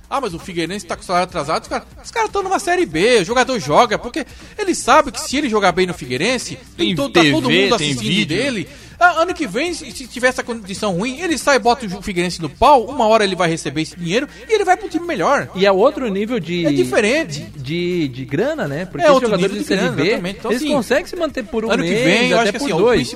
Ah, 0.09 0.21
mas 0.21 0.33
o 0.33 0.39
Figueirense 0.39 0.85
tá 0.85 0.95
com 0.95 1.03
o 1.03 1.05
salário 1.05 1.27
atrasado. 1.27 1.63
Os 1.63 1.67
caras 1.67 1.85
os 2.01 2.11
caras 2.11 2.29
estão 2.29 2.41
numa 2.41 2.59
Série 2.59 2.85
B, 2.85 3.19
o 3.19 3.25
jogador 3.25 3.59
joga, 3.59 3.99
porque 3.99 4.25
ele 4.57 4.73
sabe 4.73 5.11
que 5.11 5.19
se 5.19 5.35
ele 5.35 5.49
jogar 5.49 5.73
bem 5.73 5.85
no 5.85 5.93
Figueirense, 5.93 6.55
tem, 6.77 6.87
Tem 6.87 6.95
todo, 6.95 7.11
tá 7.11 7.19
TV, 7.19 7.33
todo 7.33 7.43
mundo 7.43 7.51
tem 7.51 7.73
assistindo 7.73 7.99
vídeo. 7.99 8.37
dele. 8.37 8.69
Ah, 8.99 9.21
ano 9.21 9.33
que 9.33 9.47
vem, 9.47 9.73
se 9.73 9.89
tiver 10.07 10.27
essa 10.27 10.43
condição 10.43 10.93
ruim, 10.97 11.21
ele 11.21 11.37
sai, 11.37 11.57
bota 11.57 11.85
o 11.85 12.01
Figueirense 12.01 12.41
no 12.41 12.49
pau, 12.49 12.83
uma 12.85 13.07
hora 13.07 13.23
ele 13.23 13.35
vai 13.35 13.49
receber 13.49 13.81
esse 13.83 13.95
dinheiro 13.95 14.27
e 14.47 14.53
ele 14.53 14.65
vai 14.65 14.75
pro 14.75 14.89
time 14.89 15.05
melhor. 15.07 15.47
E 15.55 15.65
é 15.65 15.71
outro 15.71 16.05
nível 16.09 16.37
de. 16.39 16.65
É 16.65 16.71
diferente. 16.73 17.39
De, 17.55 18.07
de 18.09 18.25
grana, 18.25 18.67
né? 18.67 18.85
Porque 18.85 19.05
É 19.05 19.09
os 19.09 19.13
outro 19.15 19.29
jogadores 19.29 19.55
nível 19.57 19.77
de 19.77 19.81
grana, 19.95 20.21
B. 20.21 20.29
Então, 20.31 20.51
eles 20.51 20.63
assim, 20.63 20.73
conseguem 20.73 21.05
se 21.05 21.15
manter 21.15 21.43
por 21.45 21.63
um 21.63 21.71
ano 21.71 21.81
que 21.81 21.89
vem, 21.93 22.29
eu 22.29 22.39
até 22.39 22.49
acho 22.49 22.51
que, 22.53 22.59
por 22.59 22.65
assim, 22.65 22.73
o 22.73 22.77
dois. 22.77 23.15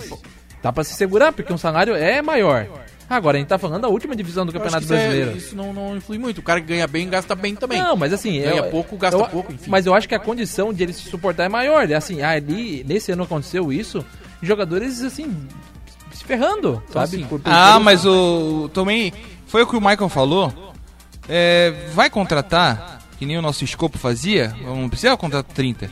Dá 0.61 0.71
pra 0.71 0.83
se 0.85 0.93
segurar, 0.93 1.33
porque 1.33 1.51
um 1.51 1.57
salário 1.57 1.93
é 1.93 2.21
maior. 2.21 2.65
Agora, 3.09 3.35
a 3.35 3.39
gente 3.39 3.49
tá 3.49 3.57
falando 3.59 3.81
da 3.81 3.89
última 3.89 4.15
divisão 4.15 4.45
do 4.45 4.49
Eu 4.51 4.53
Campeonato 4.61 4.85
é- 4.85 4.87
Brasileiro. 4.87 5.37
isso 5.37 5.53
não, 5.55 5.73
não 5.73 5.97
influi 5.97 6.17
muito. 6.17 6.37
O 6.37 6.41
cara 6.41 6.61
que 6.61 6.67
ganha 6.67 6.87
bem, 6.87 7.09
gasta 7.09 7.35
bem 7.35 7.53
também. 7.53 7.79
Não, 7.83 7.97
mas 7.97 8.13
assim. 8.13 8.39
Ganha 8.41 8.55
eu- 8.61 8.69
pouco, 8.71 8.95
gasta 8.95 9.19
eu- 9.19 9.25
pouco, 9.27 9.51
enfim. 9.51 9.69
Mas 9.69 9.85
eu 9.85 9.93
acho 9.93 10.07
que 10.07 10.15
a 10.15 10.19
condição 10.19 10.73
de 10.73 10.81
ele 10.81 10.93
se 10.93 11.09
suportar 11.09 11.43
é 11.43 11.49
maior. 11.49 11.91
É 11.91 11.95
Assim, 11.95 12.21
ali, 12.21 12.83
nesse 12.87 13.11
ano 13.11 13.23
aconteceu 13.23 13.71
isso, 13.73 14.03
jogadores, 14.41 15.01
assim, 15.03 15.35
se 16.23 16.27
ferrando, 16.27 16.81
sabe? 16.91 17.03
assim, 17.05 17.23
Por- 17.25 17.39
por- 17.39 17.51
Ah, 17.51 17.73
por- 17.75 17.83
mas 17.83 18.05
o. 18.05 18.69
Também. 18.73 19.13
Foi 19.47 19.61
o 19.61 19.67
que 19.67 19.75
o 19.75 19.81
Michael 19.81 20.09
falou. 20.09 20.73
É, 21.29 21.73
vai 21.93 22.09
contratar, 22.09 22.99
que 23.19 23.25
nem 23.25 23.37
o 23.37 23.41
nosso 23.41 23.63
escopo 23.63 23.97
fazia. 23.97 24.55
Não 24.65 24.89
precisa 24.89 25.15
contratar 25.15 25.53
30. 25.53 25.89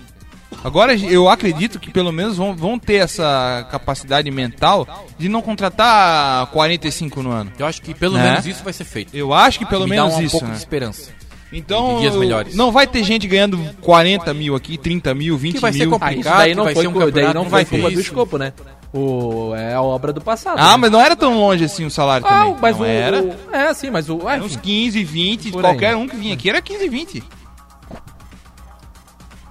Agora 0.64 0.94
eu 0.94 1.30
acredito 1.30 1.80
que 1.80 1.90
pelo 1.90 2.12
menos 2.12 2.38
vão, 2.38 2.54
vão 2.56 2.78
ter 2.78 2.96
essa 2.96 3.66
capacidade 3.72 4.30
mental 4.30 5.06
de 5.18 5.30
não 5.30 5.42
contratar 5.42 6.48
45 6.48 7.24
no 7.24 7.32
ano. 7.32 7.52
Eu 7.58 7.66
acho 7.66 7.82
que 7.82 7.94
pelo 7.94 8.16
Né? 8.18 8.24
menos 8.32 8.46
isso 8.46 8.64
vai 8.64 8.74
ser 8.74 8.84
feito. 8.84 9.16
Eu 9.16 9.34
acho 9.34 9.58
que 9.60 9.66
pelo 9.66 9.86
Me 9.86 9.92
menos 9.92 10.12
dá 10.14 10.18
um 10.18 10.22
isso. 10.22 10.32
pouco 10.32 10.46
né? 10.48 10.52
de 10.54 10.58
esperança. 10.60 11.10
Então, 11.54 11.96
de 11.96 12.02
dias 12.02 12.16
melhores. 12.16 12.56
não 12.56 12.72
vai 12.72 12.86
ter 12.88 13.04
gente 13.04 13.28
ganhando 13.28 13.58
40 13.82 14.34
mil 14.34 14.56
aqui, 14.56 14.78
30 14.78 15.14
mil, 15.14 15.38
20 15.38 15.56
Que 15.56 15.60
vai 15.62 15.74
ser 15.74 15.80
mil. 15.80 15.92
complicado. 15.92 16.34
Ah, 16.34 16.38
daí 16.40 16.56
não 16.56 16.64
vai 16.64 16.74
foi, 16.74 16.84
ser 16.84 16.88
um 16.90 17.12
daí 17.12 17.34
não 17.34 17.50
vai 17.50 17.66
ter 17.66 17.80
culpa 17.80 17.92
do 17.94 18.00
escopo, 18.02 18.38
né? 18.38 18.54
O, 18.94 19.54
é 19.56 19.74
a 19.74 19.82
obra 19.82 20.12
do 20.12 20.20
passado. 20.20 20.60
Ah, 20.60 20.72
né? 20.72 20.78
mas 20.78 20.92
não 20.92 21.00
era 21.00 21.16
tão 21.16 21.38
longe 21.40 21.64
assim 21.64 21.86
o 21.86 21.90
salário 21.92 22.26
Ah, 22.28 22.30
também. 22.46 22.58
mas 22.62 22.76
não 22.78 22.84
o, 22.84 22.90
era. 22.90 23.22
o- 23.24 23.36
É, 23.56 23.74
sim, 23.74 23.90
mas 23.90 24.10
o. 24.10 24.28
Ah, 24.28 24.34
Era 24.34 24.44
uns 24.44 24.52
enfim. 24.54 24.62
15, 24.64 25.04
20, 25.06 25.52
Por 25.52 25.62
qualquer 25.62 25.90
aí. 25.92 25.96
um 25.96 26.08
que 26.08 26.16
vinha 26.18 26.34
aqui 26.34 26.50
era 26.50 26.62
15, 26.62 26.90
20. 26.90 27.24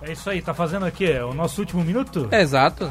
É 0.03 0.13
isso 0.13 0.29
aí, 0.31 0.41
tá 0.41 0.55
fazendo 0.55 0.87
aqui 0.87 1.05
é, 1.11 1.25
o 1.25 1.35
nosso 1.35 1.61
último 1.61 1.85
minuto? 1.85 2.29
É, 2.31 2.41
exato. 2.41 2.91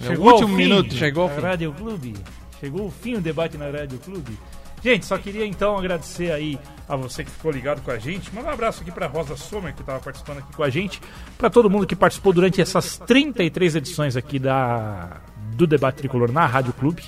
É 0.00 0.08
o 0.08 0.20
último 0.20 0.30
ao 0.30 0.38
fim 0.48 0.54
minuto. 0.54 0.94
Chegou 0.94 1.24
ao. 1.30 1.40
Rádio 1.40 1.72
Clube. 1.72 2.14
Chegou 2.60 2.86
o 2.86 2.90
fim 2.90 3.14
do 3.14 3.20
debate 3.20 3.56
na 3.56 3.66
Rádio 3.70 3.98
Clube. 3.98 4.38
Gente, 4.82 5.04
só 5.06 5.18
queria 5.18 5.44
então 5.44 5.76
agradecer 5.76 6.30
aí 6.30 6.58
a 6.88 6.94
você 6.94 7.24
que 7.24 7.30
ficou 7.30 7.50
ligado 7.50 7.80
com 7.82 7.90
a 7.90 7.98
gente. 7.98 8.32
Mandar 8.34 8.50
um 8.50 8.52
abraço 8.52 8.82
aqui 8.82 8.92
pra 8.92 9.06
Rosa 9.08 9.36
Sommer, 9.36 9.74
que 9.74 9.80
estava 9.80 9.98
participando 9.98 10.38
aqui 10.38 10.52
com 10.54 10.62
a 10.62 10.70
gente. 10.70 11.00
Pra 11.36 11.50
todo 11.50 11.68
mundo 11.68 11.86
que 11.86 11.96
participou 11.96 12.32
durante 12.32 12.60
essas 12.60 12.98
33 12.98 13.74
edições 13.76 14.16
aqui 14.16 14.38
da 14.38 15.16
do 15.56 15.66
Debate 15.66 15.96
Tricolor 15.96 16.30
na 16.30 16.46
Rádio 16.46 16.72
Clube. 16.72 17.02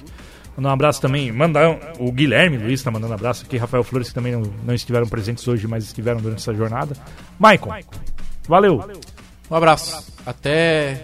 Mandar 0.56 0.70
um 0.70 0.72
abraço 0.72 1.00
também, 1.00 1.30
mandar 1.30 1.68
um- 1.70 1.78
o 2.08 2.10
Guilherme 2.10 2.56
Luiz 2.58 2.82
tá 2.82 2.90
mandando 2.90 3.12
um 3.12 3.14
abraço 3.14 3.44
aqui, 3.44 3.56
Rafael 3.56 3.84
Flores, 3.84 4.08
que 4.08 4.14
também 4.14 4.32
não, 4.32 4.42
não 4.64 4.74
estiveram 4.74 5.06
presentes 5.06 5.46
hoje, 5.46 5.68
mas 5.68 5.84
estiveram 5.84 6.20
durante 6.20 6.38
essa 6.40 6.52
jornada. 6.52 6.96
Maicon, 7.38 7.72
valeu. 8.48 8.82
Um 9.50 9.54
abraço. 9.54 10.12
Até. 10.26 11.00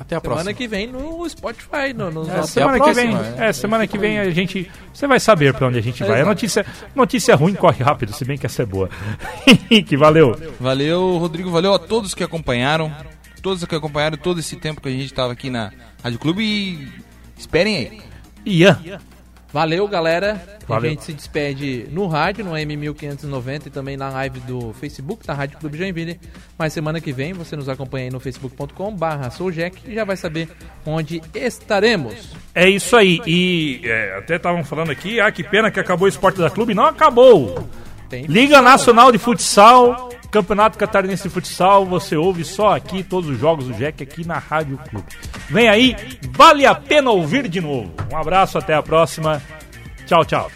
Até 0.00 0.14
a 0.14 0.20
Semana 0.20 0.36
próxima. 0.36 0.54
que 0.54 0.68
vem 0.68 0.86
no 0.86 1.28
Spotify, 1.28 1.92
no, 1.92 2.08
nos 2.10 2.28
É, 2.28 2.36
nossos- 2.36 2.52
semana 2.52 2.78
que 2.80 2.92
vem, 2.92 3.10
próxima, 3.10 3.44
é, 3.44 3.52
semana 3.52 3.86
que 3.88 3.98
vem 3.98 4.18
a 4.20 4.30
gente, 4.30 4.70
você 4.94 5.08
vai 5.08 5.18
saber 5.18 5.52
pra 5.52 5.66
onde 5.66 5.76
a 5.76 5.82
gente 5.82 6.04
vai. 6.04 6.20
A 6.20 6.24
notícia, 6.24 6.64
notícia 6.94 7.34
ruim 7.34 7.52
corre 7.54 7.82
rápido, 7.82 8.12
se 8.14 8.24
bem 8.24 8.38
que 8.38 8.46
essa 8.46 8.62
é 8.62 8.66
boa. 8.66 8.88
Henrique, 9.44 9.96
valeu. 9.96 10.36
Valeu, 10.60 11.18
Rodrigo. 11.18 11.50
Valeu 11.50 11.74
a 11.74 11.80
todos 11.80 12.14
que 12.14 12.22
acompanharam. 12.22 12.92
Todos 13.40 13.64
que 13.64 13.74
acompanharam 13.74 14.16
todo 14.16 14.40
esse 14.40 14.56
tempo 14.56 14.80
que 14.80 14.88
a 14.88 14.92
gente 14.92 15.06
estava 15.06 15.32
aqui 15.32 15.50
na 15.50 15.72
Rádio 16.02 16.18
Clube. 16.18 16.42
E 16.42 16.88
esperem 17.36 17.76
aí. 17.76 18.02
Ian, 18.44 18.78
Valeu, 19.52 19.88
galera. 19.88 20.58
Valeu. 20.66 20.90
A 20.90 20.92
gente 20.92 21.04
se 21.04 21.12
despede 21.14 21.86
no 21.90 22.06
rádio, 22.06 22.44
no 22.44 22.50
M1590 22.52 23.66
e 23.66 23.70
também 23.70 23.96
na 23.96 24.10
live 24.10 24.40
do 24.40 24.74
Facebook, 24.74 25.26
da 25.26 25.32
Rádio 25.32 25.58
Clube 25.58 25.78
Joinville. 25.78 26.20
Mas 26.58 26.74
semana 26.74 27.00
que 27.00 27.12
vem 27.12 27.32
você 27.32 27.56
nos 27.56 27.68
acompanha 27.68 28.04
aí 28.06 28.10
no 28.10 28.20
facebook.com 28.20 28.94
barra 28.94 29.30
souljack 29.30 29.90
e 29.90 29.94
já 29.94 30.04
vai 30.04 30.16
saber 30.16 30.50
onde 30.84 31.22
estaremos. 31.34 32.36
é 32.54 32.68
isso 32.68 32.94
aí. 32.94 33.22
E 33.26 33.80
é, 33.84 34.18
até 34.18 34.36
estavam 34.36 34.62
falando 34.62 34.90
aqui, 34.90 35.18
ah, 35.18 35.32
que 35.32 35.42
pena 35.42 35.70
que 35.70 35.80
acabou 35.80 36.04
o 36.04 36.08
esporte 36.08 36.38
da 36.38 36.50
clube. 36.50 36.74
Não 36.74 36.84
acabou. 36.84 37.66
Tem 38.08 38.24
Liga 38.24 38.62
Nacional 38.62 39.12
de 39.12 39.18
Futsal, 39.18 40.08
Campeonato 40.30 40.78
Catarinense 40.78 41.24
de 41.24 41.28
Futsal, 41.28 41.84
você 41.84 42.16
ouve 42.16 42.44
só 42.44 42.74
aqui 42.74 43.02
todos 43.02 43.28
os 43.30 43.38
jogos 43.38 43.66
do 43.66 43.74
Jack 43.74 44.02
aqui 44.02 44.26
na 44.26 44.38
Rádio 44.38 44.78
Clube. 44.88 45.06
Vem 45.48 45.68
aí, 45.68 45.96
vale 46.30 46.66
a 46.66 46.74
pena 46.74 47.10
ouvir 47.10 47.48
de 47.48 47.60
novo. 47.60 47.92
Um 48.12 48.16
abraço, 48.16 48.58
até 48.58 48.74
a 48.74 48.82
próxima. 48.82 49.42
Tchau, 50.06 50.24
tchau. 50.24 50.50